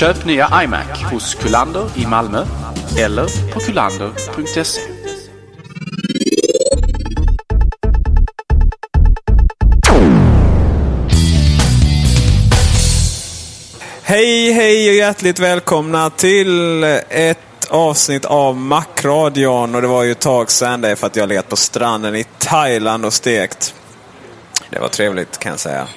Köp 0.00 0.24
nya 0.24 0.62
iMac 0.64 1.02
hos 1.10 1.34
Kullander 1.34 1.90
i 1.96 2.06
Malmö 2.06 2.46
eller 2.98 3.52
på 3.52 3.60
kullander.se. 3.60 4.80
Hej, 14.02 14.52
hej 14.52 14.88
och 14.88 14.94
hjärtligt 14.94 15.38
välkomna 15.38 16.10
till 16.10 16.84
ett 17.08 17.38
avsnitt 17.68 18.24
av 18.24 18.56
Macradion. 18.56 19.74
Och 19.74 19.82
det 19.82 19.88
var 19.88 20.02
ju 20.02 20.12
ett 20.12 20.20
tag 20.20 20.50
sedan 20.50 20.80
det 20.80 20.88
är 20.88 20.96
för 20.96 21.06
att 21.06 21.16
jag 21.16 21.28
legat 21.28 21.48
på 21.48 21.56
stranden 21.56 22.16
i 22.16 22.24
Thailand 22.38 23.04
och 23.04 23.12
stekt. 23.12 23.74
Det 24.70 24.78
var 24.78 24.88
trevligt 24.88 25.38
kan 25.38 25.50
jag 25.50 25.60
säga. 25.60 25.88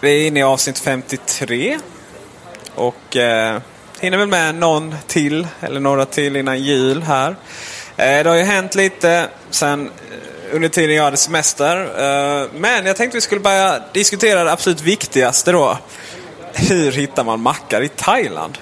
Vi 0.00 0.22
är 0.22 0.26
inne 0.26 0.40
i 0.40 0.42
avsnitt 0.42 0.78
53. 0.78 1.78
Och 2.74 3.16
eh, 3.16 3.60
hinner 4.00 4.18
väl 4.18 4.28
med 4.28 4.54
någon 4.54 4.94
till, 5.06 5.46
eller 5.60 5.80
några 5.80 6.04
till 6.04 6.36
innan 6.36 6.62
jul 6.62 7.02
här. 7.02 7.36
Eh, 7.96 8.22
det 8.22 8.30
har 8.30 8.36
ju 8.36 8.42
hänt 8.42 8.74
lite 8.74 9.28
sen 9.50 9.86
eh, 9.86 10.56
under 10.56 10.68
tiden 10.68 10.96
jag 10.96 11.04
hade 11.04 11.16
semester. 11.16 11.76
Eh, 11.80 12.48
men 12.54 12.86
jag 12.86 12.96
tänkte 12.96 13.16
vi 13.16 13.20
skulle 13.20 13.40
börja 13.40 13.82
diskutera 13.92 14.44
det 14.44 14.52
absolut 14.52 14.80
viktigaste 14.80 15.52
då. 15.52 15.78
Hur 16.52 16.92
hittar 16.92 17.24
man 17.24 17.40
mackar 17.40 17.82
i 17.82 17.88
Thailand? 17.88 18.58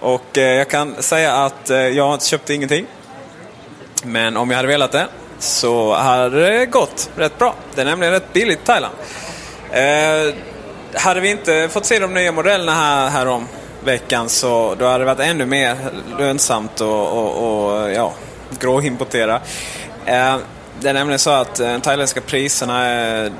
Och 0.00 0.38
eh, 0.38 0.44
jag 0.44 0.68
kan 0.68 1.02
säga 1.02 1.34
att 1.34 1.70
eh, 1.70 1.78
jag 1.78 2.22
köpte 2.22 2.54
ingenting. 2.54 2.86
Men 4.04 4.36
om 4.36 4.50
jag 4.50 4.56
hade 4.56 4.68
velat 4.68 4.92
det 4.92 5.08
så 5.38 5.94
hade 5.94 6.58
det 6.58 6.66
gått 6.66 7.10
rätt 7.16 7.38
bra. 7.38 7.54
Det 7.74 7.80
är 7.80 7.84
nämligen 7.84 8.12
rätt 8.12 8.32
billigt 8.32 8.60
i 8.62 8.66
Thailand. 8.66 8.94
Eh, 9.70 10.34
hade 10.94 11.20
vi 11.20 11.30
inte 11.30 11.68
fått 11.68 11.86
se 11.86 11.98
de 11.98 12.14
nya 12.14 12.32
modellerna 12.32 12.72
här, 12.72 13.10
här 13.10 13.28
om 13.28 13.48
veckan 13.84 14.28
så 14.28 14.74
då 14.78 14.86
hade 14.86 14.98
det 14.98 15.04
varit 15.04 15.20
ännu 15.20 15.46
mer 15.46 15.76
lönsamt 16.18 16.80
och, 16.80 17.08
och, 17.08 17.72
och 17.72 17.92
ja, 17.92 18.12
gråimportera. 18.58 19.40
Eh, 20.06 20.36
det 20.80 20.88
är 20.88 20.94
nämligen 20.94 21.18
så 21.18 21.30
att 21.30 21.60
eh, 21.60 21.72
de 21.72 21.80
thailändska 21.80 22.20
priserna, 22.20 22.84
är, 22.86 23.32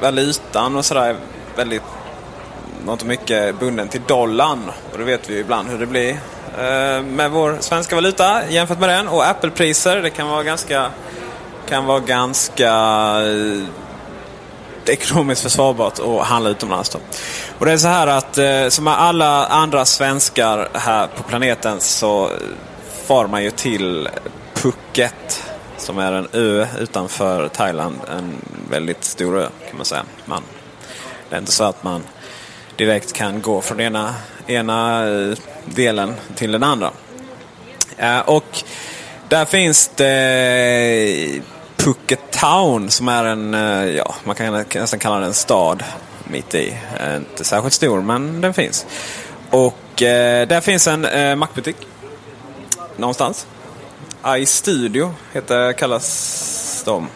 valutan 0.00 0.76
och 0.76 0.84
sådär 0.84 1.02
är 1.02 1.16
väldigt 1.56 1.82
något 2.84 3.04
mycket 3.04 3.58
bunden 3.60 3.88
till 3.88 4.02
dollarn. 4.06 4.70
Och 4.92 4.98
då 4.98 5.04
vet 5.04 5.30
vi 5.30 5.34
ju 5.34 5.40
ibland 5.40 5.68
hur 5.68 5.78
det 5.78 5.86
blir 5.86 6.10
eh, 6.58 7.02
med 7.02 7.30
vår 7.30 7.56
svenska 7.60 7.94
valuta 7.94 8.42
jämfört 8.48 8.78
med 8.78 8.88
den. 8.88 9.08
Och 9.08 9.26
Apple-priser, 9.26 9.96
det 10.02 10.10
kan 10.10 10.28
vara 10.28 10.42
ganska, 10.42 10.90
kan 11.68 11.84
vara 11.84 12.00
ganska 12.00 12.70
eh, 13.20 13.62
eh, 14.88 14.92
ekonomiskt 14.92 15.42
försvarbart 15.42 15.98
att 15.98 16.26
handla 16.26 16.50
utomlands. 16.50 16.88
Då. 16.88 16.98
Och 17.58 17.66
det 17.66 17.72
är 17.72 17.76
så 17.76 17.88
här 17.88 18.06
att 18.06 18.38
eh, 18.38 18.68
som 18.68 18.84
med 18.84 19.00
alla 19.00 19.46
andra 19.46 19.84
svenskar 19.84 20.68
här 20.74 21.06
på 21.06 21.22
planeten 21.22 21.80
så 21.80 22.30
far 23.06 23.26
man 23.26 23.44
ju 23.44 23.50
till 23.50 24.08
Phuket 24.54 25.44
som 25.76 25.98
är 25.98 26.12
en 26.12 26.28
ö 26.32 26.66
utanför 26.78 27.48
Thailand. 27.48 27.96
En 28.10 28.34
väldigt 28.70 29.04
stor 29.04 29.38
ö 29.38 29.48
kan 29.68 29.76
man 29.76 29.84
säga. 29.84 30.04
Man, 30.24 30.42
det 31.28 31.36
är 31.36 31.40
inte 31.40 31.52
så 31.52 31.64
att 31.64 31.82
man 31.82 32.02
direkt 32.76 33.12
kan 33.12 33.42
gå 33.42 33.60
från 33.60 33.80
ena, 33.80 34.14
ena 34.46 35.08
eh, 35.08 35.36
delen 35.64 36.14
till 36.34 36.52
den 36.52 36.62
andra. 36.62 36.90
Eh, 37.96 38.20
och 38.20 38.62
där 39.28 39.44
finns 39.44 39.90
det 39.96 41.40
Phuket 41.78 42.30
Town 42.30 42.90
som 42.90 43.08
är 43.08 43.24
en, 43.24 43.54
eh, 43.54 43.84
ja, 43.84 44.14
man 44.24 44.34
kan 44.34 44.64
nästan 44.74 44.98
kalla 44.98 45.16
den 45.16 45.24
en 45.24 45.34
stad 45.34 45.84
mitt 46.24 46.54
i. 46.54 46.76
Eh, 47.00 47.16
inte 47.16 47.44
särskilt 47.44 47.74
stor 47.74 48.02
men 48.02 48.40
den 48.40 48.54
finns. 48.54 48.86
Och 49.50 50.02
eh, 50.02 50.48
där 50.48 50.60
finns 50.60 50.86
en 50.86 51.04
eh, 51.04 51.36
Mac-butik. 51.36 51.76
Någonstans. 52.96 53.46
iStudio 54.26 55.14
heter, 55.32 55.72
kallas 55.72 56.82
de. 56.84 57.08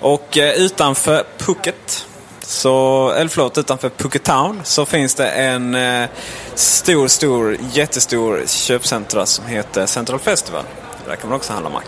Och 0.00 0.38
eh, 0.38 0.54
utanför 0.54 1.24
Phuket 1.38 2.06
så, 2.40 3.10
eller 3.10 3.28
förlåt, 3.28 3.58
utanför 3.58 3.88
Phuket 3.88 4.22
Town 4.22 4.60
så 4.64 4.86
finns 4.86 5.14
det 5.14 5.28
en 5.28 5.74
eh, 5.74 6.08
stor, 6.54 7.08
stor, 7.08 7.56
jättestor 7.72 8.42
köpcentra 8.46 9.26
som 9.26 9.46
heter 9.46 9.86
Central 9.86 10.18
Festival. 10.18 10.64
Där 11.06 11.16
kan 11.16 11.30
man 11.30 11.36
också 11.36 11.52
handla 11.52 11.70
Mac. 11.70 11.82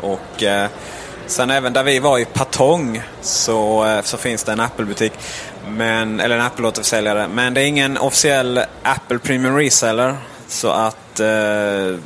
Och 0.00 0.42
eh, 0.42 0.68
sen 1.26 1.50
även 1.50 1.72
där 1.72 1.82
vi 1.82 1.98
var 1.98 2.18
i 2.18 2.24
Patong 2.24 3.02
så, 3.20 3.84
eh, 3.84 4.02
så 4.02 4.16
finns 4.16 4.44
det 4.44 4.52
en 4.52 4.60
Apple-butik. 4.60 5.12
Men, 5.68 6.20
eller 6.20 6.38
en 6.38 6.46
Apple-återförsäljare. 6.46 7.28
Men 7.28 7.54
det 7.54 7.60
är 7.60 7.66
ingen 7.66 7.98
officiell 7.98 8.60
Apple 8.82 9.18
Premium 9.18 9.56
Reseller. 9.56 10.16
Så 10.48 10.68
att 10.70 11.20
eh, 11.20 11.96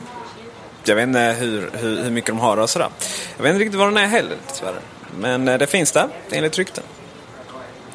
jag 0.85 0.95
vet 0.95 1.03
inte 1.03 1.37
hur, 1.39 1.71
hur, 1.73 2.03
hur 2.03 2.11
mycket 2.11 2.29
de 2.29 2.39
har 2.39 2.56
och 2.56 2.71
sådär. 2.71 2.89
Jag 3.37 3.43
vet 3.43 3.50
inte 3.50 3.65
riktigt 3.65 3.79
vad 3.79 3.89
den 3.89 3.97
är 3.97 4.06
heller 4.06 4.37
tyvärr. 4.55 4.81
Men 5.19 5.49
eh, 5.49 5.59
det 5.59 5.67
finns 5.67 5.93
där 5.93 6.09
enligt 6.31 6.59
rykten. 6.59 6.85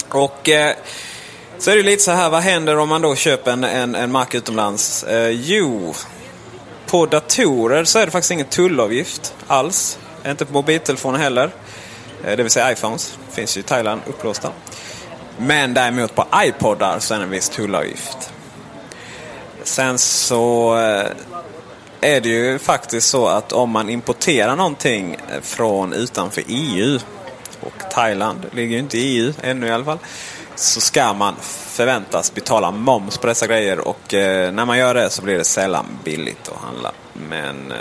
Och 0.09 0.50
eh, 0.50 0.75
så 1.57 1.71
är 1.71 1.77
det 1.77 1.83
lite 1.83 2.03
så 2.03 2.11
här, 2.11 2.29
vad 2.29 2.41
händer 2.41 2.77
om 2.77 2.89
man 2.89 3.01
då 3.01 3.15
köper 3.15 3.51
en, 3.51 3.63
en, 3.63 3.95
en 3.95 4.11
mark 4.11 4.35
utomlands? 4.35 5.03
Eh, 5.03 5.29
jo, 5.29 5.95
på 6.85 7.05
datorer 7.05 7.83
så 7.83 8.00
är 8.00 8.05
det 8.05 8.11
faktiskt 8.11 8.31
ingen 8.31 8.45
tullavgift 8.45 9.33
alls. 9.47 10.00
Inte 10.25 10.45
på 10.45 10.54
mobiltelefoner 10.54 11.19
heller. 11.19 11.51
Eh, 12.24 12.38
det 12.38 12.44
vill 12.44 12.51
säga 12.51 12.72
iPhones. 12.72 13.18
Finns 13.30 13.57
ju 13.57 13.60
i 13.60 13.63
Thailand 13.63 14.01
upplåsta. 14.07 14.51
Men 15.38 15.74
däremot 15.74 16.16
på 16.16 16.25
iPodar 16.36 17.00
så 17.00 17.13
är 17.13 17.18
det 17.18 17.24
en 17.24 17.30
viss 17.30 17.50
tullavgift. 17.50 18.33
Sen 19.63 19.98
så 19.98 20.77
eh, 20.77 21.12
är 22.01 22.22
det 22.22 22.30
ju 22.30 22.60
faktiskt 22.60 23.10
så 23.10 23.27
att 23.27 23.51
om 23.51 23.69
man 23.69 23.89
importerar 23.89 24.56
någonting 24.56 25.13
eh, 25.13 25.42
från 25.42 25.94
utanför 25.94 26.44
EU 26.48 27.00
och 27.62 27.92
Thailand 27.92 28.45
ligger 28.51 28.74
ju 28.74 28.80
inte 28.80 28.98
i 28.98 29.18
EU 29.18 29.33
ännu 29.42 29.68
i 29.68 29.72
alla 29.72 29.86
fall. 29.86 30.00
Så 30.56 30.81
ska 30.81 31.13
man 31.13 31.36
förväntas 31.42 32.33
betala 32.33 32.72
moms 32.72 33.18
på 33.18 33.27
dessa 33.27 33.48
grejer 33.48 33.80
och 33.80 34.01
när 34.12 34.66
man 34.66 34.77
gör 34.77 34.94
det 34.94 35.10
så 35.10 35.22
blir 35.22 35.38
det 35.38 35.44
sällan 35.44 35.86
billigt 36.04 36.50
att 36.50 36.62
handla. 36.62 36.92
Men 37.13 37.74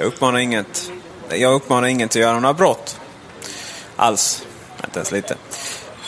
jag 0.00 0.06
uppmanar 0.06 0.38
inget. 0.38 0.90
Jag 1.30 1.54
uppmanar 1.54 1.88
ingen 1.88 2.08
till 2.08 2.20
att 2.20 2.28
göra 2.28 2.40
några 2.40 2.54
brott. 2.54 3.00
Alls. 3.96 4.46
Inte 4.84 4.98
ens 4.98 5.12
lite. 5.12 5.36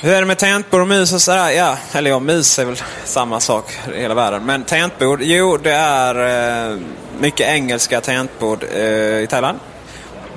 Hur 0.01 0.13
är 0.13 0.21
det 0.21 0.27
med 0.27 0.39
tangentbord 0.39 0.81
och 0.81 0.89
mus 0.89 1.13
och 1.13 1.23
sådär? 1.23 1.51
Ja, 1.51 1.77
eller 1.93 2.11
ja, 2.11 2.19
mus 2.19 2.59
är 2.59 2.65
väl 2.65 2.83
samma 3.05 3.41
sak 3.41 3.79
i 3.95 4.01
hela 4.01 4.15
världen. 4.15 4.47
Men 4.47 4.65
tangentbord, 4.65 5.23
jo 5.23 5.57
det 5.57 5.73
är 5.73 6.71
eh, 6.73 6.79
mycket 7.19 7.49
engelska 7.49 8.01
tangentbord 8.01 8.65
eh, 8.75 8.83
i 9.19 9.27
Thailand. 9.31 9.59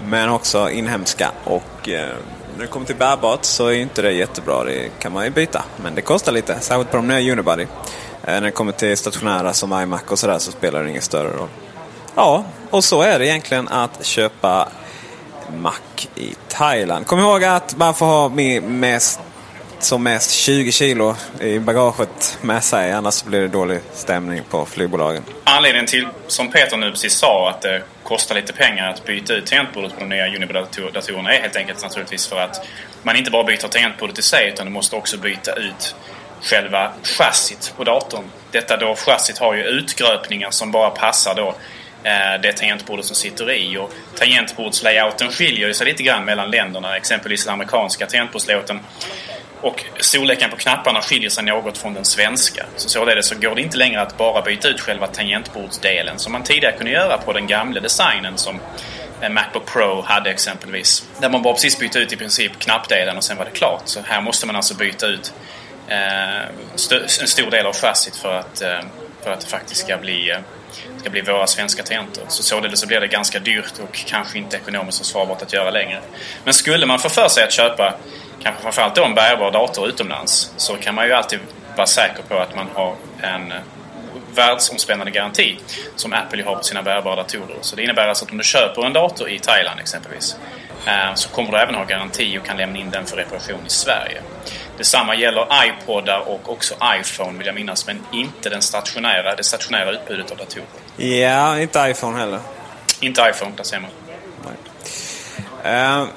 Men 0.08 0.30
också 0.30 0.69
inhemska. 0.69 1.31
Och 1.44 1.90
eh, 1.90 2.10
när 2.56 2.62
det 2.62 2.68
kommer 2.68 2.86
till 2.86 2.96
bärbart 2.96 3.46
så 3.46 3.68
är 3.68 3.74
inte 3.74 4.01
det 4.01 4.12
jättebra. 4.12 4.63
Det 4.63 4.90
kan 5.00 5.12
man 5.12 5.24
ju 5.25 5.30
byta. 5.30 5.63
Men 5.84 5.96
det 5.96 6.01
kostar 6.01 6.31
lite. 6.31 6.60
Särskilt 6.60 6.92
på 6.92 6.98
de 6.98 7.08
nya 7.08 7.31
Unibody. 7.34 7.63
Eh, 7.63 7.68
när 8.24 8.42
det 8.42 8.51
kommer 8.51 8.72
till 8.72 8.98
stationära 8.98 9.54
som 9.54 9.81
iMac 9.81 10.01
och 10.08 10.19
sådär 10.19 10.40
så 10.40 10.51
spelar 10.51 10.84
det 10.84 10.90
ingen 10.90 11.01
större 11.01 11.30
roll. 11.38 11.50
Ja, 12.16 12.46
och 12.70 12.84
så 12.84 13.02
är 13.02 13.20
det 13.20 13.28
egentligen 13.28 13.68
att 13.68 14.06
köpa 14.06 14.70
Mac 15.58 15.80
i 16.16 16.36
Thailand. 16.48 17.06
Kom 17.08 17.20
ihåg 17.20 17.44
att 17.44 17.78
man 17.78 17.94
får 17.94 18.06
ha 18.06 18.30
med 18.30 18.64
mest 18.64 19.20
som 19.80 20.04
mest 20.04 20.32
20 20.32 20.72
kilo 20.72 21.16
i 21.40 21.60
bagaget 21.60 22.38
med 22.42 22.64
sig. 22.64 22.92
Annars 22.92 23.24
blir 23.24 23.42
det 23.42 23.48
dålig 23.48 23.80
stämning 23.94 24.42
på 24.50 24.66
flygbolagen. 24.66 25.24
Anledningen 25.44 25.88
till, 25.88 26.08
som 26.28 26.52
Peter 26.52 26.78
nu 26.78 26.92
precis 26.92 27.14
sa, 27.14 27.50
att 27.50 27.62
det 27.62 27.84
kostar 28.04 28.36
lite 28.36 28.54
pengar 28.54 28.90
att 28.90 29.06
byta 29.06 29.34
ut 29.34 29.46
tangentbordet 29.46 29.94
på 29.94 30.00
de 30.00 30.10
nya 30.10 30.28
Unibody-datorerna 30.28 31.34
är 31.34 31.42
helt 31.42 31.56
enkelt 31.56 31.84
naturligtvis 31.84 32.28
för 32.28 32.40
att 32.40 32.68
man 33.04 33.16
inte 33.16 33.32
bara 33.32 33.44
byter 33.44 33.68
tangentbordet 33.68 34.20
i 34.20 34.22
sig 34.22 34.50
utan 34.50 34.66
du 34.66 34.72
måste 34.72 34.96
också 34.96 35.18
byta 35.18 35.54
ut 35.54 35.96
själva 36.42 36.92
chassit 37.04 37.74
på 37.78 37.84
datorn. 37.84 38.24
Detta 38.52 38.78
då 38.78 38.96
chassit 38.96 39.38
har 39.38 39.54
ju 39.54 39.64
utgröpningar 39.64 40.52
som 40.52 40.72
bara 40.72 40.90
passar 40.90 41.36
då 41.36 41.56
Eh, 42.06 42.42
det 42.42 42.54
tangentbordet 42.54 43.06
som 43.06 43.16
sitter 43.16 43.52
i. 43.52 43.78
Och 43.78 43.94
tangentbordslayouten 44.16 45.31
skiljer 45.31 45.74
sig 45.74 45.88
lite 45.88 46.04
grann 46.04 46.25
mellan 46.25 46.52
länderna. 46.52 46.98
Exempelvis 46.98 47.46
den 47.46 47.54
amerikanska 47.54 48.06
tangentbordslayouten 48.06 48.80
och 49.62 49.84
storleken 50.00 50.50
på 50.50 50.56
knapparna 50.56 51.02
skiljer 51.02 51.30
sig 51.30 51.44
något 51.44 51.78
från 51.78 51.94
den 51.94 52.06
svenska. 52.06 52.66
Så 52.75 52.90
således 52.90 53.28
så 53.28 53.36
går 53.36 53.56
det 53.56 53.62
inte 53.62 53.78
längre 53.78 54.02
att 54.02 54.18
bara 54.18 54.42
byta 54.42 54.68
ut 54.68 54.81
själva 54.81 55.07
tangentbordsdelen 55.07 56.19
som 56.19 56.31
man 56.31 56.44
tidigare 56.44 56.78
kunde 56.78 56.92
göra 56.92 57.18
på 57.18 57.34
den 57.34 57.48
gamla 57.48 57.81
designen 57.81 58.38
som 58.38 58.60
eh, 59.22 59.30
Macbook 59.30 59.66
Pro 59.66 60.01
hade 60.01 60.30
exempelvis. 60.30 61.10
Där 61.22 61.30
man 61.30 61.42
bara 61.42 61.54
precis 61.54 61.80
bytte 61.80 62.00
ut 62.00 62.13
i 62.13 62.16
princip 62.16 62.60
knappdelen 62.60 63.18
och 63.18 63.24
sen 63.24 63.38
var 63.38 63.46
det 63.46 63.51
klart. 63.51 63.81
Så 63.86 64.00
här 64.06 64.22
måste 64.22 64.48
man 64.48 64.56
alltså 64.56 64.75
byta 64.75 65.08
ut 65.08 65.34
eh, 65.88 66.42
en 67.22 67.28
stor 67.28 67.51
del 67.51 67.66
av 67.66 67.74
chassit 67.75 68.16
för 68.16 68.34
att, 68.34 68.62
eh, 68.62 68.80
för 69.24 69.31
att 69.31 69.40
det 69.40 69.48
faktiskt 69.48 69.81
ska 69.81 69.98
bli, 69.98 70.31
eh, 70.31 70.38
ska 71.06 71.12
bli 71.12 71.22
våra 71.22 71.48
svenska 71.48 71.84
tangenter. 71.84 72.24
Så 72.28 72.44
således 72.44 72.80
så 72.80 72.88
blir 72.88 73.00
det 73.00 73.07
ganska 73.07 73.40
dyrt 73.40 73.74
och 73.84 73.94
kanske 73.94 74.38
inte 74.38 74.57
ekonomiskt 74.57 74.98
försvarbart 74.98 75.42
att 75.42 75.54
göra 75.54 75.72
längre. 75.72 76.02
Men 76.44 76.54
skulle 76.54 76.86
man 76.86 77.00
få 77.00 77.10
för 77.10 77.28
sig 77.28 77.44
att 77.44 77.52
köpa 77.52 77.94
kanske 78.44 78.62
framförallt 78.62 78.96
då 78.96 79.06
en 79.06 79.16
bärbar 79.16 79.52
dator 79.52 79.88
utomlands 79.88 80.54
så 80.57 80.75
kan 80.75 80.96
man 80.96 81.07
ju 81.07 81.13
alltid 81.13 81.40
vara 81.75 81.88
säker 81.88 82.24
på 82.24 82.38
att 82.38 82.56
man 82.56 82.68
har 82.74 82.96
en 83.22 83.54
världsomspännande 84.36 85.12
garanti 85.12 85.57
som 85.96 86.13
Apple 86.13 86.44
har 86.44 86.56
på 86.56 86.63
sina 86.63 86.84
bärbara 86.84 87.16
datorer. 87.16 87.58
Så 87.62 87.75
det 87.75 87.84
innebär 87.84 88.08
alltså 88.08 88.25
att 88.25 88.31
om 88.31 88.38
du 88.38 88.44
köper 88.44 88.86
en 88.86 88.94
dator 88.94 89.30
i 89.30 89.40
Thailand 89.40 89.80
exempelvis 89.80 90.36
eh, 90.88 91.13
så 91.16 91.30
kommer 91.30 91.51
du 91.51 91.58
även 91.58 91.75
ha 91.75 91.84
garanti 91.84 92.38
och 92.40 92.46
kan 92.46 92.58
lämna 92.58 92.80
in 92.80 92.90
den 92.90 93.06
för 93.06 93.18
reparation 93.18 93.66
i 93.68 93.69
Sverige. 93.69 94.22
Detsamma 94.78 95.16
gäller 95.16 95.48
iPodar 95.66 96.19
och 96.19 96.51
också 96.51 96.75
iPhone 97.00 97.38
vill 97.38 97.48
jag 97.48 97.56
minnas, 97.56 97.88
men 97.88 98.04
inte 98.13 98.50
den 98.50 98.62
stationära, 98.62 99.36
det 99.36 99.44
stationära 99.44 99.92
utbudet 99.92 100.31
av 100.31 100.38
datorer. 100.38 100.85
Ja, 100.98 101.60
inte 101.60 101.80
iPhone 101.80 102.18
heller. 102.20 102.40
Inte 103.00 103.22
iPhone, 103.22 103.52
där 103.58 103.64
ser 103.64 103.80
man. 103.80 103.90
Uh, 105.66 106.08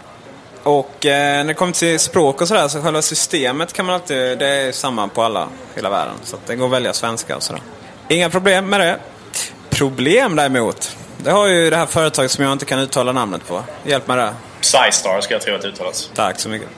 och 0.62 1.06
eh, 1.06 1.36
när 1.36 1.44
det 1.44 1.54
kommer 1.54 1.72
till 1.72 1.98
språk 2.00 2.40
och 2.40 2.48
sådär 2.48 2.68
så 2.68 2.82
själva 2.82 3.02
systemet 3.02 3.72
kan 3.72 3.86
man 3.86 3.94
alltid, 3.94 4.38
det 4.38 4.46
är 4.46 4.72
samma 4.72 5.08
på 5.08 5.22
alla, 5.22 5.48
hela 5.74 5.90
världen. 5.90 6.14
Så 6.22 6.36
det 6.46 6.56
går 6.56 6.66
att 6.66 6.72
välja 6.72 6.92
svenska 6.92 7.36
och 7.36 7.42
sådär. 7.42 7.62
Inga 8.08 8.30
problem 8.30 8.66
med 8.66 8.80
det. 8.80 8.98
Problem 9.70 10.36
däremot, 10.36 10.96
det 11.18 11.30
har 11.30 11.46
ju 11.46 11.70
det 11.70 11.76
här 11.76 11.86
företaget 11.86 12.30
som 12.30 12.44
jag 12.44 12.52
inte 12.52 12.64
kan 12.64 12.78
uttala 12.78 13.12
namnet 13.12 13.46
på. 13.46 13.62
Hjälp 13.84 14.06
mig 14.06 14.16
där. 14.16 14.32
Psystar 14.60 15.20
ska 15.20 15.34
jag 15.34 15.42
tro 15.42 15.54
att 15.54 15.62
det 15.62 15.68
uttalas. 15.68 16.10
Tack 16.14 16.40
så 16.40 16.48
mycket. 16.48 16.68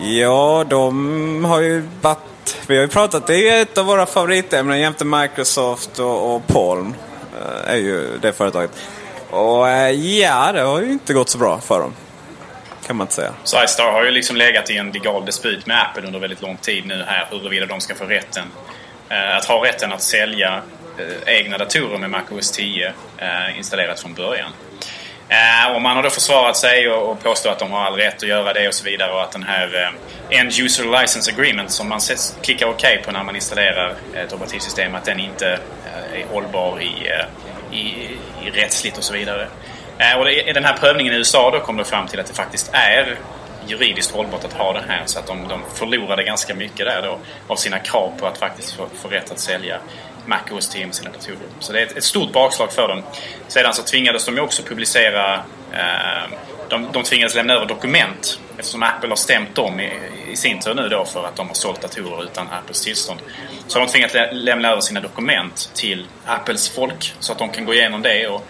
Ja, 0.00 0.64
de 0.68 1.44
har 1.44 1.60
ju 1.60 1.88
varit... 2.00 2.18
Vi 2.66 2.76
har 2.76 2.82
ju 2.82 2.88
pratat, 2.88 3.26
det 3.26 3.48
är 3.48 3.62
ett 3.62 3.78
av 3.78 3.86
våra 3.86 4.06
favoritämnen 4.06 4.80
jämte 4.80 5.04
Microsoft 5.04 5.98
och, 5.98 6.34
och 6.34 6.46
Palm. 6.46 6.94
Eh, 7.40 7.72
är 7.72 7.76
ju 7.76 8.18
det 8.22 8.32
företaget. 8.32 8.70
Och 9.30 9.68
eh, 9.68 9.90
ja, 9.90 10.52
det 10.52 10.60
har 10.60 10.80
ju 10.80 10.92
inte 10.92 11.12
gått 11.14 11.28
så 11.28 11.38
bra 11.38 11.60
för 11.60 11.80
dem 11.80 11.94
kan 12.86 12.96
man 12.96 13.04
inte 13.04 13.14
säga. 13.14 13.34
SiStar 13.44 13.92
har 13.92 14.04
ju 14.04 14.10
liksom 14.10 14.36
legat 14.36 14.70
i 14.70 14.76
en 14.76 14.90
legal 14.90 15.24
dispyt 15.24 15.66
med 15.66 15.82
Apple 15.82 16.06
under 16.06 16.18
väldigt 16.18 16.42
lång 16.42 16.56
tid 16.56 16.86
nu 16.86 17.04
här 17.06 17.28
huruvida 17.30 17.66
de 17.66 17.80
ska 17.80 17.94
få 17.94 18.04
rätten 18.04 18.44
eh, 19.08 19.36
att 19.36 19.44
ha 19.44 19.64
rätten 19.64 19.92
att 19.92 20.02
sälja 20.02 20.62
egna 21.26 21.58
datorer 21.58 21.98
med 21.98 22.10
MacOS 22.10 22.50
10 22.50 22.92
installerat 23.56 24.00
från 24.00 24.14
början. 24.14 24.50
Eh, 25.28 25.74
och 25.74 25.82
man 25.82 25.96
har 25.96 26.02
då 26.02 26.10
försvarat 26.10 26.56
sig 26.56 26.90
och, 26.90 27.10
och 27.10 27.22
påstår 27.22 27.50
att 27.50 27.58
de 27.58 27.70
har 27.72 27.80
all 27.80 27.96
rätt 27.96 28.16
att 28.16 28.28
göra 28.28 28.52
det 28.52 28.68
och 28.68 28.74
så 28.74 28.84
vidare 28.84 29.12
och 29.12 29.22
att 29.22 29.32
den 29.32 29.42
här 29.42 29.82
eh, 29.82 30.38
End 30.38 30.52
User 30.60 31.00
License 31.00 31.32
Agreement 31.32 31.70
som 31.70 31.88
man 31.88 32.00
klickar 32.42 32.66
OK 32.68 32.84
på 33.04 33.12
när 33.12 33.24
man 33.24 33.34
installerar 33.34 33.94
ett 34.14 34.32
operativsystem 34.32 34.94
att 34.94 35.04
den 35.04 35.20
inte 35.20 35.58
eh, 35.84 36.20
är 36.20 36.26
hållbar 36.32 36.80
i, 36.80 37.08
eh, 37.08 37.78
i, 37.78 38.08
i 38.46 38.50
rättsligt 38.50 38.98
och 38.98 39.04
så 39.04 39.12
vidare. 39.12 39.48
Eh, 39.98 40.18
och 40.18 40.30
i 40.30 40.52
den 40.52 40.64
här 40.64 40.76
prövningen 40.76 41.12
i 41.12 41.16
USA 41.16 41.50
då 41.50 41.60
kom 41.60 41.76
det 41.76 41.84
fram 41.84 42.06
till 42.06 42.20
att 42.20 42.26
det 42.26 42.34
faktiskt 42.34 42.70
är 42.72 43.16
juridiskt 43.66 44.10
hållbart 44.10 44.44
att 44.44 44.52
ha 44.52 44.72
det 44.72 44.84
här. 44.88 45.02
Så 45.06 45.18
att 45.18 45.26
de, 45.26 45.48
de 45.48 45.60
förlorade 45.74 46.22
ganska 46.22 46.54
mycket 46.54 46.86
där 46.86 47.02
då 47.02 47.18
av 47.46 47.56
sina 47.56 47.78
krav 47.78 48.12
på 48.18 48.26
att 48.26 48.38
faktiskt 48.38 48.72
få, 48.72 48.86
få 48.94 49.08
rätt 49.08 49.30
att 49.30 49.38
sälja 49.38 49.78
Mac 50.26 50.40
OS 50.50 50.68
10 50.68 50.86
med 50.86 50.94
sina 50.94 51.10
datorer. 51.10 51.38
Så 51.60 51.72
det 51.72 51.80
är 51.80 51.86
ett, 51.86 51.96
ett, 51.96 52.04
stort 52.04 52.32
bakslag 52.32 52.72
för 52.72 52.88
dem. 52.88 53.02
Sedan 53.48 53.74
så 53.74 53.82
tvingades 53.82 54.24
de 54.24 54.34
ju 54.34 54.40
också 54.40 54.62
publicera 54.62 55.34
eh, 55.72 56.30
de, 56.68 56.88
de 56.92 57.02
tvingades 57.02 57.34
lämna 57.34 57.54
över 57.54 57.66
dokument 57.66 58.38
eftersom 58.58 58.82
Apple 58.82 59.08
har 59.08 59.16
stämt 59.16 59.54
dem 59.54 59.80
i, 59.80 59.90
i 60.32 60.36
sin 60.36 60.60
tur 60.60 60.74
nu 60.74 60.88
då 60.88 61.04
för 61.04 61.26
att 61.26 61.36
de 61.36 61.46
har 61.46 61.54
sålt 61.54 61.82
datorer 61.82 62.24
utan 62.24 62.48
Apples 62.48 62.80
tillstånd. 62.80 63.20
Så 63.66 63.78
har 63.78 63.86
de 63.86 63.92
tvingats 63.92 64.14
lämna 64.32 64.68
över 64.68 64.80
sina 64.80 65.00
dokument 65.00 65.70
till 65.74 66.06
Apples 66.26 66.68
folk 66.68 67.14
så 67.18 67.32
att 67.32 67.38
de 67.38 67.48
kan 67.48 67.64
gå 67.64 67.74
igenom 67.74 68.02
det 68.02 68.28
och 68.28 68.44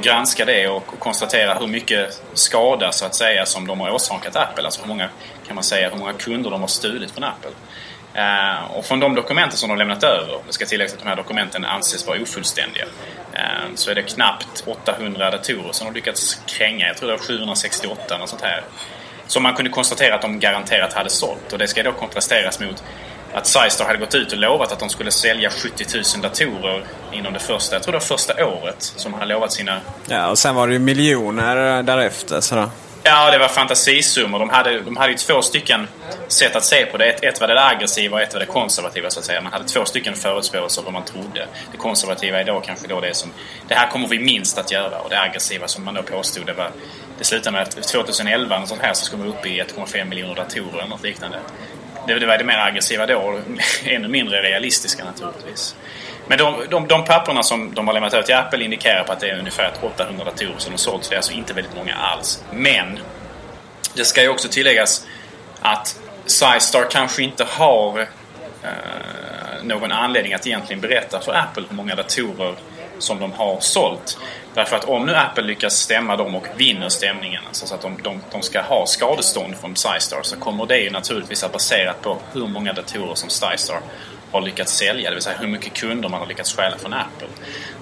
granska 0.00 0.44
det 0.44 0.68
och 0.68 0.86
konstatera 0.98 1.54
hur 1.54 1.66
mycket 1.66 2.22
skada 2.34 2.92
så 2.92 3.04
att 3.04 3.14
säga 3.14 3.46
som 3.46 3.66
de 3.66 3.80
har 3.80 3.90
åsamkat 3.90 4.36
Apple. 4.36 4.64
Alltså 4.64 4.80
hur 4.80 4.88
många, 4.88 5.08
kan 5.46 5.54
man 5.54 5.64
säga, 5.64 5.90
hur 5.90 5.98
många 5.98 6.12
kunder 6.12 6.50
de 6.50 6.60
har 6.60 6.68
stulit 6.68 7.10
från 7.10 7.24
Apple. 7.24 7.50
Eh, 8.14 8.70
och 8.70 8.84
från 8.84 9.00
de 9.00 9.14
dokumenten 9.14 9.58
som 9.58 9.68
de 9.68 9.78
lämnat 9.78 10.02
över, 10.02 10.38
det 10.46 10.52
ska 10.52 10.66
tilläggas 10.66 10.92
att 10.92 10.98
de 10.98 11.08
här 11.08 11.16
dokumenten 11.16 11.64
anses 11.64 12.06
vara 12.06 12.22
ofullständiga, 12.22 12.84
eh, 13.32 13.74
så 13.74 13.90
är 13.90 13.94
det 13.94 14.02
knappt 14.02 14.64
800 14.66 15.30
datorer 15.30 15.72
som 15.72 15.86
de 15.86 15.94
lyckats 15.94 16.40
kränga. 16.46 16.86
Jag 16.86 16.96
tror 16.96 17.08
det 17.08 17.16
var 17.16 17.24
768 17.24 18.14
eller 18.14 18.26
sånt 18.26 18.42
här. 18.42 18.62
Som 19.26 19.42
man 19.42 19.54
kunde 19.54 19.70
konstatera 19.70 20.14
att 20.14 20.22
de 20.22 20.40
garanterat 20.40 20.92
hade 20.92 21.10
sålt. 21.10 21.52
Och 21.52 21.58
det 21.58 21.68
ska 21.68 21.82
då 21.82 21.92
kontrasteras 21.92 22.60
mot 22.60 22.84
att 23.34 23.46
Sizestar 23.46 23.84
hade 23.84 23.98
gått 23.98 24.14
ut 24.14 24.32
och 24.32 24.38
lovat 24.38 24.72
att 24.72 24.78
de 24.78 24.88
skulle 24.88 25.10
sälja 25.10 25.50
70 25.50 25.84
000 25.94 26.22
datorer 26.22 26.84
inom 27.12 27.32
det 27.32 27.38
första, 27.38 27.76
jag 27.76 27.82
tror 27.82 27.92
det 27.92 27.98
var 27.98 28.06
första 28.06 28.46
året 28.46 28.76
som 28.78 29.14
hade 29.14 29.26
lovat 29.26 29.52
sina... 29.52 29.80
Ja, 30.06 30.28
och 30.28 30.38
sen 30.38 30.54
var 30.54 30.66
det 30.66 30.72
ju 30.72 30.78
miljoner 30.78 31.82
därefter. 31.82 32.40
Sådär. 32.40 32.68
Ja, 33.04 33.30
det 33.30 33.38
var 33.38 33.48
fantasisummor. 33.48 34.38
De 34.38 34.50
hade, 34.50 34.80
de 34.80 34.96
hade 34.96 35.12
ju 35.12 35.18
två 35.18 35.42
stycken 35.42 35.88
sätt 36.28 36.56
att 36.56 36.64
se 36.64 36.86
på 36.86 36.96
det. 36.96 37.04
Ett, 37.04 37.24
ett 37.24 37.40
var 37.40 37.48
det 37.48 37.64
aggressiva 37.64 38.16
och 38.16 38.22
ett 38.22 38.32
var 38.32 38.40
det 38.40 38.46
konservativa 38.46 39.10
så 39.10 39.18
att 39.18 39.24
säga. 39.24 39.40
Man 39.40 39.52
hade 39.52 39.64
två 39.64 39.84
stycken 39.84 40.14
förutspåelser 40.14 40.82
vad 40.82 40.92
man 40.92 41.04
trodde. 41.04 41.46
Det 41.72 41.78
konservativa 41.78 42.40
är 42.40 42.44
då 42.44 42.60
kanske 42.60 42.86
då 42.86 43.00
det 43.00 43.14
som... 43.14 43.30
Det 43.68 43.74
här 43.74 43.90
kommer 43.90 44.08
vi 44.08 44.18
minst 44.18 44.58
att 44.58 44.70
göra. 44.70 44.98
Och 44.98 45.10
det 45.10 45.20
aggressiva 45.20 45.68
som 45.68 45.84
man 45.84 45.94
då 45.94 46.02
påstod 46.02 46.46
det 46.46 46.52
var... 46.52 46.70
Det 47.18 47.24
slutade 47.24 47.52
med 47.52 47.62
att 47.62 47.82
2011 47.82 48.58
något 48.58 48.68
sånt 48.68 48.82
här 48.82 48.94
så 48.94 49.04
skulle 49.04 49.24
man 49.24 49.32
upp 49.32 49.46
i 49.46 49.62
1,5 49.62 50.04
miljoner 50.04 50.34
datorer 50.34 50.78
eller 50.78 50.88
något 50.88 51.02
liknande. 51.02 51.38
Det, 52.06 52.18
det 52.18 52.26
var 52.26 52.38
det 52.38 52.44
mer 52.44 52.58
aggressiva 52.58 53.06
då. 53.06 53.40
Ännu 53.84 54.08
mindre 54.08 54.42
realistiska 54.42 55.04
naturligtvis. 55.04 55.74
Men 56.26 56.38
de, 56.38 56.54
de, 56.70 56.88
de 56.88 57.04
papperna 57.04 57.42
som 57.42 57.74
de 57.74 57.86
har 57.86 57.94
lämnat 57.94 58.14
över 58.14 58.24
till 58.24 58.34
Apple 58.34 58.64
indikerar 58.64 59.04
på 59.04 59.12
att 59.12 59.20
det 59.20 59.28
är 59.28 59.38
ungefär 59.38 59.72
800 59.82 60.24
datorer 60.24 60.54
som 60.58 60.72
de 60.72 60.78
sålt. 60.78 61.04
Så 61.04 61.10
det 61.10 61.14
är 61.14 61.18
alltså 61.18 61.32
inte 61.32 61.54
väldigt 61.54 61.76
många 61.76 61.94
alls. 61.94 62.44
Men 62.52 62.98
det 63.94 64.04
ska 64.04 64.22
ju 64.22 64.28
också 64.28 64.48
tilläggas 64.48 65.06
att 65.60 66.00
SiStar 66.26 66.90
kanske 66.90 67.22
inte 67.22 67.44
har 67.44 68.00
eh, 68.00 68.06
någon 69.62 69.92
anledning 69.92 70.34
att 70.34 70.46
egentligen 70.46 70.80
berätta 70.80 71.20
för 71.20 71.32
Apple 71.32 71.64
hur 71.68 71.76
många 71.76 71.94
datorer 71.94 72.54
som 72.98 73.20
de 73.20 73.32
har 73.32 73.60
sålt. 73.60 74.18
Därför 74.54 74.76
att 74.76 74.84
om 74.84 75.06
nu 75.06 75.14
Apple 75.14 75.44
lyckas 75.44 75.74
stämma 75.74 76.16
dem 76.16 76.34
och 76.34 76.46
vinner 76.56 76.88
stämningen, 76.88 77.42
alltså 77.46 77.66
så 77.66 77.74
att 77.74 77.82
de, 77.82 77.98
de, 78.02 78.20
de 78.32 78.42
ska 78.42 78.62
ha 78.62 78.86
skadestånd 78.86 79.56
från 79.56 79.76
SiStar, 79.76 80.22
så 80.22 80.36
kommer 80.36 80.66
det 80.66 80.78
ju 80.78 80.90
naturligtvis 80.90 81.44
att 81.44 81.52
baserat 81.52 82.02
på 82.02 82.18
hur 82.32 82.46
många 82.46 82.72
datorer 82.72 83.14
som 83.14 83.30
SiStar 83.30 83.80
har 84.32 84.40
lyckats 84.40 84.76
sälja. 84.76 85.10
Det 85.10 85.14
vill 85.14 85.22
säga 85.22 85.36
hur 85.40 85.48
mycket 85.48 85.72
kunder 85.72 86.08
man 86.08 86.20
har 86.20 86.26
lyckats 86.26 86.56
stjäla 86.56 86.78
från 86.78 86.92
Apple. 86.92 87.28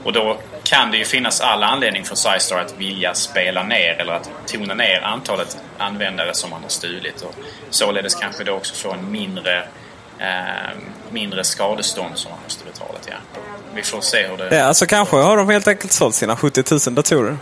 Och 0.05 0.13
då 0.13 0.39
kan 0.63 0.91
det 0.91 0.97
ju 0.97 1.05
finnas 1.05 1.41
alla 1.41 1.67
anledning 1.67 2.05
för 2.05 2.15
SciStar 2.15 2.59
att 2.59 2.75
vilja 2.79 3.15
spela 3.15 3.63
ner 3.63 4.01
eller 4.01 4.13
att 4.13 4.31
tona 4.47 4.75
ner 4.75 5.01
antalet 5.01 5.57
användare 5.79 6.35
som 6.35 6.51
man 6.51 6.63
har 6.63 6.69
stulit. 6.69 7.23
Och 7.23 7.35
således 7.71 8.15
kanske 8.15 8.45
då 8.45 8.53
också 8.53 8.75
få 8.75 8.93
en 8.93 9.13
mindre 9.13 9.65
eh, 10.19 10.77
mindre 11.11 11.45
skadestånd 11.45 12.19
som 12.19 12.31
man 12.31 12.41
måste 12.45 12.65
betala 12.65 12.99
till 12.99 13.13
Apple. 13.13 13.43
Vi 13.75 13.83
får 13.83 14.01
se 14.01 14.27
hur 14.27 14.37
det... 14.37 14.57
Ja, 14.57 14.65
alltså 14.65 14.87
kanske 14.87 15.17
har 15.17 15.37
de 15.37 15.49
helt 15.49 15.69
enkelt 15.69 15.93
sålt 15.93 16.15
sina 16.15 16.37
70 16.37 16.65
000 16.87 16.95
datorer. 16.95 17.39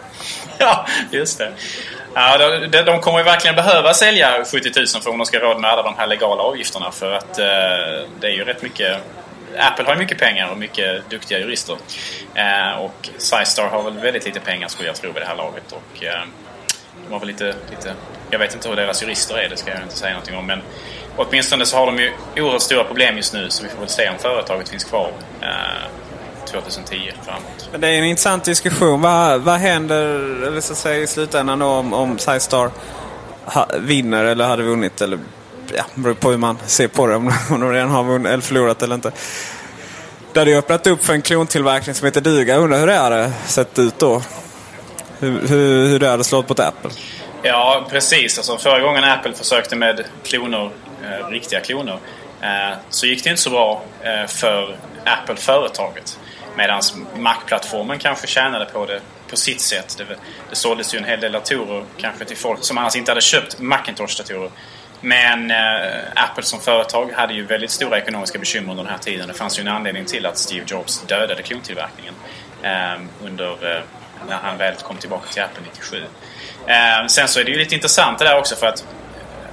ja, 0.59 0.87
just 1.11 1.39
det. 1.39 1.53
Ja, 2.15 2.39
de, 2.69 2.83
de 2.83 3.01
kommer 3.01 3.19
ju 3.19 3.25
verkligen 3.25 3.57
behöva 3.57 3.95
sälja 3.95 4.45
70 4.45 4.71
000 4.77 4.87
för 5.03 5.11
om 5.11 5.19
de 5.19 5.27
ska 5.27 5.39
råd 5.39 5.61
med 5.61 5.71
alla 5.71 5.83
de 5.83 5.95
här 5.97 6.07
legala 6.07 6.43
avgifterna. 6.43 6.91
För 6.91 7.13
att 7.13 7.39
eh, 7.39 7.47
det 8.21 8.27
är 8.27 8.33
ju 8.33 8.45
rätt 8.45 8.63
mycket... 8.63 8.97
Apple 9.59 9.85
har 9.85 9.93
ju 9.93 9.99
mycket 9.99 10.19
pengar 10.19 10.51
och 10.51 10.59
mycket 10.59 11.11
duktiga 11.11 11.39
jurister. 11.39 11.77
Eh, 12.35 12.79
och 12.79 13.09
Sizestar 13.19 13.69
har 13.69 13.83
väl 13.83 13.99
väldigt 13.99 14.25
lite 14.25 14.41
pengar 14.41 14.69
skulle 14.69 14.89
jag 14.89 14.97
tro 14.97 15.13
vid 15.13 15.23
det 15.23 15.27
här 15.27 15.37
laget. 15.37 15.73
Och, 15.73 16.05
eh, 16.05 16.23
de 17.07 17.13
har 17.13 17.21
väl 17.21 17.29
lite, 17.29 17.55
lite... 17.71 17.95
Jag 18.31 18.39
vet 18.39 18.55
inte 18.55 18.69
hur 18.69 18.77
deras 18.77 19.03
jurister 19.03 19.39
är, 19.39 19.49
det 19.49 19.57
ska 19.57 19.71
jag 19.71 19.83
inte 19.83 19.97
säga 19.97 20.13
någonting 20.13 20.37
om. 20.37 20.47
Men 20.47 20.63
åtminstone 21.17 21.67
så 21.67 21.77
har 21.77 21.87
de 21.87 21.99
ju 21.99 22.13
oerhört 22.37 22.63
stora 22.63 22.85
problem 22.85 23.17
just 23.17 23.35
nu 23.35 23.51
så 23.51 23.63
vi 23.63 23.69
får 23.69 23.79
väl 23.79 23.89
se 23.89 24.09
om 24.09 24.19
företaget 24.19 24.69
finns 24.69 24.85
kvar 24.85 25.13
eh, 25.41 25.49
2010 26.51 27.13
framåt. 27.25 27.69
Men 27.73 27.81
det 27.81 27.89
är 27.89 27.93
en 27.93 28.05
intressant 28.05 28.45
diskussion. 28.45 29.01
Vad, 29.01 29.41
vad 29.41 29.59
händer 29.59 29.97
eller 30.47 30.61
så 30.61 30.75
säga, 30.75 31.03
i 31.03 31.07
slutändan 31.07 31.63
om, 31.63 31.93
om 31.93 32.19
SciStar 32.19 32.71
vinner 33.79 34.25
eller 34.25 34.45
hade 34.45 34.63
vunnit? 34.63 35.01
Eller, 35.01 35.19
ja, 35.75 35.85
beror 35.95 36.15
på 36.15 36.31
hur 36.31 36.39
man 36.39 36.59
ser 36.67 36.89
på 36.89 37.07
det. 37.07 37.17
Om, 37.17 37.33
om 37.51 37.61
de 37.61 37.73
redan 37.73 37.91
har 37.91 38.05
vunnit 38.05 38.33
eller 38.33 38.43
förlorat 38.43 38.83
eller 38.83 38.95
inte. 38.95 39.13
Det 40.33 40.41
hade 40.41 40.51
ju 40.51 40.57
öppnat 40.59 40.87
upp 40.87 41.05
för 41.05 41.13
en 41.13 41.23
klontillverkning 41.23 41.95
som 41.95 42.05
heter 42.05 42.21
Duga. 42.21 42.55
Jag 42.55 42.63
undrar 42.63 42.79
hur 42.79 42.87
det 42.87 42.97
hade 42.97 43.33
sett 43.47 43.79
ut 43.79 43.99
då? 43.99 44.23
Hur, 45.19 45.49
hur, 45.49 45.89
hur 45.89 45.99
det 45.99 46.09
hade 46.09 46.25
slått 46.25 46.49
mot 46.49 46.61
Apple? 46.61 46.91
Ja, 47.43 47.87
precis. 47.91 48.39
Alltså, 48.39 48.59
förra 48.59 48.81
gången 48.81 49.05
Apple 49.05 49.33
försökte 49.33 49.77
med 49.77 50.05
kloner, 50.25 50.71
eh, 51.03 51.29
riktiga 51.29 51.61
kloner, 51.61 51.99
eh, 52.41 52.77
så 52.89 53.07
gick 53.07 53.25
det 53.25 53.31
inte 53.31 53.43
så 53.43 53.51
bra 53.51 53.83
eh, 54.03 54.27
för 54.27 54.77
Apple-företaget. 55.05 56.19
Medan 56.59 56.83
Mac-plattformen 57.17 57.99
kanske 57.99 58.27
tjänade 58.27 58.65
på 58.65 58.87
det 58.87 59.01
på 59.31 59.37
sitt 59.37 59.61
sätt. 59.61 59.95
Det, 59.99 60.05
det 60.51 60.57
såldes 60.57 60.95
ju 60.95 60.99
en 60.99 61.05
hel 61.05 61.21
del 61.21 61.33
datorer 61.33 61.85
kanske 61.97 62.25
till 62.25 62.37
folk 62.37 62.65
som 62.65 62.79
annars 62.79 62.97
inte 62.97 63.11
hade 63.11 63.21
köpt 63.21 63.59
Macintosh-datorer. 63.61 64.51
Men 65.01 65.51
eh, 65.51 66.01
Apple 66.15 66.43
som 66.43 66.61
företag 66.61 67.13
hade 67.13 67.35
ju 67.35 67.47
väldigt 67.47 67.71
stora 67.71 67.99
ekonomiska 67.99 68.39
bekymmer 68.39 68.71
under 68.71 68.85
den 68.85 68.93
här 68.93 68.99
tiden. 68.99 69.29
Det 69.29 69.35
fanns 69.35 69.59
ju 69.59 69.61
en 69.61 69.69
anledning 69.69 70.05
till 70.05 70.27
att 70.27 70.39
Steve 70.39 70.65
Jobs 70.69 71.03
dödade 71.07 71.43
klontillverkningen 71.43 72.15
eh, 72.63 73.27
under, 73.27 73.77
eh, 73.77 73.83
när 74.29 74.37
han 74.37 74.59
väl 74.59 74.75
kom 74.75 74.97
tillbaka 74.97 75.33
till 75.33 75.43
Apple 75.43 75.63
97. 75.73 76.03
Eh, 76.67 77.07
sen 77.07 77.29
så 77.29 77.41
är 77.41 77.45
det 77.45 77.51
ju 77.51 77.59
lite 77.59 77.75
intressant 77.75 78.19
det 78.19 78.25
där 78.25 78.39
också 78.39 78.57
för 78.57 78.67
att 78.67 78.81
eh, 78.81 78.87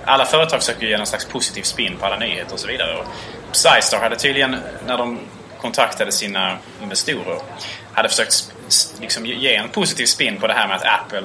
alla 0.05 0.25
företag 0.25 0.59
försöker 0.59 0.87
ge 0.87 0.97
någon 0.97 1.07
slags 1.07 1.25
positiv 1.25 1.63
spin 1.63 1.97
på 1.99 2.05
alla 2.05 2.17
nyheter 2.17 2.53
och 2.53 2.59
så 2.59 2.67
vidare. 2.67 2.97
Och 2.97 3.99
hade 4.01 4.15
tydligen, 4.15 4.55
när 4.87 4.97
de 4.97 5.19
kontaktade 5.65 6.11
sina 6.11 6.57
investerare. 6.83 7.39
hade 7.93 8.09
försökt 8.09 8.51
liksom 9.01 9.25
ge 9.25 9.55
en 9.55 9.69
positiv 9.69 10.05
spin 10.05 10.37
på 10.39 10.47
det 10.47 10.53
här 10.53 10.67
med 10.67 10.77
att 10.77 10.85
Apple, 10.85 11.23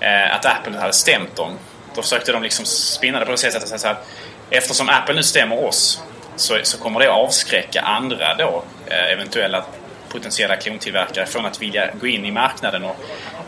eh, 0.00 0.34
att 0.34 0.46
Apple 0.46 0.78
hade 0.78 0.92
stämt 0.92 1.36
dem. 1.36 1.58
Då 1.94 2.02
försökte 2.02 2.32
de 2.32 2.42
liksom 2.42 2.64
spinna 2.64 3.18
det 3.18 3.24
på 3.24 3.30
det 3.32 3.38
sättet 3.38 3.72
att, 3.72 3.84
att 3.84 4.06
eftersom 4.50 4.88
Apple 4.88 5.14
nu 5.14 5.22
stämmer 5.22 5.64
oss 5.64 6.02
så, 6.36 6.58
så 6.62 6.78
kommer 6.78 7.00
det 7.00 7.06
att 7.06 7.16
avskräcka 7.16 7.80
andra 7.80 8.34
då, 8.34 8.64
eh, 8.86 9.12
eventuella 9.12 9.64
potentiella 10.08 10.56
klontillverkare 10.56 11.26
från 11.26 11.46
att 11.46 11.62
vilja 11.62 11.90
gå 12.00 12.06
in 12.06 12.24
i 12.24 12.30
marknaden 12.30 12.84
och 12.84 12.96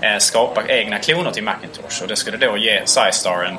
eh, 0.05 0.19
skapa 0.19 0.67
egna 0.69 0.99
kloner 0.99 1.31
till 1.31 1.45
Macintosh. 1.45 2.03
Och 2.03 2.09
det 2.09 2.17
skulle 2.17 2.37
då 2.37 2.57
ge 2.57 2.83
Sizestar 2.85 3.45
en 3.45 3.59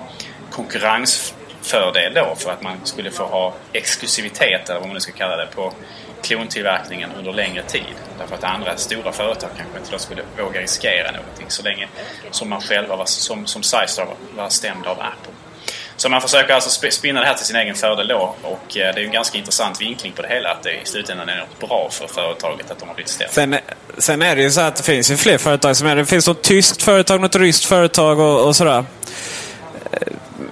konkurrensfördel 0.51 2.13
då 2.13 2.35
för 2.37 2.51
att 2.51 2.61
man 2.61 2.77
skulle 2.83 3.11
få 3.11 3.23
ha 3.25 3.53
exklusivitet, 3.73 4.69
eller 4.69 4.79
vad 4.79 4.87
man 4.87 4.93
nu 4.93 4.99
ska 4.99 5.11
kalla 5.11 5.37
det, 5.37 5.47
på 5.55 5.73
klontillverkningen 6.23 7.09
under 7.17 7.33
längre 7.33 7.63
tid. 7.63 7.95
Därför 8.17 8.35
att 8.35 8.43
andra 8.43 8.77
stora 8.77 9.11
företag 9.11 9.49
kanske 9.57 9.77
inte 9.79 9.91
då 9.91 9.99
skulle 9.99 10.21
våga 10.37 10.61
riskera 10.61 11.11
någonting 11.11 11.45
så 11.47 11.63
länge 11.63 11.87
som 12.31 12.49
man 12.49 12.61
själva 12.61 12.95
var, 12.95 13.05
som, 13.05 13.45
som 13.45 13.63
Sizestar 13.63 14.07
var 14.35 14.49
stämd 14.49 14.85
av 14.85 14.99
Apple. 14.99 15.33
Så 15.95 16.09
man 16.09 16.21
försöker 16.21 16.53
alltså 16.53 16.89
spinna 16.91 17.19
det 17.19 17.25
här 17.25 17.33
till 17.33 17.45
sin 17.45 17.55
egen 17.55 17.75
fördel 17.75 18.07
då. 18.07 18.35
Och 18.41 18.77
eh, 18.77 18.95
det 18.95 19.01
är 19.01 19.05
en 19.05 19.11
ganska 19.11 19.37
intressant 19.37 19.81
vinkling 19.81 20.13
på 20.13 20.21
det 20.21 20.27
hela. 20.27 20.49
Att 20.49 20.63
det 20.63 20.71
i 20.71 20.85
slutändan 20.85 21.29
är 21.29 21.37
något 21.37 21.59
bra 21.59 21.89
för 21.91 22.07
företaget 22.07 22.71
att 22.71 22.79
de 22.79 22.87
har 22.87 22.95
blivit 22.95 23.09
stämda. 23.09 23.33
Sen, 23.33 23.55
sen 23.97 24.21
är 24.21 24.35
det 24.35 24.41
ju 24.41 24.51
så 24.51 24.61
att 24.61 24.75
det 24.75 24.83
finns 24.83 25.11
ju 25.11 25.17
fler 25.17 25.37
företag 25.37 25.77
som 25.77 25.87
är 25.87 25.95
det. 25.95 26.05
finns 26.05 26.27
något 26.27 26.43
tyskt 26.43 26.83
företag, 26.83 27.21
något 27.21 27.35
ryskt 27.35 27.65
företag 27.65 28.19
och, 28.19 28.47
och 28.47 28.55
sådär. 28.55 28.85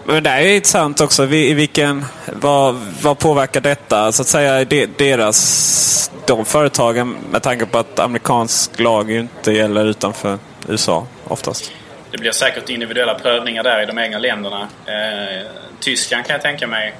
Men 0.05 0.23
det 0.23 0.29
är 0.29 0.55
intressant 0.55 1.01
också. 1.01 1.25
I 1.25 1.53
vilken, 1.53 2.05
vad, 2.25 2.75
vad 3.01 3.19
påverkar 3.19 3.61
detta? 3.61 4.11
Så 4.11 4.21
att 4.21 4.27
säga 4.27 4.65
deras, 4.97 6.11
de 6.25 6.45
företagen 6.45 7.17
med 7.31 7.43
tanke 7.43 7.65
på 7.65 7.77
att 7.77 7.99
amerikansk 7.99 8.79
lag 8.79 9.11
inte 9.11 9.51
gäller 9.51 9.85
utanför 9.85 10.37
USA 10.67 11.07
oftast. 11.27 11.71
Det 12.11 12.17
blir 12.17 12.31
säkert 12.31 12.69
individuella 12.69 13.13
prövningar 13.13 13.63
där 13.63 13.83
i 13.83 13.85
de 13.85 13.99
egna 13.99 14.17
länderna. 14.17 14.67
Eh, 14.85 15.47
Tyskland 15.79 16.25
kan 16.25 16.33
jag 16.33 16.41
tänka 16.41 16.67
mig. 16.67 16.93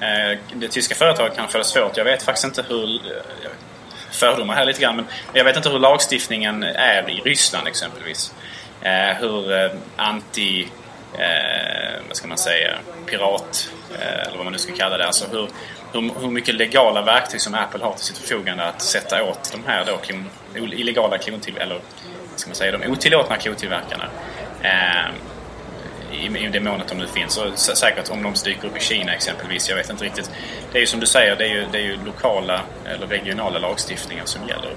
Eh, 0.00 0.38
det 0.54 0.68
tyska 0.68 0.94
företaget 0.94 1.36
kan 1.36 1.48
få 1.48 1.58
det 1.58 1.64
svårt. 1.64 1.96
Jag 1.96 2.04
vet 2.04 2.22
faktiskt 2.22 2.44
inte 2.44 2.64
hur... 2.68 2.94
Eh, 2.94 3.50
fördomar 4.14 4.54
här 4.54 4.64
lite 4.64 4.82
grann. 4.82 4.96
Men 4.96 5.06
jag 5.32 5.44
vet 5.44 5.56
inte 5.56 5.68
hur 5.68 5.78
lagstiftningen 5.78 6.62
är 6.62 7.10
i 7.10 7.20
Ryssland 7.24 7.68
exempelvis. 7.68 8.34
Eh, 8.82 9.16
hur 9.20 9.52
eh, 9.52 9.70
anti... 9.96 10.68
Eh, 11.18 12.02
vad 12.08 12.16
ska 12.16 12.28
man 12.28 12.38
säga? 12.38 12.74
Pirat... 13.06 13.70
Eh, 14.00 14.26
eller 14.26 14.36
vad 14.36 14.44
man 14.44 14.52
nu 14.52 14.58
ska 14.58 14.74
kalla 14.74 14.98
det. 14.98 15.06
Alltså 15.06 15.26
hur, 15.30 15.48
hur, 15.92 16.20
hur 16.20 16.30
mycket 16.30 16.54
legala 16.54 17.02
verktyg 17.02 17.40
som 17.40 17.54
Apple 17.54 17.84
har 17.84 17.92
till 17.92 18.04
sitt 18.04 18.18
förfogande 18.18 18.64
att 18.64 18.82
sätta 18.82 19.24
åt 19.24 19.52
de 19.52 19.70
här 19.70 19.84
då 19.84 19.96
klon, 19.96 20.30
illegala 20.72 21.18
klontill... 21.18 21.56
Eller 21.56 21.74
vad 22.30 22.40
ska 22.40 22.48
man 22.48 22.56
säga, 22.56 22.78
de 22.78 22.90
otillåtna 22.90 23.36
klotillverkarna. 23.36 24.04
Eh, 24.62 25.10
i, 26.12 26.44
I 26.46 26.48
det 26.48 26.60
mån 26.60 26.80
att 26.80 26.88
de 26.88 26.98
nu 26.98 27.06
finns. 27.06 27.38
Och 27.38 27.58
säkert 27.58 28.10
om 28.10 28.22
de 28.22 28.34
dyker 28.44 28.68
upp 28.68 28.76
i 28.76 28.80
Kina 28.80 29.14
exempelvis. 29.14 29.68
Jag 29.68 29.76
vet 29.76 29.90
inte 29.90 30.04
riktigt. 30.04 30.30
Det 30.72 30.78
är 30.78 30.80
ju 30.80 30.86
som 30.86 31.00
du 31.00 31.06
säger, 31.06 31.36
det 31.36 31.44
är 31.44 31.48
ju, 31.48 31.66
det 31.72 31.78
är 31.78 31.82
ju 31.82 31.98
lokala 32.04 32.60
eller 32.86 33.06
regionala 33.06 33.58
lagstiftningar 33.58 34.24
som 34.24 34.48
gäller. 34.48 34.74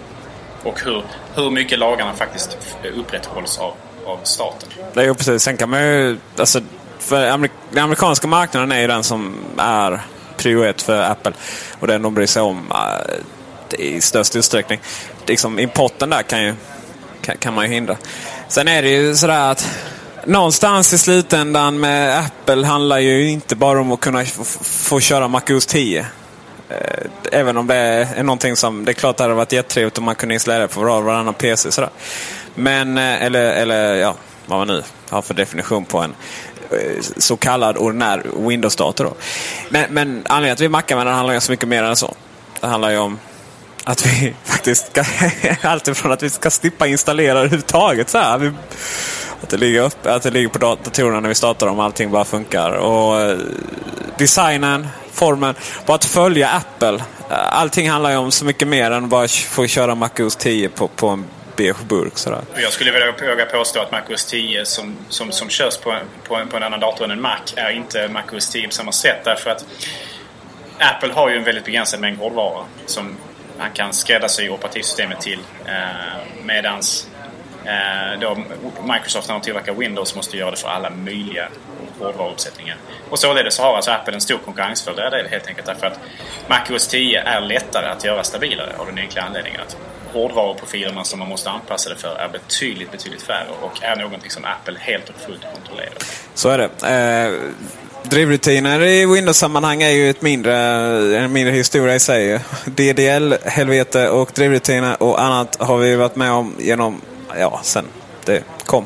Och 0.63 0.82
hur, 0.82 1.03
hur 1.36 1.50
mycket 1.50 1.79
lagarna 1.79 2.13
faktiskt 2.13 2.58
upprätthålls 2.96 3.58
av, 3.58 3.74
av 4.07 4.19
staten. 4.23 4.69
Det 4.93 5.01
är 5.01 5.05
ju 5.05 5.13
precis. 5.13 5.43
Sen 5.43 5.57
kan 5.57 5.69
man 5.69 5.81
ju... 5.81 6.17
Alltså, 6.37 6.61
för 6.99 7.29
amerik 7.29 7.51
den 7.69 7.83
amerikanska 7.83 8.27
marknaden 8.27 8.71
är 8.71 8.79
ju 8.79 8.87
den 8.87 9.03
som 9.03 9.35
är 9.57 10.01
prio 10.37 10.63
ett 10.63 10.81
för 10.81 11.01
Apple. 11.01 11.33
Och 11.79 11.87
den 11.87 12.01
de 12.01 12.13
bryr 12.13 12.25
sig 12.25 12.41
om 12.41 12.71
äh, 12.71 13.79
i 13.79 14.01
störst 14.01 14.35
utsträckning. 14.35 14.79
Liksom, 15.25 15.59
importen 15.59 16.09
där 16.09 16.23
kan 16.23 16.43
ju 16.43 16.55
kan, 17.21 17.37
kan 17.37 17.53
man 17.53 17.65
ju 17.65 17.71
hindra. 17.71 17.97
Sen 18.47 18.67
är 18.67 18.81
det 18.81 18.89
ju 18.89 19.15
sådär 19.15 19.51
att 19.51 19.69
någonstans 20.25 20.93
i 20.93 20.97
slutändan 20.97 21.79
med 21.79 22.19
Apple 22.19 22.65
handlar 22.65 22.99
ju 22.99 23.29
inte 23.29 23.55
bara 23.55 23.81
om 23.81 23.91
att 23.91 23.99
kunna 23.99 24.25
få 24.61 24.99
köra 24.99 25.27
MacOS 25.27 25.65
10. 25.65 26.05
Äh, 26.69 26.75
även 27.31 27.57
om 27.57 27.67
det 27.67 27.75
är 27.75 28.23
någonting 28.23 28.55
som, 28.55 28.85
det 28.85 28.91
är 28.91 28.93
klart 28.93 29.17
det 29.17 29.23
hade 29.23 29.33
varit 29.33 29.51
jättetrevligt 29.51 29.97
om 29.97 30.03
man 30.03 30.15
kunde 30.15 30.33
installera 30.33 30.61
det 30.61 30.67
på 30.67 30.81
var 30.81 30.97
och 30.97 31.03
varannan 31.03 31.33
PC. 31.33 31.71
Sådär. 31.71 31.89
Men, 32.57 32.97
eh, 32.97 33.23
eller, 33.23 33.53
eller 33.53 33.95
ja, 33.95 34.15
vad 34.45 34.57
man 34.57 34.67
nu 34.67 34.83
har 35.09 35.21
för 35.21 35.33
definition 35.33 35.85
på 35.85 35.99
en 35.99 36.15
eh, 36.71 37.01
så 37.17 37.37
kallad 37.37 37.77
ordinär 37.77 38.23
Windows-dator. 38.35 39.13
Men, 39.69 39.85
men 39.93 40.23
anledningen 40.29 40.57
till 40.57 40.65
att 40.65 40.69
vi 40.69 40.69
mackar 40.69 40.95
med 40.95 41.07
den 41.07 41.15
handlar 41.15 41.33
ju 41.33 41.39
så 41.39 41.51
mycket 41.51 41.67
mer 41.67 41.83
än 41.83 41.95
så. 41.95 42.15
Det 42.61 42.67
handlar 42.67 42.89
ju 42.89 42.97
om 42.97 43.19
att 43.83 44.05
vi 44.05 44.33
faktiskt 44.43 44.91
ska, 44.91 45.03
alltifrån 45.69 46.11
att 46.11 46.23
vi 46.23 46.29
ska 46.29 46.49
slippa 46.49 46.87
installera 46.87 47.39
överhuvudtaget. 47.39 48.09
Så 48.09 48.17
här. 48.17 48.37
Vi, 48.37 48.51
att, 49.43 49.49
det 49.49 49.57
ligger 49.57 49.81
upp, 49.81 50.05
att 50.05 50.23
det 50.23 50.31
ligger 50.31 50.49
på 50.49 50.57
datorerna 50.57 51.19
när 51.19 51.29
vi 51.29 51.35
startar 51.35 51.67
dem, 51.67 51.79
allting 51.79 52.11
bara 52.11 52.25
funkar. 52.25 52.71
Och 52.71 53.21
eh, 53.21 53.37
designen, 54.17 54.87
formen, 55.11 55.55
bara 55.85 55.95
att 55.95 56.05
följa 56.05 56.49
Apple. 56.49 57.03
Allting 57.29 57.89
handlar 57.89 58.09
ju 58.09 58.17
om 58.17 58.31
så 58.31 58.45
mycket 58.45 58.67
mer 58.67 58.91
än 58.91 59.09
bara 59.09 59.27
få 59.27 59.67
köra 59.67 59.95
MacOS 59.95 60.35
10 60.35 60.69
på, 60.69 60.87
på 60.87 61.07
en 61.07 61.25
beige 61.57 61.83
burk. 61.87 62.17
Sådär. 62.17 62.41
Jag 62.55 62.73
skulle 62.73 62.91
vilja 62.91 63.11
våga 63.11 63.45
påstå 63.45 63.79
att 63.79 63.91
MacOS 63.91 64.25
10 64.25 64.65
som, 64.65 64.95
som, 65.09 65.31
som 65.31 65.49
körs 65.49 65.77
på, 65.77 65.97
på, 66.27 66.45
på 66.49 66.57
en 66.57 66.63
annan 66.63 66.79
dator 66.79 67.05
än 67.05 67.11
en 67.11 67.21
Mac 67.21 67.39
är 67.55 67.71
inte 67.71 68.07
MacOS 68.07 68.49
10 68.49 68.67
på 68.67 68.73
samma 68.73 68.91
sätt. 68.91 69.19
Därför 69.23 69.49
att 69.49 69.65
Apple 70.79 71.13
har 71.13 71.29
ju 71.29 71.37
en 71.37 71.43
väldigt 71.43 71.65
begränsad 71.65 71.99
mängd 71.99 72.19
hårdvara 72.19 72.65
som 72.85 73.17
man 73.57 73.71
kan 73.73 73.93
skräddarsy 73.93 74.49
operativsystemet 74.49 75.21
till. 75.21 75.39
Eh, 75.65 76.43
medans 76.43 77.09
eh, 77.65 78.19
då 78.19 78.37
Microsoft 78.93 79.27
när 79.27 79.35
de 79.35 79.41
tillverkar 79.41 79.73
Windows 79.73 80.15
måste 80.15 80.37
göra 80.37 80.51
det 80.51 80.57
för 80.57 80.69
alla 80.69 80.89
möjliga 80.89 81.49
hårdvaruuppsättningar. 81.99 82.77
Och 83.09 83.19
således 83.19 83.59
har 83.59 83.75
alltså 83.75 83.91
Apple 83.91 84.13
en 84.13 84.21
stor 84.21 84.37
konkurrensfördel 84.37 85.27
helt 85.27 85.47
enkelt 85.47 85.67
därför 85.67 85.87
att 85.87 85.99
MacOS 86.47 86.87
10 86.87 87.21
är 87.21 87.41
lättare 87.41 87.87
att 87.87 88.03
göra 88.03 88.23
stabilare 88.23 88.75
av 88.77 88.85
den 88.85 88.97
enkla 88.97 89.21
anledningen 89.21 89.61
att 89.61 89.77
hårdvaruprofilerna 90.13 91.03
som 91.03 91.19
man 91.19 91.27
måste 91.27 91.49
anpassa 91.49 91.89
det 91.89 91.95
för 91.95 92.15
är 92.15 92.29
betydligt, 92.29 92.91
betydligt 92.91 93.21
färre 93.21 93.47
och 93.61 93.83
är 93.83 93.95
någonting 93.95 94.29
som 94.29 94.45
Apple 94.45 94.77
helt 94.79 95.09
och 95.09 95.15
fullt 95.25 95.41
kontrollerar. 95.53 95.93
Så 96.33 96.49
är 96.49 96.57
det. 96.57 96.87
Eh, 96.87 97.33
drivrutiner 98.09 98.83
i 98.83 99.05
Windows-sammanhang 99.05 99.83
är 99.83 99.89
ju 99.89 100.09
ett 100.09 100.21
mindre, 100.21 100.55
en 101.17 101.33
mindre 101.33 101.53
historia 101.53 101.95
i 101.95 101.99
sig. 101.99 102.39
DDL-helvete 102.65 104.09
och 104.09 104.31
drivrutiner 104.35 105.03
och 105.03 105.21
annat 105.21 105.57
har 105.59 105.77
vi 105.77 105.95
varit 105.95 106.15
med 106.15 106.31
om 106.31 106.55
genom, 106.59 107.01
ja, 107.39 107.59
sen 107.63 107.85
det 108.25 108.43
kom. 108.65 108.85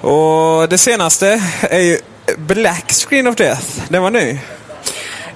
Och 0.00 0.68
det 0.68 0.78
senaste 0.78 1.42
är 1.60 1.80
ju 1.80 1.98
Black 2.36 2.92
Screen 2.92 3.26
of 3.26 3.36
Death. 3.36 3.66
Den 3.88 4.02
var 4.02 4.10
ny. 4.10 4.38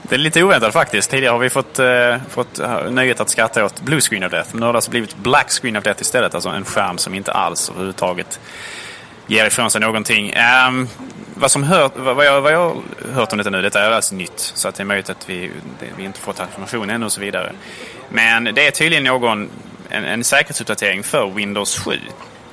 Det 0.09 0.15
är 0.15 0.19
lite 0.19 0.43
oväntat 0.43 0.73
faktiskt. 0.73 1.11
Tidigare 1.11 1.33
har 1.33 1.39
vi 1.39 1.51
fått, 1.51 1.79
eh, 1.79 2.17
fått 2.31 2.59
eh, 2.59 2.91
nöjet 2.91 3.21
att 3.21 3.31
skratta 3.31 3.65
åt 3.65 3.81
Blue 3.81 4.01
Screen 4.01 4.25
of 4.25 4.31
Death. 4.31 4.49
Men 4.53 4.61
nu 4.61 4.67
har 4.67 4.73
det 4.73 4.77
alltså 4.77 4.91
blivit 4.91 5.17
Black 5.17 5.51
Screen 5.51 5.77
of 5.77 5.85
Death 5.85 6.03
istället. 6.03 6.35
Alltså 6.35 6.49
en 6.49 6.65
skärm 6.65 6.99
som 6.99 7.15
inte 7.15 7.33
alls 7.33 7.71
överhuvudtaget 7.71 8.41
ger 9.27 9.47
ifrån 9.47 9.71
sig 9.71 9.81
någonting. 9.81 10.35
Um, 10.69 10.89
vad, 11.35 11.51
som 11.51 11.63
hör, 11.63 11.91
vad, 11.97 12.27
jag, 12.27 12.41
vad 12.41 12.53
jag 12.53 12.59
har 12.59 12.77
hört 13.13 13.33
om 13.33 13.39
detta 13.39 13.51
nu, 13.51 13.63
detta 13.63 13.83
är 13.83 13.91
alltså 13.91 14.15
nytt. 14.15 14.39
Så 14.55 14.69
att 14.69 14.75
det 14.75 14.83
är 14.83 14.85
möjligt 14.85 15.11
att 15.11 15.31
vi, 15.31 15.51
det, 15.81 15.87
vi 15.97 16.05
inte 16.05 16.21
fått 16.21 16.41
information 16.41 16.91
ännu 16.91 17.07
och 17.07 17.13
så 17.13 17.21
vidare. 17.21 17.53
Men 18.09 18.45
det 18.45 18.67
är 18.67 18.71
tydligen 18.71 19.05
någon, 19.05 19.51
en, 19.89 20.05
en 20.05 20.25
säkerhetsuppdatering 20.25 21.03
för 21.03 21.31
Windows 21.31 21.79
7. 21.79 21.99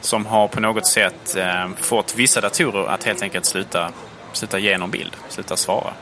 Som 0.02 0.26
har 0.26 0.48
på 0.48 0.60
något 0.60 0.88
sätt 0.88 1.36
eh, 1.38 1.70
fått 1.82 2.16
vissa 2.16 2.42
datorer 2.42 2.88
att 2.88 3.04
helt 3.04 3.22
enkelt 3.22 3.46
sluta, 3.46 3.92
sluta 4.34 4.60
ge 4.60 4.78
någon 4.78 4.92
bild, 4.92 5.16
sluta 5.30 5.58
svara. 5.58 5.94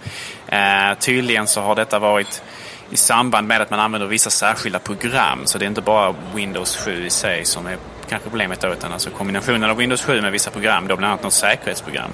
Eh, 0.51 0.97
tydligen 0.99 1.47
så 1.47 1.61
har 1.61 1.75
detta 1.75 1.99
varit 1.99 2.43
i 2.89 2.97
samband 2.97 3.47
med 3.47 3.61
att 3.61 3.69
man 3.69 3.79
använder 3.79 4.07
vissa 4.07 4.29
särskilda 4.29 4.79
program. 4.79 5.41
Så 5.45 5.57
det 5.57 5.65
är 5.65 5.67
inte 5.67 5.81
bara 5.81 6.15
Windows 6.35 6.77
7 6.77 7.05
i 7.05 7.09
sig 7.09 7.45
som 7.45 7.67
är 7.67 7.77
kanske 8.09 8.29
problemet 8.29 8.61
då, 8.61 8.73
utan 8.73 8.93
alltså 8.93 9.09
kombinationen 9.09 9.69
av 9.69 9.77
Windows 9.77 10.03
7 10.03 10.21
med 10.21 10.31
vissa 10.31 10.51
program, 10.51 10.87
då 10.87 10.95
bland 10.95 11.11
annat 11.11 11.23
något 11.23 11.33
säkerhetsprogram, 11.33 12.11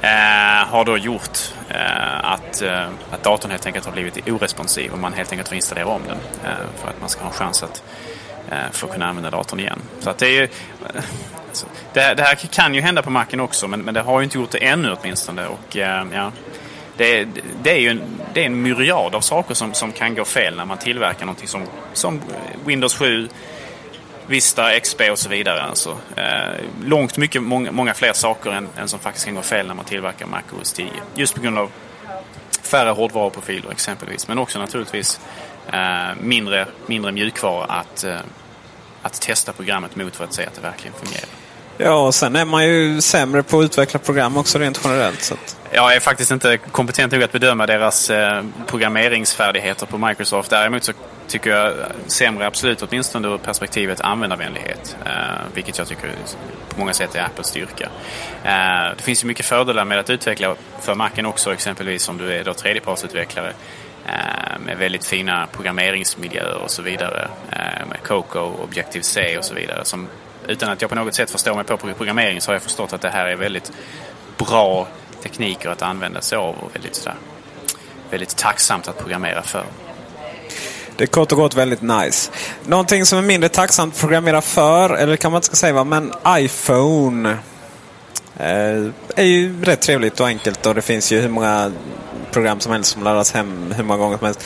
eh, 0.00 0.68
har 0.68 0.84
då 0.84 0.98
gjort 0.98 1.38
eh, 1.68 2.32
att, 2.32 2.62
eh, 2.62 2.88
att 3.10 3.22
datorn 3.22 3.50
helt 3.50 3.66
enkelt 3.66 3.84
har 3.84 3.92
blivit 3.92 4.28
oresponsiv 4.28 4.92
och 4.92 4.98
man 4.98 5.12
helt 5.12 5.32
enkelt 5.32 5.48
får 5.48 5.56
installera 5.56 5.86
om 5.86 6.02
den 6.06 6.16
eh, 6.44 6.58
för 6.80 6.88
att 6.88 7.00
man 7.00 7.08
ska 7.08 7.20
ha 7.20 7.28
en 7.28 7.34
chans 7.34 7.62
att 7.62 7.82
eh, 8.50 8.70
få 8.72 8.86
kunna 8.86 9.06
använda 9.06 9.30
datorn 9.30 9.60
igen. 9.60 9.78
Så 10.00 10.10
att 10.10 10.18
det 10.18 10.26
är 10.26 10.40
ju, 10.40 10.42
alltså, 11.48 11.66
det, 11.92 12.14
det, 12.14 12.22
här 12.22 12.34
kan 12.34 12.74
ju 12.74 12.80
hända 12.80 13.02
på 13.02 13.10
Macen 13.10 13.40
också, 13.40 13.68
men, 13.68 13.80
men 13.80 13.94
det 13.94 14.00
har 14.00 14.20
ju 14.20 14.24
inte 14.24 14.38
gjort 14.38 14.50
det 14.50 14.66
ännu 14.66 14.96
åtminstone. 15.00 15.46
Och, 15.46 15.76
eh, 15.76 16.06
ja, 16.12 16.32
det, 17.02 17.28
det, 17.62 17.70
är 17.70 17.78
ju 17.78 17.88
en, 17.88 18.02
det 18.34 18.40
är 18.40 18.46
en 18.46 18.62
myriad 18.62 19.14
av 19.14 19.20
saker 19.20 19.54
som, 19.54 19.74
som 19.74 19.92
kan 19.92 20.14
gå 20.14 20.24
fel 20.24 20.56
när 20.56 20.64
man 20.64 20.78
tillverkar 20.78 21.26
någonting 21.26 21.48
som, 21.48 21.62
som 21.92 22.20
Windows 22.64 22.94
7, 22.94 23.28
Vista, 24.26 24.80
XP 24.80 25.00
och 25.10 25.18
så 25.18 25.28
vidare. 25.28 25.62
Alltså, 25.62 25.96
eh, 26.16 26.64
långt 26.84 27.16
mycket, 27.16 27.42
många, 27.42 27.72
många 27.72 27.94
fler 27.94 28.12
saker 28.12 28.50
än, 28.50 28.68
än, 28.76 28.88
som 28.88 28.98
faktiskt 28.98 29.26
kan 29.26 29.34
gå 29.34 29.42
fel 29.42 29.66
när 29.66 29.74
man 29.74 29.84
tillverkar 29.84 30.26
Mac 30.26 30.42
OS 30.60 30.72
10. 30.72 30.86
Just 31.14 31.34
på 31.34 31.40
grund 31.40 31.58
av 31.58 31.70
färre 32.62 32.90
hårdvaruprofiler 32.90 33.70
exempelvis. 33.70 34.28
Men 34.28 34.38
också 34.38 34.58
naturligtvis 34.58 35.20
eh, 35.72 36.14
mindre, 36.20 36.66
mindre 36.86 37.12
mjukvara 37.12 37.64
att, 37.64 38.04
eh, 38.04 38.16
att 39.02 39.20
testa 39.20 39.52
programmet 39.52 39.96
mot 39.96 40.16
för 40.16 40.24
att 40.24 40.34
se 40.34 40.46
att 40.46 40.54
det 40.54 40.60
verkligen 40.60 40.94
fungerar. 40.94 41.41
Ja, 41.84 42.06
och 42.06 42.14
sen 42.14 42.36
är 42.36 42.44
man 42.44 42.66
ju 42.66 43.00
sämre 43.00 43.42
på 43.42 43.58
att 43.58 43.64
utveckla 43.64 44.00
program 44.00 44.36
också 44.36 44.58
rent 44.58 44.80
generellt. 44.84 45.22
Så 45.22 45.34
att... 45.34 45.56
Jag 45.70 45.96
är 45.96 46.00
faktiskt 46.00 46.30
inte 46.30 46.56
kompetent 46.56 47.12
nog 47.12 47.22
att 47.22 47.32
bedöma 47.32 47.66
deras 47.66 48.10
eh, 48.10 48.44
programmeringsfärdigheter 48.66 49.86
på 49.86 49.98
Microsoft. 49.98 50.50
Däremot 50.50 50.84
så 50.84 50.92
tycker 51.28 51.50
jag 51.50 51.72
sämre 52.06 52.46
absolut, 52.46 52.82
åtminstone 52.82 53.28
ur 53.28 53.38
perspektivet 53.38 54.00
användarvänlighet. 54.00 54.96
Eh, 55.06 55.10
vilket 55.54 55.78
jag 55.78 55.86
tycker 55.86 56.10
på 56.68 56.78
många 56.78 56.92
sätt 56.92 57.14
är 57.14 57.20
Apples 57.24 57.46
styrka. 57.46 57.88
Eh, 58.44 58.96
det 58.96 59.02
finns 59.02 59.24
ju 59.24 59.28
mycket 59.28 59.46
fördelar 59.46 59.84
med 59.84 59.98
att 59.98 60.10
utveckla 60.10 60.54
för 60.80 60.94
Macen 60.94 61.26
också, 61.26 61.52
exempelvis 61.52 62.08
om 62.08 62.18
du 62.18 62.32
är 62.32 62.44
då 62.44 62.54
tredjepartsutvecklare 62.54 63.52
eh, 64.06 64.58
med 64.66 64.78
väldigt 64.78 65.04
fina 65.04 65.46
programmeringsmiljöer 65.52 66.56
och 66.64 66.70
så 66.70 66.82
vidare. 66.82 67.28
Eh, 67.50 67.86
med 67.88 67.98
Coco, 68.02 68.40
Objective-C 68.40 69.38
och 69.38 69.44
så 69.44 69.54
vidare. 69.54 69.84
Som, 69.84 70.08
utan 70.48 70.70
att 70.70 70.80
jag 70.80 70.90
på 70.90 70.96
något 70.96 71.14
sätt 71.14 71.30
förstår 71.30 71.54
mig 71.54 71.64
på 71.64 71.76
programmering 71.76 72.40
så 72.40 72.50
har 72.50 72.54
jag 72.54 72.62
förstått 72.62 72.92
att 72.92 73.00
det 73.00 73.10
här 73.10 73.26
är 73.26 73.36
väldigt 73.36 73.72
bra 74.36 74.88
tekniker 75.22 75.68
att 75.68 75.82
använda 75.82 76.20
sig 76.20 76.38
av 76.38 76.54
och 76.58 76.74
väldigt, 76.74 76.94
sådär, 76.94 77.16
väldigt 78.10 78.36
tacksamt 78.36 78.88
att 78.88 78.98
programmera 78.98 79.42
för. 79.42 79.64
Det 80.96 81.04
är 81.04 81.08
kort 81.08 81.32
och 81.32 81.38
gott 81.38 81.54
väldigt 81.54 81.82
nice. 81.82 82.30
Någonting 82.66 83.06
som 83.06 83.18
är 83.18 83.22
mindre 83.22 83.48
tacksamt 83.48 83.94
att 83.94 84.00
programmera 84.00 84.40
för, 84.40 84.94
eller 84.94 85.16
kan 85.16 85.32
man 85.32 85.38
inte 85.38 85.46
ska 85.46 85.56
säga 85.56 85.72
va, 85.72 85.84
men 85.84 86.12
iPhone 86.28 87.30
eh, 88.36 88.86
är 89.16 89.24
ju 89.24 89.64
rätt 89.64 89.80
trevligt 89.80 90.20
och 90.20 90.26
enkelt 90.26 90.66
och 90.66 90.74
det 90.74 90.82
finns 90.82 91.12
ju 91.12 91.20
hur 91.20 91.28
många 91.28 91.72
program 92.30 92.60
som 92.60 92.72
helst 92.72 92.92
som 92.92 93.02
laddas 93.02 93.32
hem 93.32 93.72
hur 93.76 93.84
många 93.84 93.98
gånger 93.98 94.18
som 94.18 94.26
helst. 94.26 94.44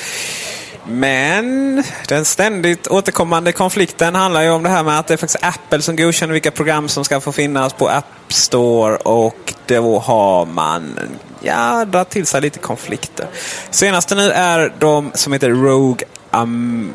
Men 0.89 1.83
den 2.09 2.25
ständigt 2.25 2.87
återkommande 2.87 3.53
konflikten 3.53 4.15
handlar 4.15 4.43
ju 4.43 4.51
om 4.51 4.63
det 4.63 4.69
här 4.69 4.85
med 4.85 4.99
att 4.99 5.07
det 5.07 5.15
är 5.15 5.19
faktiskt 5.19 5.45
Apple 5.45 5.83
som 5.83 5.97
godkänner 5.97 6.33
vilka 6.33 6.51
program 6.51 6.89
som 6.89 7.05
ska 7.05 7.21
få 7.21 7.33
finnas 7.33 7.73
på 7.73 7.89
App 7.89 8.33
Store 8.33 8.97
och 8.97 9.55
då 9.67 9.99
har 9.99 10.47
man 10.47 10.99
ja, 11.41 11.85
dragit 11.85 12.11
till 12.11 12.27
sig 12.27 12.41
lite 12.41 12.59
konflikter. 12.59 13.27
Senaste 13.71 14.15
nu 14.15 14.31
är 14.31 14.73
de 14.79 15.11
som 15.15 15.33
heter 15.33 15.51
Rogue 15.51 16.07
Am... 16.31 16.93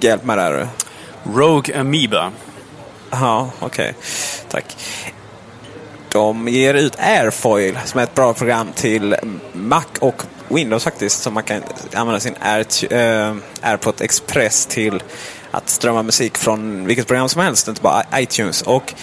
Hjälp 0.00 0.24
mig 0.24 0.36
där. 0.36 0.68
Rogue 1.34 1.80
Amoeba. 1.80 2.32
Ja, 3.10 3.50
okej. 3.60 3.66
Okay. 3.66 3.94
Tack. 4.48 4.76
De 6.12 6.48
ger 6.48 6.74
ut 6.74 6.96
Airfoil 6.98 7.78
som 7.84 8.00
är 8.00 8.04
ett 8.04 8.14
bra 8.14 8.34
program 8.34 8.68
till 8.74 9.16
Mac 9.52 9.84
och 10.00 10.22
Windows 10.48 10.84
faktiskt. 10.84 11.22
Som 11.22 11.34
man 11.34 11.42
kan 11.42 11.62
använda 11.94 12.20
sin 12.20 12.34
Air, 12.40 12.66
äh, 12.90 13.00
eh, 13.00 13.34
AirPod 13.62 14.00
Express 14.00 14.66
till 14.66 15.02
att 15.50 15.68
strömma 15.68 16.02
musik 16.02 16.38
från 16.38 16.86
vilket 16.86 17.06
program 17.06 17.28
som 17.28 17.40
helst, 17.42 17.68
inte 17.68 17.82
bara 17.82 18.02
iTunes. 18.16 18.62
Och 18.62 18.94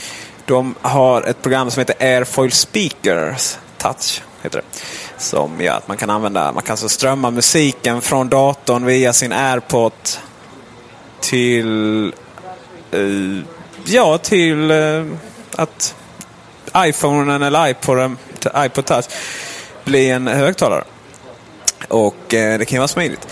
de 0.45 0.75
har 0.81 1.21
ett 1.21 1.41
program 1.41 1.71
som 1.71 1.79
heter 1.79 1.95
Airfoil 1.99 2.51
Speakers 2.51 3.57
Touch. 3.77 4.21
Heter 4.41 4.61
det. 4.61 4.81
Som 5.17 5.61
gör 5.61 5.77
att 5.77 5.87
man 5.87 5.97
kan 5.97 6.09
använda, 6.09 6.51
man 6.51 6.63
kan 6.63 6.73
alltså 6.73 6.89
strömma 6.89 7.31
musiken 7.31 8.01
från 8.01 8.29
datorn 8.29 8.85
via 8.85 9.13
sin 9.13 9.33
AirPod 9.33 9.91
till, 11.19 12.13
uh, 12.93 13.43
ja 13.85 14.17
till 14.17 14.71
uh, 14.71 15.13
att 15.55 15.95
iPhonen 16.77 17.41
eller 17.41 17.67
iPoden, 17.67 18.17
iPod 18.55 18.85
Touch 18.85 19.05
bli 19.83 20.09
en 20.09 20.27
högtalare. 20.27 20.83
Och 21.87 22.33
eh, 22.33 22.59
det 22.59 22.65
kan 22.65 22.75
ju 22.75 22.79
vara 22.79 22.87
smidigt. 22.87 23.27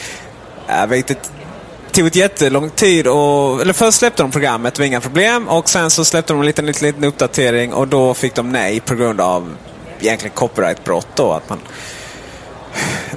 Jag 0.68 0.88
vet 0.88 1.10
inte 1.10 1.30
tog 1.94 2.08
ett 2.08 2.16
jättelång 2.16 2.70
tid. 2.70 3.08
Och, 3.08 3.62
eller 3.62 3.74
först 3.74 3.98
släppte 3.98 4.24
de 4.24 4.32
programmet, 4.32 4.74
det 4.74 4.82
var 4.82 4.88
inga 4.88 5.02
problem. 5.02 5.48
Och 5.48 5.70
sen 5.70 5.90
så 5.90 6.06
släppte 6.06 6.34
de 6.34 6.40
en 6.40 6.46
liten, 6.46 6.66
liten, 6.66 6.88
liten 6.88 7.04
uppdatering 7.04 7.74
och 7.74 7.88
då 7.88 8.14
fick 8.14 8.36
de 8.36 8.52
nej 8.52 8.80
på 8.80 8.96
grund 8.96 9.22
av 9.22 9.56
egentligen 10.00 10.36
copyrightbrott 10.36 11.08
då. 11.16 11.32
Att 11.32 11.50
man, 11.50 11.60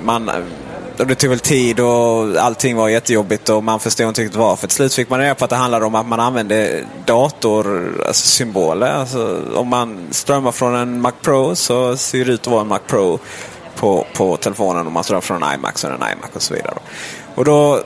man, 0.03 0.31
det 0.97 1.15
tog 1.15 1.31
väl 1.31 1.41
tid 1.41 1.81
och 1.81 2.37
allting 2.37 2.77
var 2.77 2.89
jättejobbigt 2.89 3.49
och 3.49 3.65
man 3.65 3.81
förstod 3.81 4.09
inte 4.09 4.21
riktigt 4.21 4.39
varför. 4.39 4.67
Till 4.67 4.77
slut 4.77 4.95
fick 4.95 5.11
man 5.11 5.21
reda 5.21 5.35
på 5.35 5.45
att 5.45 5.51
det 5.51 5.57
handlade 5.57 5.87
om 5.87 5.95
att 5.95 6.07
man 6.07 6.21
använde 6.21 6.85
datorsymboler. 7.05 8.93
Alltså, 8.93 9.27
alltså, 9.27 9.59
om 9.59 9.69
man 9.69 10.07
strömmar 10.11 10.53
från 10.53 10.75
en 10.75 11.01
Mac 11.01 11.13
Pro 11.23 11.57
så 11.57 11.97
ser 11.97 12.25
det 12.25 12.33
ut 12.33 12.41
att 12.41 12.47
vara 12.47 12.61
en 12.61 12.69
Mac 12.69 12.81
Pro 12.87 13.19
på, 13.77 14.07
på 14.15 14.37
telefonen. 14.37 14.87
Om 14.87 14.93
man 14.93 15.05
strömmar 15.05 15.21
från 15.21 15.43
en 15.43 15.55
iMac 15.55 15.79
så 15.79 15.87
är 15.87 15.91
det 15.91 15.97
en 15.97 16.13
iMac 16.13 16.31
och 16.33 16.43
så 16.43 16.55
vidare. 16.55 16.79
Och 17.35 17.45
då, 17.45 17.83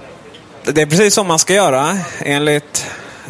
det 0.64 0.83
är 0.83 0.87
precis 0.87 1.14
som 1.14 1.27
man 1.27 1.38
ska 1.38 1.55
göra 1.55 1.99
enligt 2.18 2.87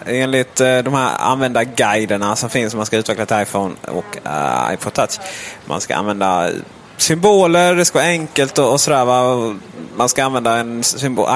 enligt 0.06 0.60
eh, 0.60 0.78
de 0.78 0.94
här 0.94 1.16
användarguiderna 1.18 2.36
som 2.36 2.50
finns 2.50 2.74
om 2.74 2.76
man 2.76 2.86
ska 2.86 2.96
utveckla 2.96 3.26
till 3.26 3.42
iPhone 3.42 3.74
och 3.88 4.18
uh, 4.26 4.74
iPod 4.74 4.92
Touch. 4.92 5.20
Man 5.66 5.80
ska 5.80 5.96
använda 5.96 6.50
symboler, 7.00 7.74
det 7.74 7.84
ska 7.84 7.98
vara 7.98 8.08
enkelt 8.08 8.58
och, 8.58 8.72
och 8.72 8.80
sådär. 8.80 9.04
Va? 9.04 9.54
Man 9.96 10.08
ska 10.08 10.24
använda 10.24 10.56
en 10.56 10.82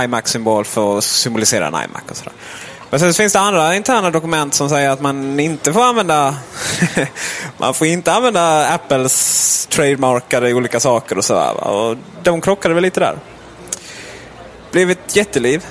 iMac-symbol 0.04 0.64
för 0.64 0.98
att 0.98 1.04
symbolisera 1.04 1.66
en 1.66 1.74
iMac 1.74 2.02
och 2.10 2.16
sådär. 2.16 2.32
Men 2.90 3.00
sen 3.00 3.14
finns 3.14 3.32
det 3.32 3.40
andra 3.40 3.76
interna 3.76 4.10
dokument 4.10 4.54
som 4.54 4.68
säger 4.68 4.90
att 4.90 5.00
man 5.00 5.40
inte 5.40 5.72
får 5.72 5.84
använda 5.84 6.36
man 7.58 7.74
får 7.74 7.86
inte 7.86 8.12
använda 8.12 8.74
Apples 8.74 9.66
trademarkade 9.70 10.54
olika 10.54 10.80
saker 10.80 11.18
och 11.18 11.24
sådär. 11.24 11.64
Och 11.64 11.96
de 12.22 12.40
krockade 12.40 12.74
väl 12.74 12.82
lite 12.82 13.00
där. 13.00 13.18
Blev 14.70 14.90
ett 14.90 15.16
jätteliv. 15.16 15.64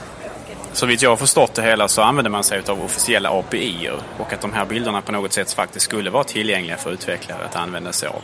Så 0.74 0.86
vitt 0.86 1.02
jag 1.02 1.10
har 1.10 1.18
förstått 1.18 1.54
det 1.54 1.62
hela 1.62 1.88
så 1.88 2.02
använder 2.02 2.32
man 2.32 2.44
sig 2.44 2.62
av 2.68 2.84
officiella 2.84 3.30
API 3.30 3.90
och 4.20 4.34
att 4.34 4.42
de 4.42 4.54
här 4.54 4.66
bilderna 4.66 5.02
på 5.02 5.12
något 5.12 5.34
sätt 5.34 5.54
faktiskt 5.54 5.86
skulle 5.86 6.10
vara 6.10 6.24
tillgängliga 6.24 6.78
för 6.78 6.92
utvecklare 6.92 7.46
att 7.46 7.56
använda 7.56 7.92
sig 7.92 8.10
av. 8.10 8.22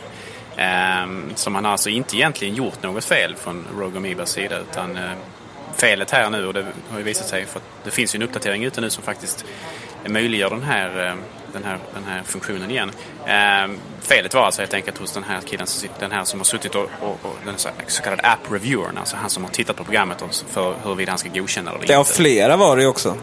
Så 1.36 1.50
man 1.50 1.66
har 1.66 1.72
alltså 1.72 1.90
inte 1.90 2.16
egentligen 2.16 2.56
gjort 2.56 2.84
något 2.84 3.06
fel 3.06 3.36
från 3.36 3.66
Rogue 3.80 3.98
Amoebas 3.98 4.30
sida 4.32 4.60
utan 4.60 4.98
uh, 4.98 5.12
felet 5.76 6.12
här 6.12 6.30
nu 6.30 6.48
och 6.48 6.54
det 6.54 6.66
har 6.90 6.98
ju 6.98 7.04
visat 7.04 7.28
sig 7.28 7.46
för 7.46 7.60
att 7.60 7.66
det 7.84 7.92
finns 7.92 8.16
ju 8.16 8.18
en 8.18 8.24
uppdatering 8.24 8.64
ute 8.64 8.82
nu 8.82 8.90
som 8.90 9.04
faktiskt 9.04 9.46
möjliggör 10.06 10.50
den 10.50 10.64
här, 10.64 10.90
uh, 10.90 11.14
den 11.54 11.64
här, 11.64 11.78
den 11.94 12.04
här 12.04 12.24
funktionen 12.24 12.72
igen. 12.72 12.92
Uh, 13.20 13.76
felet 14.02 14.34
var 14.34 14.46
alltså 14.46 14.62
helt 14.62 14.74
enkelt 14.74 14.98
hos 14.98 15.12
den 15.12 15.24
här 15.24 15.42
killen, 15.42 15.68
den 16.00 16.12
här 16.12 16.24
som 16.24 16.40
har 16.40 16.46
suttit 16.46 16.76
och, 16.76 16.90
och, 17.02 17.20
och 17.22 17.36
den 17.46 17.56
så 17.88 18.02
kallade 18.04 18.22
app-reviewern, 18.22 18.98
alltså 18.98 19.16
han 19.16 19.30
som 19.30 19.44
har 19.44 19.52
tittat 19.52 19.76
på 19.76 19.84
programmet 19.84 20.24
för 20.50 20.76
huruvida 20.84 21.12
han 21.12 21.20
ska 21.20 21.30
godkänna 21.30 21.72
det 21.72 21.76
eller 21.76 21.84
inte. 21.84 21.94
Ja, 21.94 22.04
flera 22.04 22.58
var 22.58 22.76
det 22.76 22.82
ju 22.82 22.88
också. 22.88 23.18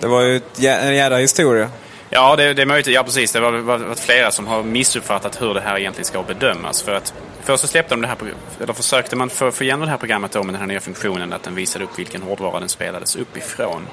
Det 0.00 0.06
var 0.06 0.20
ju 0.22 0.40
en 0.58 0.94
jädra 0.94 1.16
historia. 1.16 1.70
Ja, 2.12 2.36
det, 2.36 2.54
det 2.54 2.62
är 2.62 2.66
möjligt. 2.66 2.86
Ja, 2.86 3.02
precis. 3.02 3.32
Det 3.32 3.40
har 3.40 3.52
varit 3.52 4.00
flera 4.00 4.30
som 4.30 4.46
har 4.46 4.62
missuppfattat 4.62 5.42
hur 5.42 5.54
det 5.54 5.60
här 5.60 5.78
egentligen 5.78 6.04
ska 6.04 6.22
bedömas. 6.22 6.82
För 6.82 6.94
att 6.94 7.14
först 7.42 7.60
så 7.60 7.66
släppte 7.66 7.94
de 7.94 8.00
det 8.00 8.08
här, 8.08 8.16
eller 8.60 8.72
försökte 8.72 9.16
man 9.16 9.30
få, 9.30 9.50
få 9.50 9.64
igenom 9.64 9.80
det 9.80 9.90
här 9.90 9.98
programmet 9.98 10.32
då 10.32 10.42
med 10.42 10.54
den 10.54 10.60
här 10.60 10.68
nya 10.68 10.80
funktionen 10.80 11.32
att 11.32 11.42
den 11.42 11.54
visade 11.54 11.84
upp 11.84 11.98
vilken 11.98 12.22
hårdvara 12.22 12.60
den 12.60 12.68
spelades 12.68 13.16
uppifrån. 13.16 13.86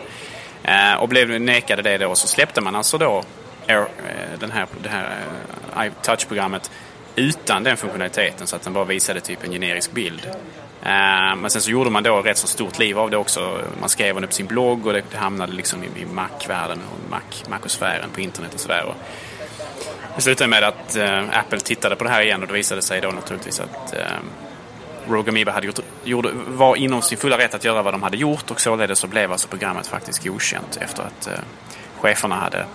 Eh, 0.63 0.93
och 0.93 1.09
blev 1.09 1.41
nekade 1.41 1.81
det 1.81 1.97
då, 1.97 2.15
så 2.15 2.27
släppte 2.27 2.61
man 2.61 2.75
alltså 2.75 2.97
då 2.97 3.23
Air, 3.67 3.77
eh, 3.79 4.39
den 4.39 4.51
här, 4.51 4.67
det 4.83 4.89
här 4.89 5.17
eh, 5.77 5.87
iTouch-programmet 5.87 6.71
utan 7.15 7.63
den 7.63 7.77
funktionaliteten 7.77 8.47
så 8.47 8.55
att 8.55 8.61
den 8.61 8.73
bara 8.73 8.85
visade 8.85 9.19
typ 9.19 9.43
en 9.43 9.51
generisk 9.51 9.91
bild. 9.91 10.27
Eh, 10.83 11.35
men 11.35 11.49
sen 11.49 11.61
så 11.61 11.71
gjorde 11.71 11.89
man 11.89 12.03
då 12.03 12.21
rätt 12.21 12.37
så 12.37 12.47
stort 12.47 12.79
liv 12.79 12.99
av 12.99 13.09
det 13.09 13.17
också. 13.17 13.61
Man 13.79 13.89
skrev 13.89 14.21
det 14.21 14.27
på 14.27 14.33
sin 14.33 14.47
blogg 14.47 14.87
och 14.87 14.93
det, 14.93 15.03
hamnade 15.15 15.53
liksom 15.53 15.83
i, 15.83 16.05
Mac-världen 16.13 16.79
och 16.91 17.19
Mac-sfären 17.49 18.09
på 18.13 18.21
internet 18.21 18.53
och 18.53 18.59
sådär. 18.59 18.93
Det 20.15 20.21
slutade 20.21 20.49
med 20.49 20.63
att 20.63 20.95
eh, 20.95 21.39
Apple 21.39 21.59
tittade 21.59 21.95
på 21.95 22.03
det 22.03 22.09
här 22.09 22.21
igen 22.21 22.41
och 22.41 22.47
det 22.47 22.53
visade 22.53 22.81
sig 22.81 23.01
då 23.01 23.11
naturligtvis 23.11 23.59
att 23.59 23.93
äh, 23.93 23.99
Rogue 25.09 25.31
Amoeba 25.31 25.51
hade 25.51 25.65
gjort, 25.65 25.79
gjorde, 26.03 26.29
var 26.47 26.75
inom 26.75 27.01
sin 27.01 27.17
fulla 27.17 27.37
rätt 27.37 27.53
att 27.53 27.63
göra 27.63 27.81
vad 27.81 27.93
de 27.93 28.03
hade 28.03 28.17
gjort 28.17 28.51
och 28.51 28.61
således 28.61 28.99
så 28.99 29.07
blev 29.07 29.31
alltså 29.31 29.47
programmet 29.47 29.87
faktiskt 29.87 30.23
godkänt 30.23 30.77
efter 30.81 31.03
att 31.03 31.27
eh, 31.27 31.33
cheferna 31.99 32.35
hade 32.35 32.65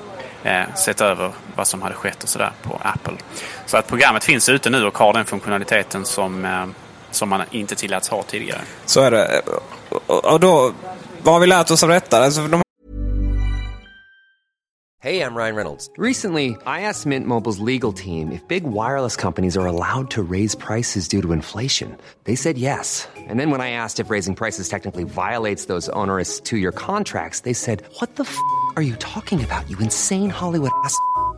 eh, 0.43 0.75
sett 0.75 1.01
över 1.01 1.33
vad 1.57 1.67
som 1.67 1.83
hade 1.83 1.95
skett 1.95 2.23
och 2.23 2.29
sådär 2.29 2.53
på 2.63 2.81
Apple. 2.83 3.17
Så 3.67 3.77
att 3.77 3.87
programmet 3.87 4.25
finns 4.25 4.49
ute 4.49 4.71
nu 4.71 4.85
och 4.85 4.99
har 4.99 5.13
den 5.13 5.25
funktionaliteten 5.25 6.05
som 6.05 6.45
eh, 6.45 6.67
som 7.13 7.29
man 7.29 7.43
inte 7.51 7.75
tilläts 7.75 8.09
ha 8.09 8.23
tidigare. 8.23 8.61
Så 8.87 9.01
är 9.01 9.11
det. 9.11 9.43
Och 10.07 10.41
då, 10.41 10.73
vad 11.23 11.35
har 11.35 11.41
vi 11.41 11.47
lärt 11.47 11.71
oss 11.71 11.83
av 11.83 11.89
detta? 11.89 12.25
Alltså, 12.25 12.47
de... 12.47 12.63
Hey, 15.05 15.21
I'm 15.21 15.35
Ryan 15.35 15.57
Reynolds. 15.57 15.91
Recently, 15.99 16.51
I 16.65 16.83
asked 16.83 17.07
Mint 17.07 17.27
Mobile's 17.27 17.59
legal 17.59 17.93
team 17.93 18.31
if 18.31 18.47
big 18.47 18.63
wireless 18.63 19.17
companies 19.17 19.57
are 19.57 19.67
allowed 19.67 20.11
to 20.11 20.23
raise 20.23 20.55
prices 20.55 21.09
due 21.09 21.21
to 21.23 21.33
inflation. 21.33 21.97
They 22.23 22.37
said 22.37 22.57
yes. 22.57 23.09
And 23.29 23.41
then 23.41 23.51
when 23.51 23.61
I 23.61 23.73
asked 23.73 23.99
if 23.99 24.11
raising 24.11 24.37
prices 24.37 24.69
technically 24.69 25.03
violates 25.03 25.65
those 25.67 25.89
onerous 25.89 26.39
two-year 26.41 26.71
contracts, 26.71 27.41
they 27.41 27.53
said, 27.53 27.83
what 27.99 28.15
the 28.15 28.23
f*** 28.23 28.37
are 28.77 28.83
you 28.83 28.95
talking 28.97 29.43
about, 29.43 29.69
you 29.69 29.77
insane 29.81 30.31
Hollywood 30.31 30.71
ass?" 30.85 30.97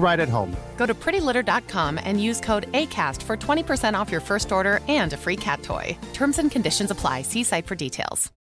right 0.00 0.20
at 0.20 0.28
home. 0.28 0.56
Go 0.76 0.86
to 0.86 0.94
prettylitter.com 0.94 2.00
and 2.04 2.20
use 2.20 2.40
code 2.40 2.66
ACAST 2.72 3.22
for 3.22 3.36
20% 3.36 4.00
off 4.00 4.10
your 4.12 4.22
first 4.22 4.52
order 4.52 4.80
and 4.88 5.12
a 5.12 5.16
free 5.16 5.36
cat 5.36 5.62
toy. 5.62 5.96
Terms 6.12 6.38
and 6.38 6.50
conditions 6.50 6.90
apply. 6.90 7.22
See 7.22 7.44
site 7.44 7.66
for 7.66 7.76
details. 7.76 8.32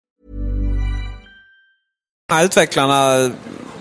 Utvecklarna, 2.32 3.30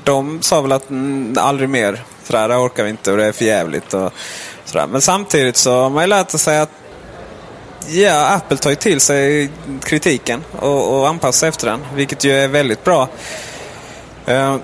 de 0.04 0.42
sa 0.42 0.62
väl 0.62 0.72
att 0.72 0.90
mm, 0.90 1.36
aldrig 1.40 1.70
mer. 1.70 2.04
Sådär, 2.24 2.48
det 2.48 2.56
orkar 2.56 2.84
vi 2.84 2.90
inte 2.90 3.12
och 3.12 3.18
det 3.18 3.26
är 3.26 3.32
för 3.32 3.46
jävligt 3.46 3.94
och 3.94 4.14
sådär. 4.66 4.88
Men 4.88 5.02
samtidigt 5.02 5.58
så 5.58 5.82
har 5.82 5.90
man 5.90 6.04
ju 6.04 6.08
lärt 6.08 6.32
sig 6.32 6.60
att 6.60 6.72
ja, 7.88 8.28
Apple 8.28 8.58
tar 8.58 8.70
ju 8.70 8.76
till 8.76 9.02
sig 9.02 9.50
kritiken 9.84 10.44
och, 10.60 11.00
och 11.00 11.08
anpassar 11.08 11.32
sig 11.32 11.50
efter 11.50 11.68
den. 11.68 11.80
Vilket 11.96 12.24
ju 12.24 12.32
är 12.32 12.48
väldigt 12.48 12.84
bra. 12.84 13.10
Uh, 14.30 14.58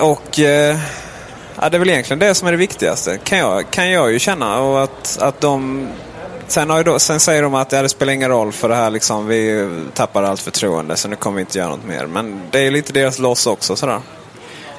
och 0.00 0.38
uh, 0.38 0.76
Ja, 1.62 1.68
det 1.68 1.76
är 1.76 1.78
väl 1.78 1.90
egentligen 1.90 2.18
det 2.18 2.34
som 2.34 2.48
är 2.48 2.52
det 2.52 2.58
viktigaste, 2.58 3.18
kan 3.18 3.38
jag, 3.38 3.70
kan 3.70 3.90
jag 3.90 4.12
ju 4.12 4.18
känna. 4.18 4.60
Och 4.60 4.82
att, 4.82 5.18
att 5.20 5.40
de, 5.40 5.88
sen, 6.46 6.70
har 6.70 6.84
då, 6.84 6.98
sen 6.98 7.20
säger 7.20 7.42
de 7.42 7.54
att 7.54 7.72
ja, 7.72 7.82
det 7.82 7.88
spelar 7.88 8.12
ingen 8.12 8.28
roll 8.28 8.52
för 8.52 8.68
det 8.68 8.74
här 8.74 8.90
liksom, 8.90 9.26
vi 9.26 9.68
tappar 9.94 10.22
allt 10.22 10.40
förtroende 10.40 10.96
så 10.96 11.08
nu 11.08 11.16
kommer 11.16 11.36
vi 11.36 11.40
inte 11.40 11.58
göra 11.58 11.68
något 11.68 11.84
mer. 11.84 12.06
Men 12.06 12.40
det 12.50 12.66
är 12.66 12.70
lite 12.70 12.92
deras 12.92 13.18
loss 13.18 13.46
också 13.46 13.76
sådär. 13.76 14.00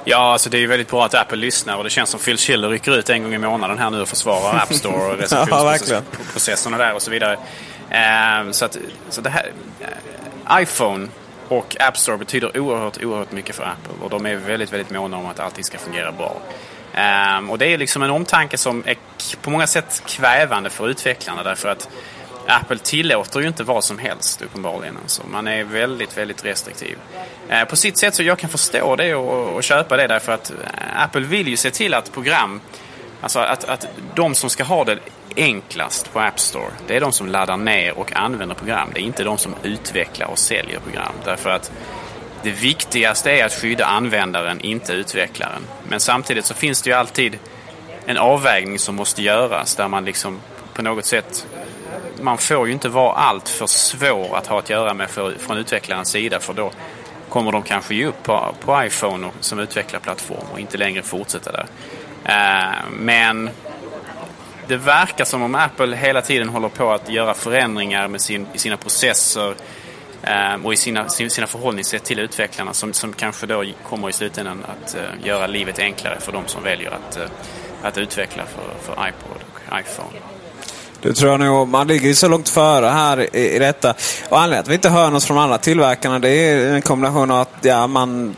Ja, 0.03 0.31
alltså 0.31 0.49
det 0.49 0.57
är 0.57 0.59
ju 0.59 0.67
väldigt 0.67 0.89
bra 0.89 1.05
att 1.05 1.13
Apple 1.13 1.37
lyssnar 1.37 1.77
och 1.77 1.83
det 1.83 1.89
känns 1.89 2.09
som 2.09 2.19
Phil 2.19 2.37
Schiller 2.37 2.69
rycker 2.69 2.97
ut 2.97 3.09
en 3.09 3.23
gång 3.23 3.33
i 3.33 3.37
månaden 3.37 3.77
här 3.77 3.89
nu 3.89 4.01
och 4.01 4.07
försvarar 4.07 4.55
App 4.57 4.73
Store 4.73 5.13
och 5.13 5.17
recensionsprocesserna 5.17 6.77
där 6.83 6.93
och 6.93 7.01
så 7.01 7.11
vidare. 7.11 7.33
Uh, 7.33 8.51
så 8.51 8.65
att, 8.65 8.77
så 9.09 9.21
det 9.21 9.29
här, 9.29 9.51
uh, 9.81 10.61
iPhone 10.61 11.07
och 11.51 11.75
App 11.79 11.97
Store 11.97 12.17
betyder 12.17 12.57
oerhört, 12.57 13.03
oerhört 13.03 13.31
mycket 13.31 13.55
för 13.55 13.63
Apple 13.63 13.93
och 14.03 14.09
de 14.09 14.25
är 14.25 14.35
väldigt, 14.35 14.73
väldigt 14.73 14.89
måna 14.89 15.17
om 15.17 15.25
att 15.25 15.39
allting 15.39 15.63
ska 15.63 15.77
fungera 15.77 16.11
bra. 16.11 16.37
Um, 17.37 17.49
och 17.49 17.57
det 17.57 17.65
är 17.65 17.77
liksom 17.77 18.03
en 18.03 18.09
omtanke 18.09 18.57
som 18.57 18.83
är 18.85 18.95
på 19.41 19.49
många 19.49 19.67
sätt 19.67 20.03
kvävande 20.07 20.69
för 20.69 20.89
utvecklarna 20.89 21.43
därför 21.43 21.69
att 21.69 21.89
Apple 22.47 22.77
tillåter 22.77 23.39
ju 23.39 23.47
inte 23.47 23.63
vad 23.63 23.83
som 23.83 23.99
helst 23.99 24.41
uppenbarligen. 24.41 24.97
Alltså. 25.01 25.23
Man 25.27 25.47
är 25.47 25.63
väldigt, 25.63 26.17
väldigt 26.17 26.45
restriktiv. 26.45 26.97
Uh, 27.51 27.63
på 27.63 27.75
sitt 27.75 27.97
sätt 27.97 28.15
så 28.15 28.23
jag 28.23 28.39
kan 28.39 28.49
förstå 28.49 28.95
det 28.95 29.15
och, 29.15 29.55
och 29.55 29.63
köpa 29.63 29.97
det 29.97 30.07
därför 30.07 30.31
att 30.31 30.51
eh, 30.51 31.03
Apple 31.03 31.21
vill 31.21 31.47
ju 31.47 31.57
se 31.57 31.71
till 31.71 31.93
att 31.93 32.11
program, 32.11 32.61
alltså 33.21 33.39
att, 33.39 33.63
att 33.63 33.87
de 34.15 34.35
som 34.35 34.49
ska 34.49 34.63
ha 34.63 34.83
det 34.83 34.99
enklast 35.35 36.13
på 36.13 36.19
App 36.19 36.39
Store, 36.39 36.71
det 36.87 36.95
är 36.95 37.01
de 37.01 37.11
som 37.11 37.27
laddar 37.27 37.57
ner 37.57 37.97
och 37.97 38.15
använder 38.15 38.55
program. 38.55 38.89
Det 38.93 38.99
är 38.99 39.03
inte 39.03 39.23
de 39.23 39.37
som 39.37 39.55
utvecklar 39.63 40.27
och 40.27 40.39
säljer 40.39 40.79
program. 40.79 41.13
Därför 41.25 41.49
att 41.49 41.71
det 42.43 42.51
viktigaste 42.51 43.31
är 43.31 43.45
att 43.45 43.53
skydda 43.53 43.85
användaren, 43.85 44.61
inte 44.61 44.93
utvecklaren. 44.93 45.61
Men 45.87 45.99
samtidigt 45.99 46.45
så 46.45 46.53
finns 46.53 46.81
det 46.81 46.89
ju 46.89 46.95
alltid 46.95 47.39
en 48.05 48.17
avvägning 48.17 48.79
som 48.79 48.95
måste 48.95 49.21
göras 49.21 49.75
där 49.75 49.87
man 49.87 50.05
liksom 50.05 50.39
på 50.73 50.81
något 50.81 51.05
sätt 51.05 51.47
man 52.21 52.37
får 52.37 52.67
ju 52.67 52.73
inte 52.73 52.89
vara 52.89 53.13
allt 53.13 53.49
för 53.49 53.67
svår 53.67 54.37
att 54.37 54.47
ha 54.47 54.59
att 54.59 54.69
göra 54.69 54.93
med 54.93 55.09
för, 55.09 55.35
från 55.39 55.57
utvecklarens 55.57 56.09
sida 56.09 56.39
för 56.39 56.53
då 56.53 56.71
kommer 57.29 57.51
de 57.51 57.63
kanske 57.63 57.95
ge 57.95 58.05
upp 58.05 58.23
på, 58.23 58.55
på 58.65 58.83
iPhone 58.83 59.27
och, 59.27 59.33
som 59.39 59.59
utvecklarplattform 59.59 60.45
och 60.53 60.59
inte 60.59 60.77
längre 60.77 61.03
fortsätta 61.03 61.51
där. 61.51 61.65
Uh, 62.25 62.75
men 62.91 63.49
det 64.71 64.77
verkar 64.77 65.25
som 65.25 65.41
om 65.41 65.55
Apple 65.55 65.95
hela 65.95 66.21
tiden 66.21 66.49
håller 66.49 66.69
på 66.69 66.91
att 66.91 67.09
göra 67.09 67.33
förändringar 67.33 68.07
med 68.07 68.21
sin, 68.21 68.47
i 68.53 68.57
sina 68.57 68.77
processer 68.77 69.53
eh, 70.23 70.65
och 70.65 70.73
i 70.73 70.77
sina, 70.77 71.09
sina 71.09 71.47
förhållningssätt 71.47 72.03
till 72.03 72.19
utvecklarna 72.19 72.73
som, 72.73 72.93
som 72.93 73.13
kanske 73.13 73.45
då 73.45 73.65
kommer 73.89 74.09
i 74.09 74.13
slutändan 74.13 74.65
att 74.65 74.95
eh, 74.95 75.27
göra 75.27 75.47
livet 75.47 75.79
enklare 75.79 76.19
för 76.19 76.31
de 76.31 76.47
som 76.47 76.63
väljer 76.63 76.91
att, 76.91 77.17
eh, 77.17 77.23
att 77.81 77.97
utveckla 77.97 78.43
för, 78.45 78.85
för 78.85 79.07
iPod 79.07 79.43
och 79.51 79.79
iPhone. 79.79 80.19
Det 81.01 81.13
tror 81.13 81.31
jag 81.31 81.39
nog. 81.39 81.67
Man 81.67 81.87
ligger 81.87 82.07
ju 82.07 82.15
så 82.15 82.27
långt 82.27 82.49
före 82.49 82.85
här 82.85 83.35
i, 83.35 83.55
i 83.55 83.59
detta. 83.59 83.93
Och 84.29 84.39
anledningen 84.39 84.63
till 84.63 84.67
att 84.67 84.67
vi 84.67 84.73
inte 84.73 84.89
hör 84.89 85.09
något 85.09 85.23
från 85.23 85.37
andra 85.37 85.57
tillverkarna 85.57 86.19
det 86.19 86.29
är 86.29 86.73
en 86.73 86.81
kombination 86.81 87.31
av 87.31 87.39
att 87.39 87.57
ja, 87.61 87.87
man 87.87 88.35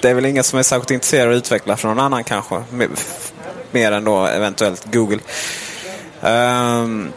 det 0.00 0.10
är 0.10 0.14
väl 0.14 0.26
ingen 0.26 0.44
som 0.44 0.58
är 0.58 0.62
särskilt 0.62 0.90
intresserad 0.90 1.28
av 1.28 1.32
att 1.32 1.36
utveckla 1.36 1.76
för 1.76 1.88
någon 1.88 1.98
annan 1.98 2.24
kanske. 2.24 2.62
Mer 3.72 3.92
än 3.92 4.04
då 4.04 4.26
eventuellt 4.26 4.92
Google. 4.92 5.18
Um, 6.20 7.12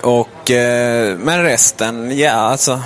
och, 0.00 0.50
uh, 0.50 1.18
men 1.18 1.42
resten, 1.42 2.18
ja 2.18 2.32
alltså. 2.32 2.82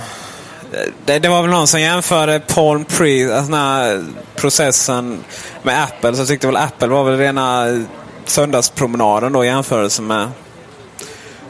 Det, 1.05 1.19
det, 1.19 1.29
var 1.29 1.41
väl 1.41 1.51
någon 1.51 1.67
som 1.67 1.81
jämförde 1.81 2.39
Palm 2.39 2.85
Pre, 2.85 3.35
alltså 3.35 3.51
den 3.51 3.61
här 3.61 4.05
processen 4.35 5.23
med 5.63 5.83
Apple. 5.83 6.13
Så 6.13 6.21
jag 6.21 6.27
tyckte 6.27 6.47
väl 6.47 6.57
Apple 6.57 6.87
var 6.87 7.03
väl 7.03 7.17
rena 7.17 7.65
söndagspromenaden 8.25 9.33
då 9.33 9.43
i 9.43 9.47
jämförelse 9.47 10.01
med, 10.01 10.29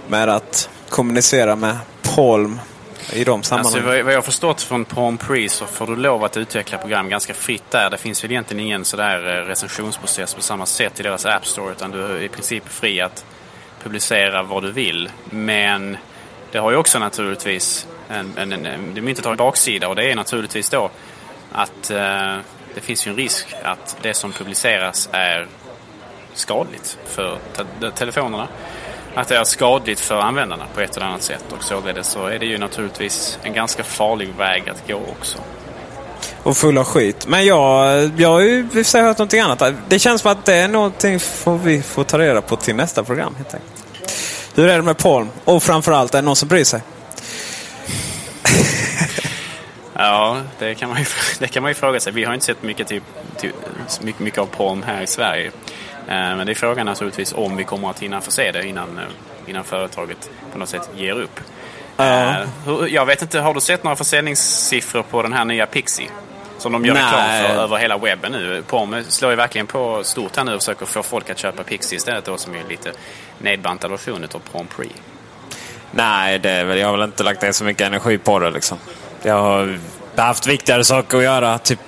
med 0.08 0.30
att 0.30 0.70
kommunicera 0.90 1.56
med 1.56 1.78
Palm 2.02 2.60
i 3.14 3.24
de 3.24 3.44
sammanhangen. 3.44 3.88
Alltså, 3.88 4.04
vad 4.04 4.14
jag 4.14 4.26
förstått 4.26 4.62
från 4.62 4.86
Palm 4.86 5.18
Pre 5.18 5.50
så 5.50 5.66
får 5.66 5.88
du 5.88 5.96
lov 5.96 6.24
att 6.24 6.38
utveckla 6.38 6.78
program 6.78 7.10
ganska 7.10 7.34
fritt 7.34 7.72
där. 7.72 7.90
Det 7.90 7.98
finns 7.98 8.24
väl 8.24 8.32
egentligen 8.32 8.66
ingen 8.66 8.86
sådär 8.86 9.38
eh, 9.38 9.46
recensionsprocess 9.46 10.34
på 10.34 10.42
samma 10.42 10.66
sätt 10.66 11.00
i 11.00 11.04
deras 11.04 11.26
App 11.26 11.46
Store 11.46 11.72
utan 11.72 11.92
du 11.92 12.06
är 12.06 12.22
i 12.22 12.30
princip 12.30 12.70
fri 12.70 13.02
att 13.02 13.26
publicera 13.84 14.44
vad 14.44 14.64
du 14.64 14.72
vill. 14.72 15.10
Men 15.30 15.98
det 16.52 16.58
har 16.58 16.72
ju 16.72 16.78
också 16.78 17.00
naturligtvis 17.00 17.88
en, 18.10 18.34
en, 18.38 18.52
en, 18.52 18.66
en 18.66 18.94
det 18.94 19.02
myntet 19.02 19.26
har 19.26 19.32
en 19.32 19.38
baksida 19.38 19.88
och 19.88 19.96
det 19.96 20.12
är 20.12 20.16
naturligtvis 20.16 20.70
då 20.70 20.90
att 21.52 21.92
eh, 21.92 22.38
det 22.76 22.82
finns 22.82 23.08
ju 23.08 23.10
en 23.10 23.18
risk 23.18 23.48
att 23.64 23.98
det 24.02 24.14
som 24.14 24.32
publiceras 24.32 25.10
är 25.12 25.48
skadligt 26.34 26.98
för 27.06 27.38
te 27.80 27.92
telefonerna. 27.92 28.48
Att 29.16 29.28
det 29.28 29.36
är 29.36 29.44
skadligt 29.44 30.00
för 30.00 30.20
användarna 30.20 30.64
på 30.74 30.82
ett 30.82 30.98
eller 30.98 31.06
annat 31.06 31.24
sätt 31.24 31.46
och 31.58 31.64
således 31.64 32.08
så 32.08 32.26
är 32.26 32.40
det 32.40 32.46
ju 32.46 32.58
naturligtvis 32.58 33.40
en 33.44 33.54
ganska 33.54 33.84
farlig 33.84 34.30
väg 34.38 34.70
att 34.70 34.88
gå 34.88 34.96
också. 35.20 35.38
Och 36.44 36.58
full 36.58 36.78
av 36.78 36.84
skit. 36.84 37.28
Men 37.28 37.46
jag, 37.46 38.12
jag 38.18 38.30
har 38.30 38.40
ju 38.40 38.68
i 38.74 38.98
hört 38.98 39.18
någonting 39.18 39.40
annat. 39.40 39.64
Det 39.90 40.00
känns 40.00 40.22
som 40.22 40.32
att 40.32 40.46
det 40.46 40.56
är 40.56 40.68
någonting 40.68 41.20
får 41.20 41.58
vi 41.58 41.82
får 41.82 42.04
ta 42.04 42.20
reda 42.20 42.42
på 42.42 42.56
till 42.56 42.76
nästa 42.76 43.04
program 43.04 43.36
helt 43.38 43.54
enkelt. 43.54 43.80
Hur 44.56 44.68
är 44.68 44.76
det 44.76 44.84
med 44.84 44.98
Palm? 44.98 45.30
Och 45.46 45.64
framförallt, 45.64 46.14
är 46.14 46.18
det 46.18 46.26
någon 46.26 46.36
som 46.36 46.48
bryr 46.48 46.64
sig? 46.64 46.82
ja, 49.94 50.38
det 50.60 50.76
kan, 50.76 50.90
man 50.90 51.00
ju, 51.00 51.06
det 51.40 51.48
kan 51.48 51.64
man 51.64 51.72
ju 51.72 51.76
fråga 51.76 52.00
sig. 52.00 52.14
Vi 52.14 52.24
har 52.24 52.34
inte 52.34 52.46
sett 52.46 52.64
mycket, 52.64 52.88
till, 52.88 53.02
till, 53.38 53.52
mycket, 54.02 54.22
mycket 54.22 54.40
av 54.40 54.46
Palm 54.46 54.84
här 54.84 55.02
i 55.02 55.08
Sverige. 55.08 55.52
Eh, 56.10 56.16
men 56.16 56.46
det 56.46 56.52
är 56.52 56.56
frågan 56.56 56.86
naturligtvis 56.86 57.34
om 57.34 57.58
vi 57.58 57.64
kommer 57.64 57.90
att 57.90 58.00
hinna 58.00 58.22
få 58.22 58.32
se 58.32 58.52
det 58.52 58.68
innan, 58.68 58.98
eh, 58.98 59.50
innan 59.50 59.64
företaget 59.64 60.30
på 60.52 60.60
något 60.60 60.70
sätt 60.70 60.90
ger 60.96 61.14
upp. 61.14 61.40
Eh, 61.98 62.36
jag 62.88 63.06
vet 63.06 63.22
inte, 63.22 63.40
har 63.40 63.54
du 63.54 63.62
sett 63.62 63.84
några 63.84 63.96
försäljningssiffror 63.96 65.04
på 65.04 65.22
den 65.22 65.34
här 65.34 65.46
nya 65.46 65.66
Pixie? 65.66 66.10
Som 66.58 66.72
de 66.72 66.86
gör 66.86 66.94
Nej. 66.94 67.04
reklam 67.04 67.56
för 67.56 67.64
över 67.64 67.78
hela 67.78 67.98
webben 67.98 68.32
nu. 68.32 68.64
Palm 68.70 69.04
slår 69.08 69.32
ju 69.32 69.38
verkligen 69.38 69.68
på 69.68 70.04
stort 70.04 70.38
här 70.38 70.44
nu 70.44 70.54
och 70.54 70.62
försöker 70.62 70.86
få 70.86 71.04
folk 71.04 71.30
att 71.30 71.38
köpa 71.38 71.64
Pixie 71.64 71.98
istället 71.98 72.26
då 72.26 72.38
som 72.38 72.56
är 72.56 72.64
lite 72.70 72.92
nedbantad 73.38 73.92
version 73.92 74.24
av 74.24 74.40
Palm 74.52 74.68
Pre. 74.68 74.86
Nej, 75.92 76.40
det 76.40 76.52
är 76.52 76.64
väl, 76.64 76.78
jag 76.78 76.88
har 76.88 76.98
väl 76.98 77.04
inte 77.04 77.24
lagt 77.24 77.42
ner 77.42 77.52
så 77.52 77.64
mycket 77.64 77.88
energi 77.88 78.18
på 78.18 78.40
det 78.40 78.52
liksom. 78.52 78.78
Jag 79.24 79.42
har 79.42 79.80
haft 80.16 80.48
viktigare 80.48 80.84
saker 80.84 81.18
att 81.18 81.24
göra. 81.24 81.58
Typ 81.58 81.80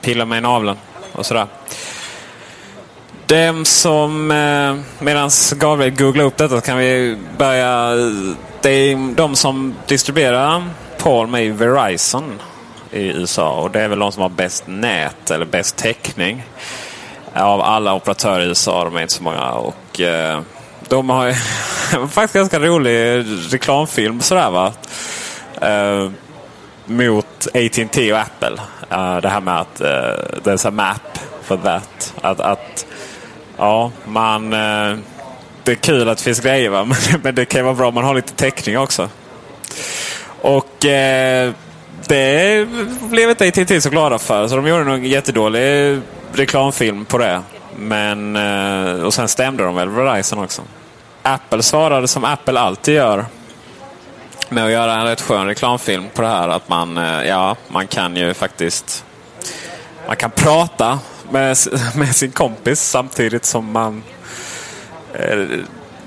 pilla 0.00 0.24
mig 0.24 0.38
i 0.38 0.40
naveln 0.40 0.78
och 1.12 1.26
sådär. 1.26 1.46
Dem 3.28 3.64
som, 3.64 4.30
eh, 4.30 4.76
medan 4.98 5.30
Gabriel 5.56 5.94
googlar 5.94 6.24
upp 6.24 6.36
detta 6.36 6.60
kan 6.60 6.78
vi 6.78 7.16
börja. 7.38 7.94
Det 8.60 8.70
är 8.70 9.14
de 9.14 9.36
som 9.36 9.74
distribuerar 9.86 10.64
Palm 10.98 11.34
är 11.34 11.50
Verizon 11.50 12.40
i 12.90 13.02
USA 13.02 13.60
och 13.60 13.70
det 13.70 13.80
är 13.80 13.88
väl 13.88 13.98
de 13.98 14.12
som 14.12 14.22
har 14.22 14.28
bäst 14.28 14.64
nät 14.66 15.30
eller 15.30 15.46
bäst 15.46 15.76
täckning. 15.76 16.44
Av 17.34 17.60
alla 17.60 17.94
operatörer 17.94 18.40
i 18.40 18.48
USA, 18.48 18.84
de 18.84 18.96
är 18.96 19.02
inte 19.02 19.14
så 19.14 19.22
många. 19.22 19.50
Och 19.50 20.00
eh, 20.00 20.40
de 20.88 21.10
har 21.10 21.32
faktiskt 22.08 22.34
ganska 22.34 22.58
rolig 22.58 23.24
reklamfilm 23.50 24.20
sådär 24.20 24.50
va. 24.50 24.72
Eh, 25.60 26.10
mot 26.84 27.46
AT&T 27.54 28.12
och 28.12 28.18
Apple. 28.18 28.56
Uh, 28.92 29.16
det 29.16 29.28
här 29.28 29.40
med 29.40 29.60
att 29.60 29.80
eh, 29.80 30.52
uh, 30.52 30.66
a 30.66 30.70
map 30.70 31.18
for 31.42 31.56
that. 31.56 32.14
Att, 32.20 32.40
att 32.40 32.86
ja, 33.58 33.90
man... 34.04 34.52
Eh, 34.52 34.96
det 35.64 35.72
är 35.72 35.76
kul 35.76 36.08
att 36.08 36.18
det 36.18 36.24
finns 36.24 36.40
grejer 36.40 36.70
va? 36.70 36.88
Men, 37.22 37.34
det 37.34 37.44
kan 37.44 37.58
ju 37.58 37.64
vara 37.64 37.74
bra 37.74 37.88
om 37.88 37.94
man 37.94 38.04
har 38.04 38.14
lite 38.14 38.32
täckning 38.32 38.78
också. 38.78 39.08
Och 40.40 40.84
eh, 40.84 41.52
det 42.06 42.68
blev 43.00 43.30
inte 43.30 43.46
ITT 43.46 43.82
så 43.82 43.90
glada 43.90 44.18
för. 44.18 44.48
Så 44.48 44.56
de 44.56 44.66
gjorde 44.66 44.84
nog 44.84 44.94
en 44.94 45.04
jättedålig 45.04 46.00
reklamfilm 46.32 47.04
på 47.04 47.18
det. 47.18 47.42
Men, 47.76 48.36
eh, 48.36 49.04
och 49.04 49.14
sen 49.14 49.28
stämde 49.28 49.64
de 49.64 49.74
väl 49.74 49.88
Verizon 49.88 50.44
också. 50.44 50.62
Apple 51.22 51.62
svarade 51.62 52.08
som 52.08 52.24
Apple 52.24 52.60
alltid 52.60 52.94
gör. 52.94 53.26
Med 54.48 54.64
att 54.64 54.70
göra 54.70 54.94
en 54.94 55.04
rätt 55.04 55.20
skön 55.20 55.46
reklamfilm 55.46 56.04
på 56.14 56.22
det 56.22 56.28
här. 56.28 56.48
Att 56.48 56.68
man, 56.68 56.98
eh, 56.98 57.22
ja, 57.22 57.56
man 57.68 57.86
kan 57.86 58.16
ju 58.16 58.34
faktiskt 58.34 59.04
man 60.06 60.16
kan 60.16 60.30
prata 60.30 60.98
med, 61.30 61.56
med 61.96 62.16
sin 62.16 62.32
kompis 62.32 62.80
samtidigt 62.80 63.44
som 63.44 63.72
man 63.72 64.02
eh, 65.14 65.38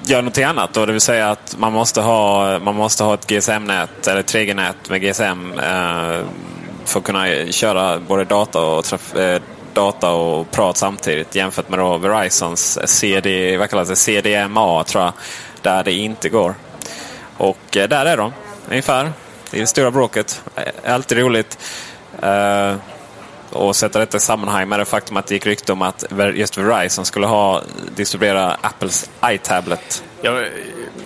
gör 0.03 0.17
någonting 0.17 0.43
annat. 0.43 0.73
Då, 0.73 0.86
det 0.86 0.91
vill 0.91 1.01
säga 1.01 1.29
att 1.29 1.55
man 1.57 1.73
måste 1.73 2.01
ha, 2.01 2.60
man 2.60 2.75
måste 2.75 3.03
ha 3.03 3.13
ett 3.13 3.27
GSM-nät 3.27 4.07
eller 4.07 4.21
3G-nät 4.21 4.89
med 4.89 5.01
GSM 5.01 5.60
eh, 5.60 6.25
för 6.86 6.99
att 6.99 7.03
kunna 7.03 7.25
köra 7.51 7.99
både 7.99 8.25
data 8.25 8.62
och, 8.62 9.17
eh, 9.17 9.41
data 9.73 10.12
och 10.12 10.51
prat 10.51 10.77
samtidigt 10.77 11.36
jämfört 11.36 11.69
med 11.69 11.79
då 11.79 11.97
Verizons 11.97 12.79
CD, 12.86 13.57
vad 13.57 13.69
kallas 13.69 13.89
det? 13.89 13.95
CDMA 13.95 14.84
tror 14.84 15.03
jag. 15.03 15.13
Där 15.62 15.84
det 15.84 15.91
inte 15.91 16.29
går. 16.29 16.55
Och 17.38 17.77
eh, 17.77 17.89
där 17.89 18.05
är 18.05 18.17
de 18.17 18.34
ungefär. 18.69 19.12
Det 19.51 19.57
är 19.57 19.62
det 19.62 19.67
stora 19.67 19.91
bråket. 19.91 20.43
Alltid 20.86 21.17
roligt. 21.17 21.57
Uh, 22.23 22.75
och 23.51 23.75
sätta 23.75 23.99
detta 23.99 24.17
i 24.17 24.19
sammanhang 24.19 24.69
med 24.69 24.79
det 24.79 24.85
faktum 24.85 25.17
att 25.17 25.27
det 25.27 25.33
gick 25.33 25.45
rykte 25.45 25.73
om 25.73 25.81
att 25.81 26.03
just 26.33 26.57
Verizon 26.57 27.05
skulle 27.05 27.25
ha 27.25 27.61
distribuera 27.95 28.57
Apples 28.61 29.09
iTablet. 29.25 30.03
Jag 30.21 30.47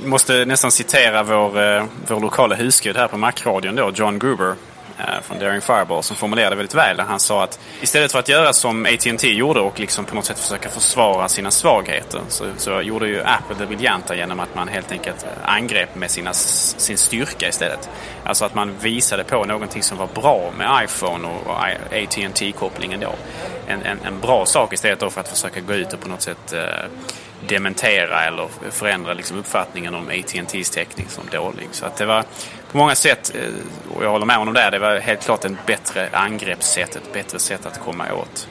måste 0.04 0.46
nästan 0.46 0.72
citera 0.72 1.24
vår, 1.24 1.62
eh, 1.62 1.86
vår 2.08 2.20
lokala 2.20 2.56
husgud 2.56 2.98
här 2.98 3.08
på 3.08 3.18
Macradion 3.18 3.76
då, 3.76 3.92
John 3.96 4.20
Gruber. 4.20 4.56
Eh, 4.98 5.22
från 5.22 5.40
Daring 5.40 5.62
Fireball 5.62 6.04
som 6.04 6.16
formulerade 6.16 6.56
väldigt 6.56 6.76
väl. 6.76 6.98
Där 6.98 7.04
han 7.04 7.20
sa 7.20 7.44
att 7.44 7.60
istället 7.82 8.12
för 8.12 8.20
att 8.20 8.30
göra 8.30 8.54
som 8.54 8.86
AT&T 8.86 9.34
gjorde 9.34 9.60
och 9.60 9.80
liksom 9.80 10.06
på 10.06 10.16
något 10.16 10.26
sätt 10.26 10.40
försöka 10.40 10.70
försvara 10.70 11.30
sina 11.30 11.52
svagheter 11.52 12.22
så, 12.28 12.46
så 12.58 12.82
gjorde 12.82 13.08
ju 13.08 13.22
Apple 13.22 13.56
det 13.60 13.66
briljanta 13.66 14.16
genom 14.16 14.40
att 14.40 14.56
man 14.56 14.68
helt 14.68 14.92
enkelt 14.92 15.26
angrep 15.46 15.96
med 15.96 16.12
sina, 16.12 16.34
sin 16.34 16.98
styrka 16.98 17.48
istället. 17.48 17.90
Alltså 18.24 18.46
att 18.46 18.56
man 18.56 18.78
visade 18.78 19.24
på 19.24 19.46
någonting 19.46 19.84
som 19.84 19.98
var 19.98 20.08
bra 20.14 20.52
med 20.58 20.84
iPhone 20.84 21.28
och, 21.28 21.48
och 21.48 21.64
AT&T 21.92 22.52
kopplingen 22.52 23.00
då. 23.00 23.16
En, 23.68 23.82
en, 23.82 24.00
en, 24.06 24.20
bra 24.20 24.46
sak 24.46 24.74
istället 24.74 25.00
då 25.00 25.10
för 25.10 25.22
att 25.22 25.28
försöka 25.28 25.60
gå 25.60 25.74
ut 25.74 25.94
och 25.94 26.00
på 26.00 26.10
något 26.10 26.22
sätt 26.22 26.54
eh, 26.54 26.62
dementera 27.48 28.24
eller 28.24 28.48
förändra 28.72 29.14
liksom 29.14 29.38
uppfattningen 29.38 29.96
om 29.96 30.10
AT&Ts 30.10 30.70
täckning 30.70 31.08
som 31.10 31.24
dålig. 31.32 31.68
Så 31.72 31.86
att 31.86 31.98
det 31.98 32.06
var 32.06 32.24
på 32.72 32.78
många 32.78 32.96
sätt, 32.96 33.32
eh, 33.36 33.96
och 33.96 34.04
jag 34.04 34.10
håller 34.10 34.26
med 34.26 34.36
honom 34.38 34.54
där, 34.54 34.72
det 34.72 34.80
var 34.80 35.00
helt 35.00 35.26
klart 35.26 35.46
ett 35.46 35.66
bättre 35.66 36.10
angreppssätt, 36.12 36.96
ett 36.96 37.14
bättre 37.14 37.40
sätt 37.40 37.66
att 37.66 37.80
komma 37.80 38.14
åt 38.14 38.48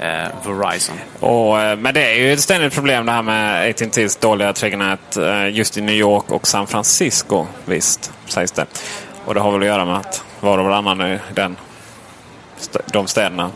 eh, 0.00 0.28
Verizon. 0.46 0.96
Och, 1.20 1.60
eh, 1.60 1.76
men 1.76 1.94
det 1.94 2.12
är 2.12 2.14
ju 2.14 2.32
ett 2.32 2.40
ständigt 2.40 2.74
problem 2.74 3.06
det 3.06 3.12
här 3.12 3.22
med 3.22 3.70
AT&Ts 3.70 4.16
dåliga 4.16 4.52
3G-nät 4.52 5.16
eh, 5.16 5.48
just 5.56 5.78
i 5.78 5.80
New 5.80 5.94
York 5.94 6.30
och 6.30 6.46
San 6.46 6.66
Francisco. 6.66 7.46
Visst, 7.64 8.12
sägs 8.26 8.52
det. 8.52 8.66
Och 9.24 9.34
det 9.34 9.40
har 9.40 9.52
väl 9.52 9.60
att 9.60 9.66
göra 9.66 9.84
med 9.84 9.96
att 9.96 10.24
var 10.40 10.58
och 10.58 10.64
varannan 10.64 11.12
i 11.12 11.18
den, 11.34 11.56
de 12.86 13.06
städerna 13.06 13.50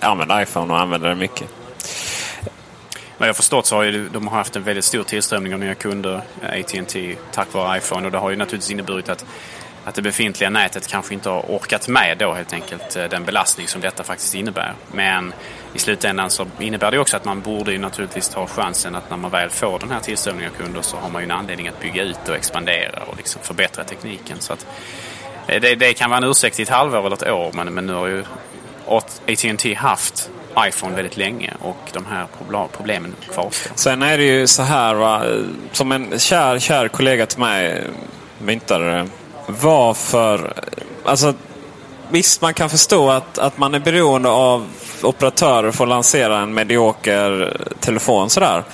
använder 0.00 0.42
iPhone 0.42 0.72
och 0.72 0.80
använder 0.80 1.08
det 1.08 1.14
mycket. 1.14 1.48
Vad 3.18 3.28
jag 3.28 3.36
förstått 3.36 3.66
så 3.66 3.76
har 3.76 3.82
ju, 3.82 4.08
de 4.08 4.28
haft 4.28 4.56
en 4.56 4.62
väldigt 4.62 4.84
stor 4.84 5.02
tillströmning 5.02 5.54
av 5.54 5.60
nya 5.60 5.74
kunder, 5.74 6.22
eh, 6.42 6.60
AT&T 6.60 7.16
tack 7.32 7.52
vare 7.52 7.78
iPhone. 7.78 8.06
Och 8.06 8.12
det 8.12 8.18
har 8.18 8.30
ju 8.30 8.36
naturligtvis 8.36 8.70
inneburit 8.70 9.08
att 9.08 9.24
att 9.84 9.94
det 9.94 10.02
befintliga 10.02 10.50
nätet 10.50 10.86
kanske 10.86 11.14
inte 11.14 11.30
har 11.30 11.40
orkat 11.40 11.88
med 11.88 12.18
då 12.18 12.32
helt 12.32 12.52
enkelt 12.52 12.96
eh, 12.96 13.04
den 13.04 13.24
belastning 13.24 13.68
som 13.68 13.80
detta 13.80 14.04
faktiskt 14.04 14.34
innebär. 14.34 14.74
Men 14.92 15.34
i 15.74 15.78
slutändan 15.78 16.30
så 16.30 16.46
innebär 16.58 16.90
det 16.90 16.98
också 16.98 17.16
att 17.16 17.24
man 17.24 17.40
borde 17.40 17.72
ju 17.72 17.78
naturligtvis 17.78 18.28
ta 18.28 18.46
chansen 18.46 18.94
att 18.94 19.10
när 19.10 19.16
man 19.16 19.30
väl 19.30 19.50
får 19.50 19.78
den 19.78 19.90
här 19.90 20.00
tillströmningen 20.00 20.52
av 20.52 20.64
kunder 20.64 20.82
så 20.82 20.96
har 20.96 21.10
man 21.10 21.22
ju 21.22 21.24
en 21.24 21.30
anledning 21.30 21.68
att 21.68 21.80
bygga 21.80 22.02
ut 22.02 22.28
och 22.28 22.36
expandera 22.36 23.02
och 23.02 23.16
liksom 23.16 23.42
förbättra 23.42 23.84
tekniken. 23.84 24.40
Så 24.40 24.52
att 24.52 24.66
eh, 25.46 25.60
det, 25.60 25.74
det 25.74 25.94
kan 25.94 26.10
vara 26.10 26.18
en 26.18 26.30
ursäkt 26.30 26.60
i 26.60 26.62
ett 26.62 26.68
halvår 26.68 27.06
eller 27.06 27.16
ett 27.16 27.30
år 27.30 27.50
men, 27.52 27.74
men 27.74 27.86
nu 27.86 27.92
har 27.92 28.06
ju 28.06 28.24
AT&T 28.88 29.74
haft 29.74 30.30
iPhone 30.58 30.96
väldigt 30.96 31.16
länge 31.16 31.52
och 31.60 31.90
de 31.92 32.06
här 32.06 32.26
problemen 32.76 33.14
kvarstår. 33.32 33.72
Sen 33.74 34.02
är 34.02 34.18
det 34.18 34.24
ju 34.24 34.46
så 34.46 34.62
här 34.62 34.94
va, 34.94 35.22
som 35.72 35.92
en 35.92 36.18
kär, 36.18 36.58
kär 36.58 36.88
kollega 36.88 37.26
till 37.26 37.40
mig 37.40 37.82
myntade 38.38 38.90
det 38.90 39.08
varför... 39.46 40.52
Alltså, 41.04 41.34
visst, 42.10 42.42
man 42.42 42.54
kan 42.54 42.70
förstå 42.70 43.10
att, 43.10 43.38
att 43.38 43.58
man 43.58 43.74
är 43.74 43.78
beroende 43.78 44.28
av 44.28 44.66
operatörer 45.02 45.70
för 45.70 45.84
att 45.84 45.88
lansera 45.88 46.38
en 46.38 46.54
medioker 46.54 47.56
telefon 47.80 48.30
sådär. 48.30 48.64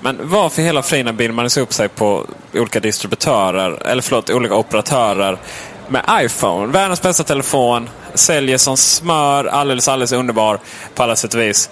Men 0.00 0.18
varför 0.22 0.62
hela 0.62 0.82
friden 0.82 1.16
binder 1.16 1.34
man 1.34 1.48
upp 1.62 1.72
sig 1.72 1.88
på 1.88 2.26
olika 2.54 2.80
distributörer, 2.80 3.86
eller 3.86 4.02
förlåt, 4.02 4.30
olika 4.30 4.54
operatörer 4.54 5.38
med 5.88 6.04
iPhone? 6.22 6.72
Världens 6.72 7.02
bästa 7.02 7.24
telefon, 7.24 7.88
säljer 8.14 8.58
som 8.58 8.76
smör, 8.76 9.44
alldeles, 9.44 9.88
alldeles 9.88 10.12
underbar 10.12 10.58
på 10.94 11.02
alla 11.02 11.16
sätt 11.16 11.34
och 11.34 11.40
vis. 11.40 11.70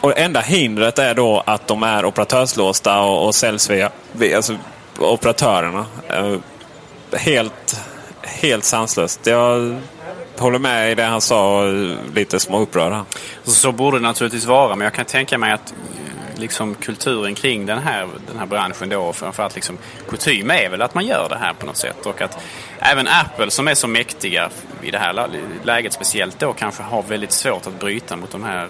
Och 0.00 0.18
enda 0.18 0.40
hindret 0.40 0.98
är 0.98 1.14
då 1.14 1.42
att 1.46 1.66
de 1.66 1.82
är 1.82 2.04
operatörslåsta 2.04 3.00
och, 3.00 3.26
och 3.26 3.34
säljs 3.34 3.70
via, 3.70 3.90
via 4.12 4.36
alltså, 4.36 4.56
operatörerna. 4.98 5.86
Eh, 6.08 6.36
helt, 7.12 7.80
helt 8.22 8.64
sanslöst. 8.64 9.26
Jag 9.26 9.80
håller 10.38 10.58
med 10.58 10.92
i 10.92 10.94
det 10.94 11.02
han 11.02 11.20
sa 11.20 11.62
och 11.62 11.96
lite 12.14 12.40
små 12.40 12.60
upprörd. 12.60 13.04
Så, 13.44 13.50
så 13.50 13.72
borde 13.72 13.98
det 13.98 14.02
naturligtvis 14.02 14.44
vara, 14.44 14.76
men 14.76 14.84
jag 14.84 14.94
kan 14.94 15.04
tänka 15.04 15.38
mig 15.38 15.52
att 15.52 15.74
liksom 16.38 16.74
kulturen 16.74 17.34
kring 17.34 17.66
den 17.66 17.78
här, 17.78 18.08
den 18.26 18.38
här 18.38 18.46
branschen 18.46 18.88
då. 18.88 19.12
Framförallt 19.12 19.54
liksom 19.54 19.78
kutym 20.08 20.50
är 20.50 20.68
väl 20.68 20.82
att 20.82 20.94
man 20.94 21.06
gör 21.06 21.28
det 21.28 21.38
här 21.38 21.54
på 21.54 21.66
något 21.66 21.76
sätt. 21.76 22.06
Och 22.06 22.22
att 22.22 22.38
även 22.78 23.08
Apple 23.08 23.50
som 23.50 23.68
är 23.68 23.74
så 23.74 23.88
mäktiga 23.88 24.50
i 24.82 24.90
det 24.90 24.98
här 24.98 25.28
läget 25.62 25.92
speciellt 25.92 26.38
då 26.38 26.52
kanske 26.52 26.82
har 26.82 27.02
väldigt 27.02 27.32
svårt 27.32 27.66
att 27.66 27.80
bryta 27.80 28.16
mot 28.16 28.30
de 28.30 28.44
här 28.44 28.68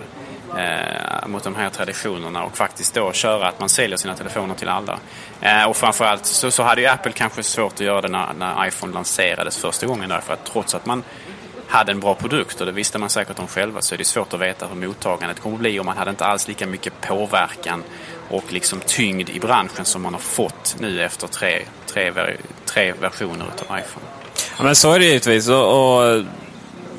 eh, 0.57 1.29
mot 1.29 1.45
de 1.45 1.57
här 1.57 1.71
traditionerna 1.71 2.45
och 2.45 2.57
faktiskt 2.57 2.95
då 2.95 3.13
köra 3.13 3.49
att 3.49 3.61
man 3.61 3.69
säljer 3.69 3.97
sina 3.97 4.15
telefoner 4.15 4.55
till 4.55 4.69
alla. 4.69 4.99
Eh, 5.41 5.65
och 5.65 5.77
framförallt 5.77 6.27
så, 6.27 6.51
så 6.51 6.63
hade 6.63 6.81
ju 6.81 6.87
Apple 6.87 7.13
kanske 7.13 7.43
svårt 7.43 7.73
att 7.73 7.81
göra 7.81 8.01
det 8.01 8.09
när, 8.09 8.33
när 8.39 8.67
iPhone 8.67 8.93
lanserades 8.93 9.59
första 9.59 9.87
gången 9.87 10.09
därför 10.09 10.33
att 10.33 10.45
trots 10.45 10.75
att 10.75 10.87
man 10.87 11.03
hade 11.69 11.93
en 11.93 12.01
bra 12.01 12.15
produkt 12.15 12.61
och 12.61 12.67
det 12.67 12.73
visste 12.73 12.99
man 12.99 13.11
säkert 13.11 13.39
om 13.39 13.47
själva 13.47 13.83
så 13.83 13.95
är 13.95 13.99
det 13.99 14.05
svårt 14.05 14.35
att 14.35 14.41
veta 14.41 14.67
hur 14.67 14.87
mottagandet 14.87 15.41
kommer 15.41 15.57
att 15.57 15.61
bli 15.61 15.81
och 15.81 15.85
man 15.85 15.97
hade 15.97 16.11
inte 16.11 16.25
alls 16.25 16.49
lika 16.49 16.67
mycket 16.67 17.01
påverkan 17.01 17.83
och 18.31 18.45
liksom 18.53 18.81
tyngd 18.87 19.31
i 19.31 19.41
branschen 19.41 19.85
som 19.85 20.03
man 20.03 20.15
har 20.15 20.21
fått 20.21 20.77
nu 20.79 21.03
efter 21.03 21.27
tre, 21.27 21.63
tre, 21.87 22.13
tre 22.65 22.93
versioner 22.93 23.45
av 23.45 23.79
iPhone. 23.79 24.07
Ja, 24.59 24.65
men 24.65 24.77
så 24.77 24.93
är 24.93 24.99
det 24.99 25.05
givetvis. 25.05 25.49
Och, 25.49 25.99
och 25.99 26.25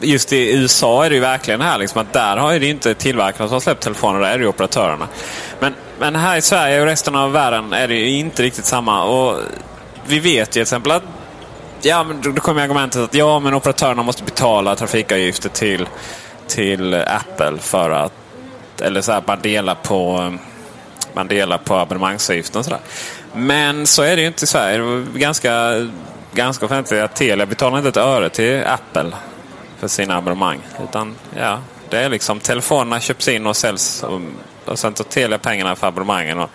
just 0.02 0.34
i 0.34 0.58
USA 0.58 1.06
är 1.06 1.10
det 1.10 1.16
ju 1.16 1.22
verkligen 1.22 1.62
här 1.62 1.78
liksom 1.78 2.02
att 2.02 2.14
där 2.14 2.38
har 2.38 2.60
det 2.60 2.68
inte 2.68 2.94
tillverkarna 2.94 3.50
som 3.50 3.62
släppt 3.62 3.84
telefoner, 3.84 4.20
där 4.20 4.30
är 4.30 4.38
det 4.38 4.44
ju 4.44 4.50
operatörerna. 4.50 5.08
Men, 5.60 5.76
men 6.00 6.16
här 6.16 6.38
i 6.38 6.42
Sverige 6.42 6.82
och 6.82 6.88
resten 6.88 7.16
av 7.16 7.32
världen 7.32 7.74
är 7.74 7.88
det 7.88 7.96
ju 7.96 8.10
inte 8.10 8.44
riktigt 8.44 8.66
samma. 8.66 9.04
Och 9.04 9.42
vi 10.08 10.20
vet 10.20 10.50
ju 10.50 10.52
till 10.52 10.62
exempel 10.62 10.92
att 10.92 11.04
Ja, 11.82 12.04
men 12.04 12.22
då 12.22 12.42
kommer 12.42 12.64
argumentet 12.64 13.02
att 13.02 13.14
ja, 13.14 13.40
men 13.40 13.54
operatörerna 13.54 14.04
måste 14.04 14.24
betala 14.24 14.76
trafikavgifter 14.76 15.50
till, 15.50 15.88
till 16.48 16.94
Apple 16.94 17.58
för 17.60 17.90
att... 17.90 18.14
Eller 18.82 19.02
så 19.02 19.12
här, 19.12 19.24
man 19.28 19.42
delar 19.42 19.76
på, 19.76 20.34
man 21.14 21.28
delar 21.28 21.58
på 21.58 21.76
abonnemangsavgiften 21.76 22.60
och 22.60 22.66
sådär. 22.66 22.80
Men 23.34 23.88
så 23.88 24.02
är 24.02 24.16
det 24.16 24.22
ju 24.22 24.28
inte 24.28 24.44
i 24.44 24.48
Sverige. 24.48 24.78
Det 24.78 24.84
var 24.84 25.20
ganska, 25.20 25.74
ganska 26.34 26.66
offentligt 26.66 27.02
att 27.02 27.16
Telia 27.16 27.46
betalar 27.46 27.78
inte 27.78 27.90
ett 27.90 27.98
öre 27.98 28.30
till 28.30 28.64
Apple 28.66 29.12
för 29.80 29.88
sina 29.88 30.18
abonnemang. 30.18 30.60
Utan 30.84 31.16
ja, 31.38 31.60
det 31.90 31.98
är 31.98 32.10
liksom 32.10 32.40
telefonerna 32.40 33.00
köps 33.00 33.28
in 33.28 33.48
och 33.48 33.58
säljs 33.58 34.04
och, 34.04 34.22
och 34.66 34.80
sen 34.80 34.94
tar 34.94 35.04
Telia 35.04 35.38
pengarna 35.38 35.76
för 35.76 35.88
abonnemangen. 35.88 36.40
Och, 36.40 36.50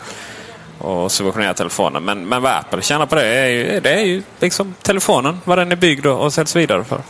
och 0.85 1.12
subventionera 1.12 1.55
telefonen. 1.55 2.05
Men, 2.05 2.29
men 2.29 2.42
vad 2.42 2.53
Apple 2.53 2.83
tjänar 2.83 3.07
på 3.07 3.14
det 3.14 3.27
är 3.27 3.49
ju, 3.49 3.81
det 3.81 3.90
är 3.90 4.05
ju 4.05 4.23
liksom 4.40 4.75
telefonen, 4.83 5.40
vad 5.44 5.59
den 5.59 5.73
är 5.73 5.77
byggd 5.77 6.07
och 6.07 6.33
säljs 6.33 6.57
vidare 6.57 6.85
för. 6.85 7.01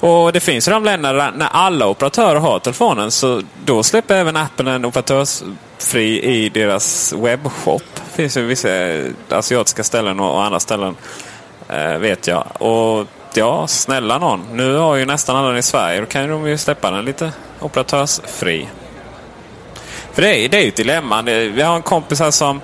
Och 0.00 0.32
det 0.32 0.40
finns 0.40 0.68
ju 0.68 0.72
de 0.72 0.84
länder 0.84 1.14
där 1.14 1.32
när 1.32 1.46
alla 1.46 1.86
operatörer 1.86 2.40
har 2.40 2.58
telefonen 2.58 3.10
så 3.10 3.42
då 3.64 3.82
släpper 3.82 4.14
även 4.14 4.36
Apple 4.36 4.70
en 4.70 4.84
operatörsfri 4.84 6.22
i 6.22 6.48
deras 6.48 7.12
webbshop. 7.12 7.82
Det 7.94 8.16
finns 8.16 8.36
ju 8.36 8.42
vissa 8.42 8.68
asiatiska 9.30 9.84
ställen 9.84 10.20
och 10.20 10.44
andra 10.44 10.60
ställen 10.60 10.96
eh, 11.68 11.98
vet 11.98 12.26
jag. 12.26 12.62
Och 12.62 13.06
ja, 13.34 13.66
snälla 13.66 14.18
någon. 14.18 14.40
Nu 14.52 14.76
har 14.76 14.96
ju 14.96 15.04
nästan 15.04 15.36
alla 15.36 15.48
den 15.48 15.56
i 15.56 15.62
Sverige. 15.62 16.00
Då 16.00 16.06
kan 16.06 16.28
de 16.28 16.48
ju 16.48 16.58
släppa 16.58 16.90
den 16.90 17.04
lite 17.04 17.32
operatörsfri. 17.60 18.68
För 20.12 20.22
det 20.22 20.38
är, 20.38 20.48
det 20.48 20.56
är 20.56 20.62
ju 20.62 20.68
ett 20.68 20.76
dilemma. 20.76 21.22
Vi 21.22 21.62
har 21.62 21.76
en 21.76 21.82
kompis 21.82 22.20
här 22.20 22.30
som 22.30 22.60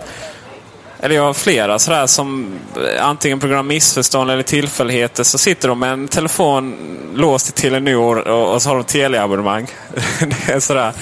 eller 1.03 1.15
jag 1.15 1.23
har 1.23 1.35
flera 1.35 1.79
sådär 1.79 2.07
som 2.07 2.59
eh, 2.77 3.07
antingen 3.07 3.41
på 3.41 3.47
grund 3.47 3.59
av 3.59 3.65
missförstånd 3.65 4.31
eller 4.31 4.43
tillfälligheter 4.43 5.25
så 5.25 5.39
sitter 5.39 5.69
de 5.69 5.79
med 5.79 5.93
en 5.93 6.09
telefon 6.09 6.77
låst 7.15 7.49
i 7.49 7.53
Telenor 7.53 8.29
och, 8.29 8.55
och 8.55 8.63
så 8.63 8.69
har 8.69 8.77
de 8.77 8.85
Telia-abonnemang. 8.85 9.67
det 10.21 10.53
är 10.53 10.61
sådär, 10.61 10.93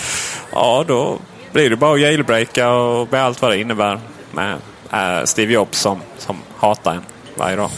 ja 0.52 0.84
då 0.88 1.18
blir 1.52 1.70
det 1.70 1.76
bara 1.76 1.94
att 1.94 2.00
jailbreaka 2.00 2.70
och 2.70 3.12
med 3.12 3.24
allt 3.24 3.42
vad 3.42 3.50
det 3.50 3.58
innebär. 3.58 4.00
Med 4.30 4.56
äh, 4.92 5.24
Steve 5.24 5.52
Jobs 5.52 5.78
som, 5.78 6.00
som 6.18 6.36
hatar 6.56 6.94
en 6.94 7.02
varje 7.34 7.56
dag. 7.56 7.70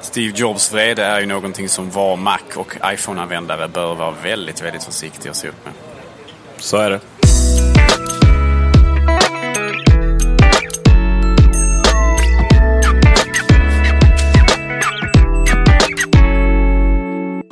Steve 0.00 0.32
Jobs 0.36 0.72
vrede 0.72 1.04
är 1.04 1.20
ju 1.20 1.26
någonting 1.26 1.68
som 1.68 1.90
var 1.90 2.16
Mac 2.16 2.38
och 2.56 2.76
iPhone-användare 2.84 3.68
bör 3.68 3.94
vara 3.94 4.14
väldigt, 4.22 4.62
väldigt 4.62 4.84
försiktiga 4.84 5.30
att 5.30 5.36
se 5.36 5.48
upp 5.48 5.64
med. 5.64 5.74
Så 6.58 6.76
är 6.76 6.90
det. 6.90 7.00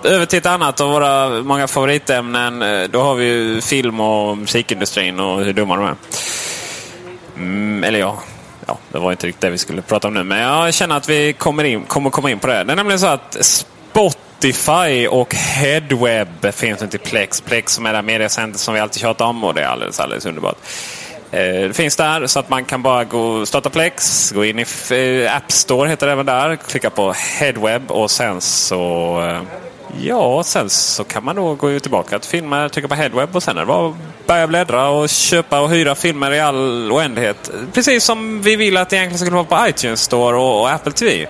Över 0.04 0.26
till 0.26 0.38
ett 0.38 0.46
annat 0.46 0.80
av 0.80 0.90
våra 0.90 1.28
många 1.28 1.66
favoritämnen. 1.66 2.62
Eh, 2.62 2.88
då 2.90 3.02
har 3.02 3.14
vi 3.14 3.24
ju 3.24 3.60
film 3.60 4.00
och 4.00 4.38
musikindustrin 4.38 5.20
och 5.20 5.44
hur 5.44 5.52
dumma 5.52 5.76
de 5.76 5.84
är. 5.84 5.94
Mm, 7.36 7.84
eller 7.84 7.98
ja, 7.98 8.18
ja, 8.66 8.78
det 8.92 8.98
var 8.98 9.10
inte 9.12 9.26
riktigt 9.26 9.40
det 9.40 9.50
vi 9.50 9.58
skulle 9.58 9.82
prata 9.82 10.08
om 10.08 10.14
nu. 10.14 10.24
Men 10.24 10.38
jag 10.38 10.74
känner 10.74 10.96
att 10.96 11.08
vi 11.08 11.32
kommer, 11.32 11.64
in, 11.64 11.84
kommer 11.84 12.10
komma 12.10 12.30
in 12.30 12.38
på 12.38 12.46
det. 12.46 12.64
Det 12.64 12.72
är 12.72 12.76
nämligen 12.76 13.00
så 13.00 13.06
att 13.06 13.36
Spotify 13.40 15.06
och 15.06 15.34
Headweb 15.34 16.54
finns 16.54 16.82
inte 16.82 16.96
i 16.96 17.00
Plex. 17.00 17.40
Plex 17.40 17.72
som 17.72 17.86
är 17.86 17.92
det 17.92 18.02
mediacenter 18.02 18.58
som 18.58 18.74
vi 18.74 18.80
alltid 18.80 19.00
tjatar 19.00 19.24
om 19.24 19.44
och 19.44 19.54
det 19.54 19.62
är 19.62 19.66
alldeles, 19.66 20.00
alldeles 20.00 20.26
underbart. 20.26 20.56
Eh, 21.30 21.40
det 21.40 21.76
finns 21.76 21.96
där 21.96 22.26
så 22.26 22.38
att 22.38 22.48
man 22.48 22.64
kan 22.64 22.82
bara 22.82 23.04
gå 23.04 23.46
starta 23.46 23.70
Plex, 23.70 24.30
gå 24.32 24.44
in 24.44 24.58
i 24.58 24.66
eh, 24.90 25.36
App 25.36 25.52
Store 25.52 25.88
heter 25.88 26.06
det 26.06 26.12
även 26.12 26.26
där, 26.26 26.56
klicka 26.56 26.90
på 26.90 27.12
Headweb 27.12 27.90
och 27.90 28.10
sen 28.10 28.40
så 28.40 29.20
Ja, 29.98 30.42
sen 30.42 30.70
så 30.70 31.04
kan 31.04 31.24
man 31.24 31.36
då 31.36 31.54
gå 31.54 31.80
tillbaka 31.80 32.18
till 32.18 32.30
filmer, 32.30 32.68
trycka 32.68 32.88
på 32.88 32.94
Headweb 32.94 33.36
och 33.36 33.42
sen 33.42 33.56
är 33.56 33.60
det 33.60 33.66
bara 33.66 33.94
börja 34.26 34.46
bläddra 34.46 34.88
och 34.88 35.08
köpa 35.08 35.60
och 35.60 35.70
hyra 35.70 35.94
filmer 35.94 36.30
i 36.30 36.40
all 36.40 36.92
oändlighet. 36.92 37.50
Precis 37.72 38.04
som 38.04 38.42
vi 38.42 38.56
vill 38.56 38.76
att 38.76 38.90
det 38.90 38.96
egentligen 38.96 39.18
ska 39.26 39.34
vara 39.34 39.64
på 39.64 39.68
iTunes 39.68 40.02
Store 40.02 40.36
och, 40.36 40.60
och, 40.60 40.70
Apple 40.70 40.92
TV. 40.92 41.26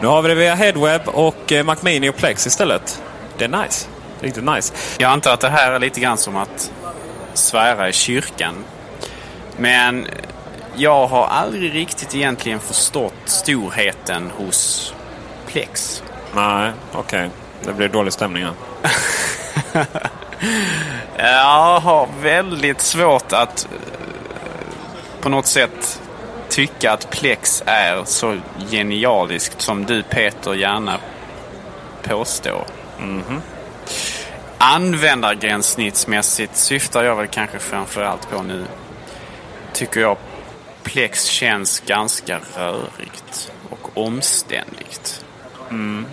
Nu 0.00 0.06
har 0.06 0.22
vi 0.22 0.28
det 0.28 0.34
via 0.34 0.54
Headweb 0.54 1.08
och 1.08 1.52
eh, 1.52 1.64
Mac 1.64 1.76
Mini 1.80 2.08
och 2.08 2.16
Plex 2.16 2.46
istället. 2.46 3.02
Det 3.38 3.44
är 3.44 3.62
nice. 3.62 3.88
Riktigt 4.20 4.44
nice. 4.44 4.74
Jag 4.98 5.10
antar 5.10 5.32
att 5.32 5.40
det 5.40 5.48
här 5.48 5.72
är 5.72 5.78
lite 5.78 6.00
grann 6.00 6.18
som 6.18 6.36
att 6.36 6.72
svära 7.34 7.88
i 7.88 7.92
kyrkan. 7.92 8.54
Men 9.56 10.06
jag 10.76 11.06
har 11.06 11.26
aldrig 11.26 11.74
riktigt 11.74 12.14
egentligen 12.14 12.60
förstått 12.60 13.14
storheten 13.24 14.30
hos 14.36 14.94
Plex. 15.46 16.02
Nej, 16.34 16.72
okej. 16.92 17.00
Okay. 17.00 17.47
Det 17.62 17.72
blir 17.72 17.88
dålig 17.88 18.12
stämning 18.12 18.44
här. 18.44 18.54
jag 21.16 21.80
har 21.80 22.08
väldigt 22.20 22.80
svårt 22.80 23.32
att 23.32 23.64
eh, 23.64 23.78
på 25.20 25.28
något 25.28 25.46
sätt 25.46 26.02
tycka 26.48 26.92
att 26.92 27.10
Plex 27.10 27.62
är 27.66 28.04
så 28.04 28.36
genialiskt 28.70 29.60
som 29.60 29.84
du 29.84 30.02
Peter 30.02 30.54
gärna 30.54 30.98
påstår. 32.02 32.64
Mm 32.98 33.22
-hmm. 33.22 33.40
Användargränssnittsmässigt 34.58 36.56
syftar 36.56 37.04
jag 37.04 37.16
väl 37.16 37.26
kanske 37.26 37.58
framförallt 37.58 38.30
på 38.30 38.42
nu. 38.42 38.64
Tycker 39.72 40.00
jag 40.00 40.16
Plex 40.82 41.24
känns 41.24 41.80
ganska 41.80 42.40
rörigt 42.56 43.52
och 43.70 43.90
omständigt. 43.94 45.24
Mm. 45.70 46.06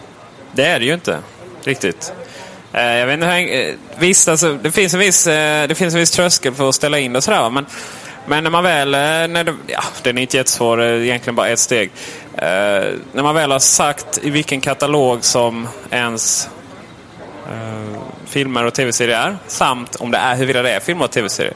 Det 0.51 0.65
är 0.65 0.79
det 0.79 0.85
ju 0.85 0.93
inte 0.93 1.19
riktigt. 1.67 2.13
Eh, 2.75 2.97
jag 2.97 3.05
vet 3.05 3.13
inte 3.13 3.27
hur, 3.27 3.69
eh, 3.69 3.75
visst, 3.97 4.27
alltså, 4.27 4.53
det, 4.53 4.71
finns 4.71 4.93
en 4.93 4.99
viss, 4.99 5.27
eh, 5.27 5.67
det 5.67 5.75
finns 5.75 5.93
en 5.93 5.99
viss 5.99 6.11
tröskel 6.11 6.53
för 6.53 6.69
att 6.69 6.75
ställa 6.75 6.99
in 6.99 7.13
det 7.13 7.17
och 7.17 7.23
sådär. 7.23 7.49
Men, 7.49 7.65
men 8.25 8.43
när 8.43 8.51
man 8.51 8.63
väl, 8.63 8.91
när 9.31 9.43
det, 9.43 9.53
ja, 9.67 9.83
den 10.03 10.17
är 10.17 10.21
inte 10.21 10.37
jättesvår, 10.37 10.83
egentligen 10.83 11.35
bara 11.35 11.47
ett 11.47 11.59
steg. 11.59 11.91
när 12.33 13.23
man 13.23 13.35
väl 13.35 13.51
har 13.51 13.59
sagt 13.59 14.19
i 14.23 14.29
vilken 14.29 14.61
katalog 14.61 15.23
som 15.23 15.67
ens 15.89 16.49
uh, 17.51 17.99
filmer 18.25 18.63
och 18.63 18.73
tv-serier 18.73 19.17
är, 19.17 19.37
samt 19.47 19.95
om 19.95 20.11
det 20.11 20.17
är 20.17 20.35
huruvida 20.35 20.61
det 20.61 20.71
är 20.71 20.79
filmer 20.79 21.05
och 21.05 21.11
tv-serier. 21.11 21.53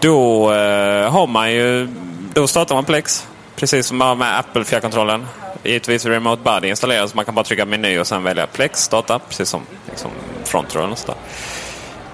Då 0.00 0.50
uh, 0.52 1.10
har 1.10 1.26
man 1.26 1.52
ju, 1.52 1.88
då 2.34 2.46
startar 2.46 2.74
man 2.74 2.84
Plex. 2.84 3.26
Precis 3.56 3.86
som 3.86 3.98
med 3.98 4.38
Apple 4.38 4.64
fjärrkontrollen 4.64 5.26
givetvis 5.68 6.06
Remote 6.06 6.42
Buddy 6.42 6.68
installerad 6.68 7.10
så 7.10 7.16
Man 7.16 7.24
kan 7.24 7.34
bara 7.34 7.44
trycka 7.44 7.64
meny 7.64 7.98
och 7.98 8.06
sen 8.06 8.22
välja 8.22 8.46
Plex, 8.46 8.82
starta. 8.82 9.18
Precis 9.18 9.48
som 9.48 9.62
liksom, 9.90 10.10
Front 10.44 10.76
eller. 10.76 11.14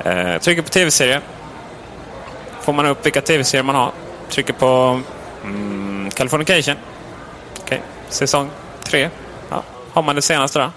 Eh, 0.04 0.38
trycker 0.38 0.62
på 0.62 0.68
tv-serier. 0.68 1.20
Får 2.60 2.72
man 2.72 2.86
upp 2.86 3.06
vilka 3.06 3.20
tv-serier 3.20 3.64
man 3.64 3.74
har. 3.74 3.92
Trycker 4.30 4.52
på 4.52 5.00
mm, 5.44 6.10
Californication. 6.10 6.76
Okej, 7.60 7.82
säsong 8.08 8.50
3. 8.84 9.10
Ja. 9.50 9.62
Har 9.92 10.02
man 10.02 10.16
det 10.16 10.22
senaste 10.22 10.58
där. 10.58 10.70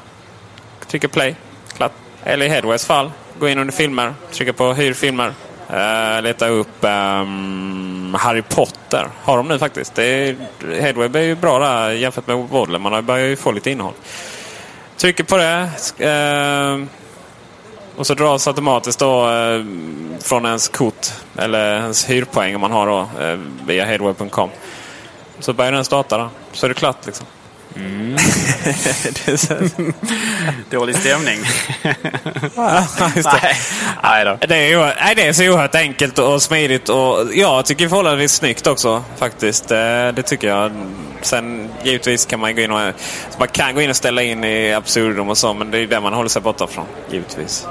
Trycker 0.88 1.07
play. 1.07 1.36
Klart. 1.78 1.91
Eller 2.23 2.45
i 2.45 2.49
Headways 2.49 2.86
fall, 2.86 3.11
gå 3.39 3.49
in 3.49 3.57
under 3.57 3.73
filmer. 3.73 4.13
Trycka 4.32 4.53
på 4.53 4.73
hyr 4.73 4.93
filmer. 4.93 5.34
Uh, 5.70 6.22
leta 6.22 6.47
upp 6.47 6.84
um, 6.84 8.15
Harry 8.20 8.41
Potter. 8.41 9.09
Har 9.24 9.38
de 9.38 9.47
nu 9.47 9.59
faktiskt. 9.59 9.95
Det 9.95 10.03
är, 10.03 10.36
Headweb 10.80 11.15
är 11.15 11.22
ju 11.22 11.36
bra 11.36 11.59
där 11.59 11.91
jämfört 11.91 12.28
med 12.28 12.38
Waddle. 12.38 12.80
Man 12.80 13.05
börjar 13.05 13.28
ju 13.28 13.36
få 13.36 13.51
lite 13.51 13.72
innehåll. 13.72 13.93
Trycker 14.97 15.24
på 15.24 15.38
det. 15.38 15.70
Uh, 16.05 16.86
och 17.97 18.07
så 18.07 18.13
dras 18.13 18.47
automatiskt 18.47 18.99
då 18.99 19.30
uh, 19.30 19.65
från 20.20 20.45
ens 20.45 20.68
kort 20.68 21.07
eller 21.36 21.76
ens 21.76 22.09
hyrpoäng 22.09 22.55
om 22.55 22.61
man 22.61 22.72
har 22.72 22.88
då 22.88 23.24
eh, 23.24 23.39
via 23.65 23.86
headweb.com. 23.86 24.49
Så 25.39 25.53
börjar 25.53 25.72
den 25.72 25.86
starta 25.86 26.18
då. 26.18 26.30
Så 26.51 26.65
är 26.65 26.70
det 26.70 26.74
klart 26.74 27.05
liksom. 27.05 27.26
Mm. 27.76 28.18
Dålig 30.70 30.95
stämning. 30.95 31.39
nej. 33.24 33.55
Nej, 34.03 34.26
då. 34.26 34.38
Det, 34.47 34.55
är, 34.55 34.95
nej, 34.99 35.15
det 35.15 35.28
är 35.28 35.34
så 35.34 35.43
oerhört 35.43 35.76
enkelt 35.76 36.20
och 36.20 36.41
smidigt 36.41 36.89
och 36.89 37.34
jag 37.34 37.65
tycker 37.65 37.89
förhållandevis 37.89 38.32
snyggt 38.32 38.68
också 38.68 39.03
faktiskt. 39.18 39.68
Det, 39.68 40.11
det, 40.11 40.24
tycker 40.24 40.47
jag. 40.47 40.72
Sen 41.22 41.70
givetvis 41.84 42.26
kan 42.26 42.39
man 42.39 42.55
gå 42.55 42.61
in 42.61 42.72
och, 42.72 42.93
man 43.39 43.47
kan 43.47 43.76
gå 43.76 43.82
in 43.82 43.89
och 43.89 43.95
ställa 43.95 44.24
in 44.24 44.43
i 44.43 44.74
absurdum 44.74 45.30
och 45.30 45.38
så 45.38 45.53
men 45.53 45.72
det 45.72 45.80
är 45.80 45.88
det 45.88 45.99
man 45.99 46.13
håller 46.13 46.30
sig 46.30 46.41
borta 46.41 46.68
från 46.68 46.86
givetvis. 47.11 47.68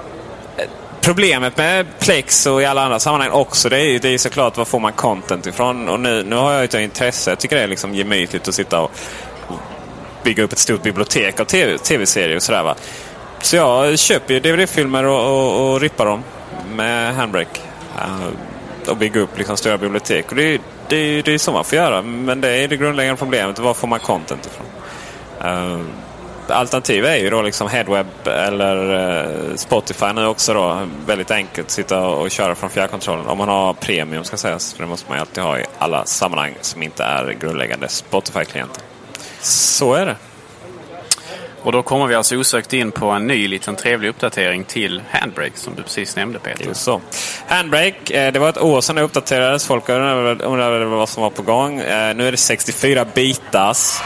Problemet 1.07 1.57
med 1.57 1.87
Plex 1.99 2.47
och 2.47 2.63
i 2.63 2.65
alla 2.65 2.85
andra 2.85 2.99
sammanhang 2.99 3.31
också 3.31 3.69
det 3.69 3.77
är 3.77 3.85
ju 3.85 3.99
det 3.99 4.09
är 4.09 4.19
såklart 4.19 4.57
var 4.57 4.65
får 4.65 4.81
man 4.81 4.93
content 4.93 5.47
ifrån. 5.47 5.89
Och 5.89 6.01
nu, 6.01 6.23
nu 6.23 6.37
har 6.37 6.53
jag 6.53 6.65
ett 6.65 6.75
intresse. 6.75 7.31
Jag 7.31 7.39
tycker 7.39 7.57
det 7.57 7.63
är 7.63 7.69
liksom 7.69 7.95
gemytligt 7.95 8.49
att 8.49 8.55
sitta 8.55 8.81
och 8.81 8.91
bygga 10.27 10.43
upp 10.43 10.53
ett 10.53 10.59
stort 10.59 10.83
bibliotek 10.83 11.41
av 11.41 11.45
tv-serier 11.79 12.37
och 12.37 12.43
sådär. 12.43 12.63
Va? 12.63 12.75
Så 13.41 13.57
jag 13.57 13.99
köper 13.99 14.35
ju 14.35 14.41
DVD-filmer 14.41 15.05
och, 15.05 15.21
och, 15.27 15.73
och 15.73 15.81
rippar 15.81 16.07
dem 16.07 16.23
med 16.75 17.15
Handbrake. 17.15 17.61
Uh, 17.99 18.29
och 18.91 18.97
bygger 18.97 19.21
upp 19.21 19.39
liksom 19.39 19.57
stora 19.57 19.79
bibliotek. 19.79 20.31
Och 20.31 20.37
det, 20.37 20.61
det, 20.89 21.23
det 21.23 21.35
är 21.35 21.39
så 21.39 21.53
man 21.53 21.65
får 21.65 21.77
göra. 21.77 22.03
Men 22.03 22.41
det 22.41 22.49
är 22.49 22.69
det 22.69 22.77
grundläggande 22.77 23.19
problemet. 23.19 23.59
Var 23.59 23.75
får 23.75 23.89
man 23.89 23.99
content 23.99 24.47
ifrån? 24.47 24.67
Uh, 25.51 25.81
alternativ 26.49 27.05
är 27.05 27.17
ju 27.17 27.31
då 27.31 27.43
liksom 27.43 27.69
Headweb 27.69 28.07
eller 28.25 28.95
eh, 28.95 29.57
Spotify 29.57 30.13
nu 30.15 30.27
också 30.27 30.55
då. 30.55 30.87
Väldigt 31.07 31.31
enkelt 31.31 31.67
att 31.67 31.71
sitta 31.71 32.07
och 32.07 32.31
köra 32.31 32.55
från 32.55 32.71
fjärrkontrollen. 32.71 33.27
Om 33.27 33.39
man 33.39 33.49
har 33.49 33.73
premium 33.73 34.25
ska 34.25 34.37
sägas. 34.37 34.75
För 34.75 34.83
det 34.83 34.89
måste 34.89 35.09
man 35.09 35.19
ju 35.19 35.21
alltid 35.21 35.43
ha 35.43 35.59
i 35.59 35.65
alla 35.79 36.05
sammanhang 36.05 36.55
som 36.61 36.83
inte 36.83 37.05
är 37.05 37.33
grundläggande 37.33 37.89
Spotify-klienter. 37.89 38.96
Så 39.47 39.95
är 39.95 40.07
det. 40.07 40.17
Och 41.63 41.73
då 41.73 41.83
kommer 41.83 42.07
vi 42.07 42.15
alltså 42.15 42.37
osökt 42.37 42.73
in 42.73 42.93
på 42.93 43.07
en 43.07 43.27
ny 43.27 43.49
liten 43.49 43.77
trevlig 43.77 44.09
uppdatering 44.09 44.65
till 44.65 45.03
Handbrake 45.11 45.59
som 45.59 45.75
du 45.75 45.83
precis 45.83 46.17
nämnde 46.17 46.39
Peter. 46.39 46.65
Just 46.65 46.83
så. 46.83 47.01
Handbrake, 47.49 48.27
eh, 48.27 48.33
det 48.33 48.39
var 48.39 48.49
ett 48.49 48.59
år 48.59 48.81
sedan 48.81 48.97
det 48.97 49.03
uppdaterades. 49.03 49.67
Folk 49.67 49.89
undrade 49.89 50.85
vad 50.85 51.09
som 51.09 51.23
var 51.23 51.31
på 51.31 51.43
gång. 51.43 51.81
Eh, 51.81 52.17
nu 52.17 52.29
är 52.29 52.31
det 52.31 52.37
64 52.37 53.05
bitas. 53.05 54.03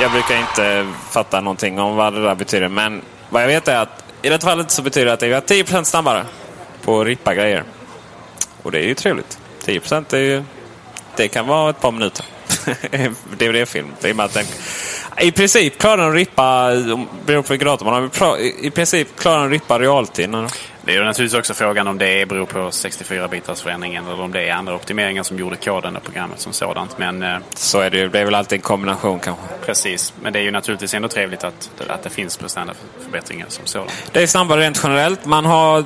Jag 0.00 0.10
brukar 0.12 0.38
inte 0.40 0.86
fatta 1.10 1.40
någonting 1.40 1.80
om 1.80 1.96
vad 1.96 2.12
det 2.12 2.22
där 2.22 2.34
betyder. 2.34 2.68
Men 2.68 3.02
vad 3.28 3.42
jag 3.42 3.48
vet 3.48 3.68
är 3.68 3.76
att 3.76 4.04
i 4.22 4.28
det 4.28 4.42
fallet 4.42 4.70
så 4.70 4.82
betyder 4.82 5.06
det 5.06 5.12
att 5.12 5.20
det 5.20 5.26
är 5.26 5.64
10% 5.64 5.84
snabbare 5.84 6.24
på 6.84 7.00
att 7.00 7.06
rippa 7.06 7.34
grejer. 7.34 7.64
Och 8.62 8.72
det 8.72 8.78
är 8.78 8.84
ju 8.84 8.94
trevligt. 8.94 9.38
10% 9.64 10.14
är 10.14 10.18
ju, 10.18 10.42
det 11.16 11.28
kan 11.28 11.46
vara 11.46 11.70
ett 11.70 11.80
par 11.80 11.92
minuter. 11.92 12.24
DVD-film. 13.38 13.92
I, 14.02 14.12
den, 14.12 14.44
I 15.20 15.32
princip 15.32 15.78
klarar 15.78 15.96
den 15.96 16.08
att 16.08 16.14
rippa, 16.14 16.70
beroende 17.26 17.46
på 17.46 17.52
vilken 17.52 17.68
dator 17.68 17.86
man 17.86 18.10
har, 18.18 18.38
i 18.38 18.70
princip 18.70 19.18
klarar 19.18 19.36
den 19.36 19.46
att 19.46 19.52
rippa 19.52 19.78
realtid. 19.78 20.30
Det 20.88 20.94
är 20.94 21.04
naturligtvis 21.04 21.38
också 21.38 21.54
frågan 21.54 21.88
om 21.88 21.98
det 21.98 22.28
beror 22.28 22.46
på 22.46 22.58
64-bitars 22.58 23.62
förändringen 23.62 24.06
eller 24.06 24.20
om 24.20 24.32
det 24.32 24.48
är 24.48 24.52
andra 24.52 24.74
optimeringar 24.74 25.22
som 25.22 25.38
gjorde 25.38 25.56
koden 25.56 25.96
och 25.96 26.02
programmet 26.02 26.40
som 26.40 26.52
sådant. 26.52 26.98
Men, 26.98 27.22
eh, 27.22 27.36
så 27.54 27.80
är 27.80 27.90
det 27.90 27.98
ju. 27.98 28.08
Det 28.08 28.20
är 28.20 28.24
väl 28.24 28.34
alltid 28.34 28.56
en 28.56 28.62
kombination 28.62 29.20
kanske. 29.20 29.44
Precis, 29.66 30.14
men 30.22 30.32
det 30.32 30.38
är 30.38 30.42
ju 30.42 30.50
naturligtvis 30.50 30.94
ändå 30.94 31.08
trevligt 31.08 31.44
att, 31.44 31.70
att 31.88 32.02
det 32.02 32.10
finns 32.10 32.36
prestandaförbättringar 32.36 33.46
som 33.48 33.66
sådant. 33.66 34.10
Det 34.12 34.22
är 34.22 34.26
snabbare 34.26 34.60
rent 34.60 34.80
generellt. 34.82 35.24
Man 35.24 35.44
har 35.44 35.84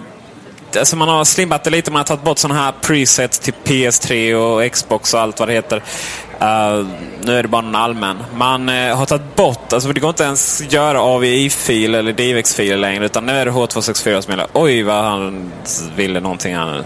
alltså 0.76 0.96
man 0.96 1.08
har 1.08 1.24
slimmat 1.24 1.64
det 1.64 1.70
lite. 1.70 1.90
Man 1.90 2.00
har 2.00 2.04
tagit 2.04 2.24
bort 2.24 2.38
sådana 2.38 2.60
här 2.60 2.72
presets 2.80 3.38
till 3.38 3.54
PS3 3.64 4.34
och 4.34 4.72
Xbox 4.72 5.14
och 5.14 5.20
allt 5.20 5.40
vad 5.40 5.48
det 5.48 5.52
heter. 5.52 5.76
Uh, 5.76 6.86
nu 7.20 7.38
är 7.38 7.42
det 7.42 7.48
bara 7.48 7.66
en 7.66 7.74
allmän. 7.74 8.18
Man 8.34 8.68
uh, 8.68 8.96
har 8.96 9.06
tagit 9.06 9.36
bort, 9.36 9.72
alltså 9.72 9.92
det 9.92 10.00
går 10.00 10.10
inte 10.10 10.24
ens 10.24 10.62
göra 10.72 11.00
AVI-fil 11.00 11.94
eller 11.94 12.12
DivX-filer 12.12 12.76
längre. 12.76 13.04
Utan 13.04 13.26
nu 13.26 13.32
är 13.32 13.44
det 13.44 13.50
H264 13.50 14.20
som 14.20 14.30
gäller. 14.30 14.46
Oj 14.52 14.82
vad 14.82 15.04
han 15.04 15.52
ville 15.96 16.20
någonting 16.20 16.56
här 16.56 16.66
nu. 16.66 16.84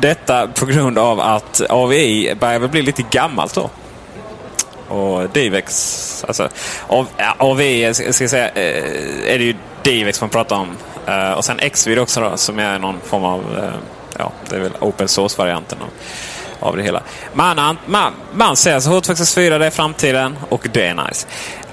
Detta 0.00 0.46
på 0.46 0.66
grund 0.66 0.98
av 0.98 1.20
att 1.20 1.60
AVI 1.68 2.34
börjar 2.40 2.58
väl 2.58 2.70
bli 2.70 2.82
lite 2.82 3.04
gammalt 3.10 3.54
då. 3.54 3.70
Och 4.88 5.30
DivX, 5.30 6.24
alltså 6.28 6.48
av, 6.86 7.06
AVI 7.38 7.94
ska 7.94 8.24
jag 8.24 8.30
säga, 8.30 8.48
eh, 8.48 9.34
är 9.34 9.38
det 9.38 9.44
ju 9.44 9.54
DivX 9.82 10.20
man 10.20 10.30
pratar 10.30 10.56
om. 10.56 10.76
Eh, 11.06 11.32
och 11.32 11.44
sen 11.44 11.58
Xvid 11.70 11.98
också 11.98 12.20
då, 12.20 12.36
som 12.36 12.58
är 12.58 12.78
någon 12.78 13.00
form 13.00 13.24
av, 13.24 13.40
eh, 13.58 13.74
ja, 14.18 14.32
det 14.50 14.56
är 14.56 14.60
väl 14.60 14.72
open 14.80 15.08
source-varianten 15.08 15.78
av 16.60 16.76
det 16.76 16.82
hela. 16.82 17.02
Man, 17.32 17.76
man, 17.86 18.12
man 18.32 18.56
ser 18.56 18.74
alltså 18.74 18.90
H264 18.90 19.58
det 19.58 19.66
är 19.66 19.70
framtiden 19.70 20.38
och 20.48 20.68
det 20.72 20.86
är 20.86 20.94
nice. 20.94 21.26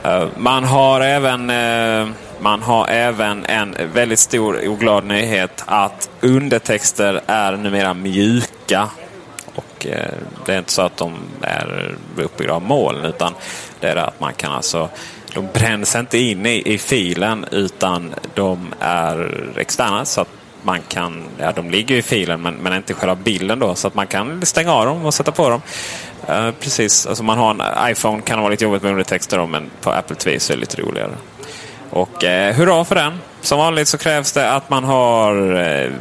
Uh, 0.06 0.28
man 0.38 0.64
har 0.64 1.02
även 1.02 1.50
uh, 1.50 2.08
man 2.40 2.62
har 2.62 2.88
även 2.88 3.46
en 3.46 3.76
väldigt 3.94 4.20
stor 4.20 4.70
och 4.70 4.80
glad 4.80 5.04
nyhet 5.04 5.64
att 5.66 6.10
undertexter 6.22 7.22
är 7.28 7.52
numera 7.52 7.94
mjuka. 7.94 8.90
Och 9.56 9.88
Det 10.46 10.54
är 10.54 10.58
inte 10.58 10.72
så 10.72 10.82
att 10.82 10.98
de 10.98 11.14
är 11.42 11.96
uppbyggda 12.18 12.54
av 12.54 12.62
moln 12.62 13.06
utan 13.06 13.34
det 13.80 13.88
är 13.88 13.96
att 13.96 14.20
man 14.20 14.34
kan 14.34 14.52
alltså 14.52 14.90
de 15.34 15.48
bränns 15.54 15.96
inte 15.96 16.18
in 16.18 16.46
i, 16.46 16.74
i 16.74 16.78
filen 16.78 17.46
utan 17.52 18.14
de 18.34 18.74
är 18.80 19.32
externa 19.58 20.06
så 20.06 20.22
att 20.22 20.30
man 20.64 20.82
kan, 20.82 21.24
ja 21.38 21.52
de 21.52 21.70
ligger 21.70 21.96
i 21.96 22.02
filen 22.02 22.42
men, 22.42 22.54
men 22.54 22.74
inte 22.74 22.94
själva 22.94 23.16
bilden 23.16 23.60
då 23.60 23.76
så 23.76 23.88
att 23.88 23.96
man 23.96 24.08
kan 24.08 24.46
stänga 24.46 24.74
av 24.74 24.86
dem 24.86 25.06
och 25.06 25.14
sätta 25.14 25.32
på 25.32 25.50
dem. 25.50 25.62
Uh, 26.30 26.52
precis, 26.52 27.08
alltså 27.08 27.24
man 27.24 27.38
har 27.38 27.52
en 27.52 27.92
iPhone 27.92 28.22
kan 28.22 28.40
vara 28.40 28.50
lite 28.50 28.64
jobbigt 28.64 28.82
med 28.82 28.92
undertexter 28.92 29.38
då, 29.38 29.48
men 29.48 29.70
på 29.82 29.92
Apple 29.92 30.16
TV 30.16 30.40
så 30.40 30.54
är 30.54 30.58
det 30.58 30.62
lite 30.62 30.82
roligare. 30.82 31.12
Och 31.90 32.24
eh, 32.24 32.56
hurra 32.56 32.86
för 32.86 32.96
den! 32.96 33.20
Som 33.42 33.60
vanligt 33.60 33.88
så 33.88 33.98
krävs 33.98 34.32
det 34.32 34.52
att 34.52 34.70
man 34.70 34.84
har 34.84 35.60
eh, 35.60 35.92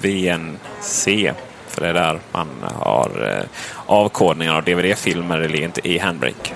VNC. 0.00 1.32
För 1.68 1.80
det 1.80 1.88
är 1.88 1.94
där 1.94 2.20
man 2.32 2.48
har 2.74 3.36
eh, 3.36 3.44
avkodningar 3.86 4.54
av 4.54 4.62
DVD-filmer 4.62 5.38
eller 5.38 5.60
inte 5.60 5.88
i 5.88 5.98
Handbrake. 5.98 6.54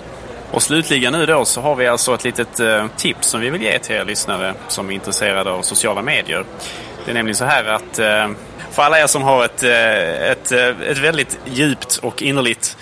Och 0.52 0.62
slutligen 0.62 1.12
nu 1.12 1.26
då 1.26 1.44
så 1.44 1.60
har 1.60 1.76
vi 1.76 1.86
alltså 1.86 2.14
ett 2.14 2.24
litet 2.24 2.60
eh, 2.60 2.86
tips 2.96 3.28
som 3.28 3.40
vi 3.40 3.50
vill 3.50 3.62
ge 3.62 3.78
till 3.78 3.96
er 3.96 4.04
lyssnare 4.04 4.54
som 4.68 4.90
är 4.90 4.94
intresserade 4.94 5.50
av 5.50 5.62
sociala 5.62 6.02
medier. 6.02 6.44
Det 7.04 7.10
är 7.10 7.14
nämligen 7.14 7.36
så 7.36 7.44
här 7.44 7.64
att 7.64 7.98
eh, 7.98 8.30
för 8.70 8.82
alla 8.82 9.00
er 9.00 9.06
som 9.06 9.22
har 9.22 9.44
ett, 9.44 9.62
eh, 9.62 10.30
ett, 10.30 10.52
ett 10.52 10.98
väldigt 10.98 11.38
djupt 11.44 11.96
och 11.96 12.22
innerligt 12.22 12.76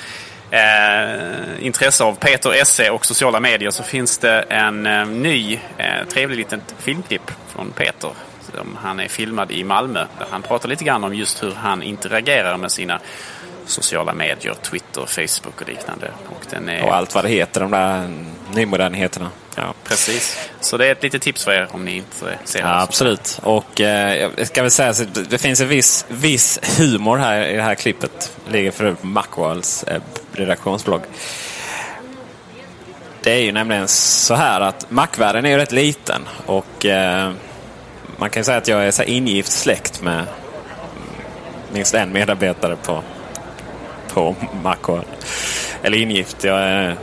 eh, 0.51 1.67
intresse 1.67 2.05
av 2.05 2.15
Peter 2.15 2.53
Esse 2.53 2.91
och 2.91 3.07
sociala 3.07 3.41
medier 3.41 3.71
så 3.71 3.83
finns 3.83 4.19
det 4.19 4.41
en 4.41 4.87
eh, 4.87 5.07
ny 5.07 5.61
eh, 5.77 6.09
trevlig 6.13 6.37
liten 6.37 6.63
filmklipp 6.79 7.31
från 7.49 7.71
Peter. 7.71 8.11
Han 8.83 9.01
är 9.01 9.09
filmad 9.09 9.51
i 9.51 9.65
Malmö 9.65 10.07
där 10.19 10.27
han 10.31 10.43
pratar 10.43 10.69
lite 10.69 10.85
grann 10.85 11.05
om 11.05 11.15
just 11.15 11.43
hur 11.43 11.53
han 11.53 11.83
interagerar 11.83 12.57
med 12.57 12.73
sina 12.73 13.01
sociala 13.71 14.15
medier, 14.15 14.55
Twitter, 14.55 15.07
Facebook 15.07 15.61
och 15.61 15.69
liknande. 15.69 16.11
Och, 16.29 16.47
den 16.51 16.69
är... 16.69 16.85
och 16.85 16.95
allt 16.95 17.15
vad 17.15 17.25
det 17.25 17.29
heter, 17.29 17.61
de 17.61 17.71
där 17.71 18.09
nymodernheterna. 18.55 19.31
Ja. 19.57 19.75
Precis. 19.85 20.51
Så 20.61 20.77
det 20.77 20.87
är 20.87 20.93
ett 20.93 21.03
litet 21.03 21.23
tips 21.23 21.45
för 21.45 21.53
er 21.53 21.69
om 21.71 21.85
ni 21.85 21.97
inte 21.97 22.39
ser 22.45 22.61
ja, 22.61 22.81
Absolut. 22.81 23.41
Och 23.43 23.81
eh, 23.81 24.31
jag 24.37 24.47
ska 24.47 24.63
väl 24.63 24.71
säga 24.71 24.95
så 24.95 25.05
det 25.05 25.39
finns 25.39 25.61
en 25.61 25.69
viss, 25.69 26.07
viss 26.09 26.61
humor 26.79 27.17
här 27.17 27.47
i 27.47 27.57
det 27.57 27.63
här 27.63 27.75
klippet. 27.75 28.37
Det 28.47 28.53
ligger 28.53 28.71
för 28.71 28.95
på 28.95 29.07
Macworlds 29.07 29.83
eh, 29.83 30.03
redaktionsblogg. 30.33 31.03
Det 33.23 33.33
är 33.33 33.41
ju 33.41 33.53
nämligen 33.53 33.89
så 33.89 34.35
här 34.35 34.61
att 34.61 34.91
Macvärlden 34.91 35.45
är 35.45 35.51
ju 35.51 35.57
rätt 35.57 35.73
liten 35.73 36.29
och 36.47 36.87
eh, 36.87 37.33
man 38.17 38.31
kan 38.31 38.45
säga 38.45 38.59
att 38.59 38.69
jag 38.69 38.87
är 38.87 38.91
så 38.91 39.03
ingift 39.03 39.53
släkt 39.53 40.03
med 40.03 40.27
minst 41.73 41.95
en 41.95 42.13
medarbetare 42.13 42.77
på 42.77 43.03
på 44.15 44.37
Macworld. 44.63 45.07
Eller 45.83 45.99
ingift. 45.99 46.45
Jag 46.45 46.59
är, 46.59 46.97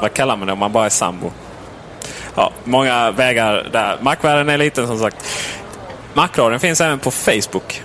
vad 0.00 0.12
kallar 0.12 0.36
man 0.36 0.46
det 0.46 0.52
om 0.52 0.58
man 0.58 0.72
bara 0.72 0.86
är 0.86 0.90
sambo? 0.90 1.32
ja, 2.38 2.52
många 2.64 3.10
vägar 3.10 3.68
där. 3.72 3.98
Mackvärlden 4.00 4.48
är 4.48 4.58
liten 4.58 4.86
som 4.86 4.98
sagt. 4.98 5.16
Macradion 6.14 6.60
finns 6.60 6.80
även 6.80 6.98
på 6.98 7.10
Facebook. 7.10 7.82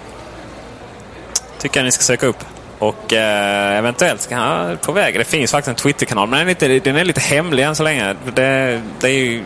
Tycker 1.60 1.80
jag 1.80 1.86
ni 1.86 1.92
ska 1.92 2.04
söka 2.04 2.26
upp. 2.26 2.44
Och 2.80 3.14
eh, 3.14 3.78
eventuellt 3.78 4.22
ska 4.22 4.36
han 4.36 4.78
på 4.78 4.92
väg. 4.92 5.20
Det 5.20 5.24
finns 5.24 5.52
faktiskt 5.52 5.70
en 5.70 5.76
Twitter-kanal 5.76 6.30
men 6.30 6.40
den 6.40 6.48
är 6.48 6.70
lite, 6.70 6.90
den 6.90 7.00
är 7.00 7.06
lite 7.06 7.22
hemlig 7.22 7.64
än 7.64 7.76
så 7.76 7.84
länge. 7.84 8.16
Det, 8.36 8.82
det 9.00 9.08
är 9.08 9.14
ju 9.14 9.44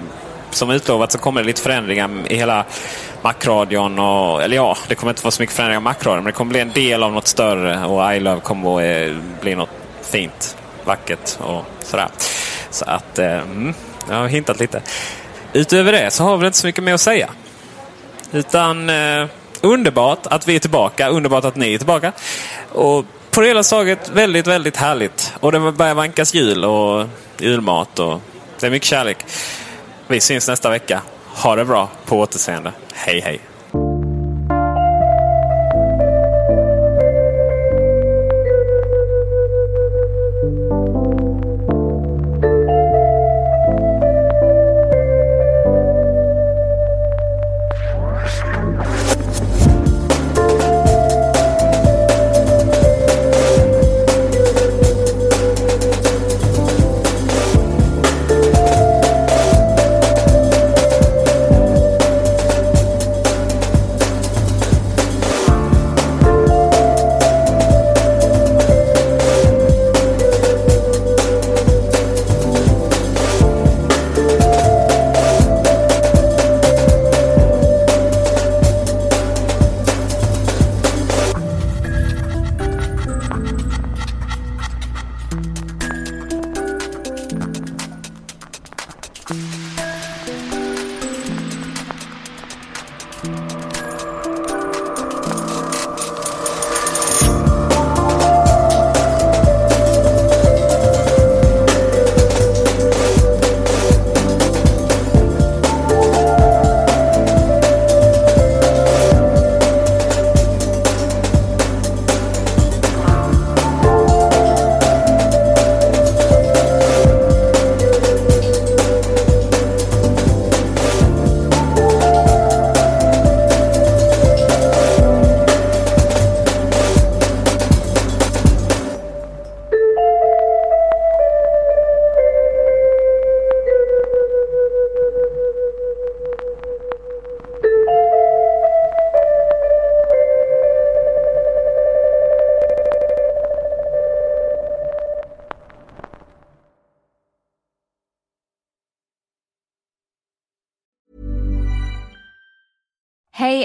som 0.51 0.69
utlovat 0.69 1.11
så 1.11 1.17
kommer 1.17 1.41
det 1.41 1.47
lite 1.47 1.61
förändringar 1.61 2.09
i 2.29 2.35
hela 2.35 2.65
Macradion. 3.21 3.99
Och, 3.99 4.43
eller 4.43 4.55
ja, 4.55 4.77
det 4.87 4.95
kommer 4.95 5.11
inte 5.11 5.23
vara 5.23 5.31
så 5.31 5.41
mycket 5.41 5.55
förändringar 5.55 5.77
av 5.77 5.83
Macradion 5.83 6.23
men 6.23 6.25
det 6.25 6.37
kommer 6.37 6.49
bli 6.49 6.59
en 6.59 6.71
del 6.71 7.03
av 7.03 7.13
något 7.13 7.27
större 7.27 7.85
och 7.85 8.13
iLove 8.13 8.41
kommer 8.41 8.77
att 8.77 9.09
eh, 9.09 9.15
bli 9.41 9.55
något 9.55 9.69
fint, 10.01 10.57
vackert 10.85 11.37
och 11.39 11.65
sådär. 11.81 12.07
Så 12.69 12.85
att, 12.85 13.19
eh, 13.19 13.37
mm, 13.37 13.73
jag 14.09 14.15
har 14.15 14.27
hintat 14.27 14.59
lite. 14.59 14.81
Utöver 15.53 15.91
det 15.91 16.11
så 16.11 16.23
har 16.23 16.37
vi 16.37 16.45
inte 16.45 16.57
så 16.57 16.67
mycket 16.67 16.83
mer 16.83 16.93
att 16.93 17.01
säga. 17.01 17.29
Utan 18.31 18.89
eh, 18.89 19.27
underbart 19.61 20.27
att 20.27 20.47
vi 20.47 20.55
är 20.55 20.59
tillbaka, 20.59 21.09
underbart 21.09 21.45
att 21.45 21.55
ni 21.55 21.73
är 21.73 21.77
tillbaka. 21.77 22.11
Och 22.69 23.05
på 23.31 23.41
det 23.41 23.47
hela 23.47 23.63
taget 23.63 24.09
väldigt, 24.09 24.47
väldigt 24.47 24.77
härligt. 24.77 25.33
Och 25.39 25.51
det 25.51 25.71
börjar 25.71 25.93
vankas 25.93 26.33
jul 26.33 26.65
och 26.65 27.07
julmat 27.37 27.99
och 27.99 28.21
det 28.59 28.67
är 28.67 28.71
mycket 28.71 28.89
kärlek. 28.89 29.17
Vi 30.07 30.19
syns 30.19 30.47
nästa 30.47 30.69
vecka. 30.69 31.01
Ha 31.43 31.55
det 31.55 31.65
bra. 31.65 31.89
På 32.05 32.19
återseende. 32.19 32.73
Hej, 32.93 33.19
hej. 33.19 33.39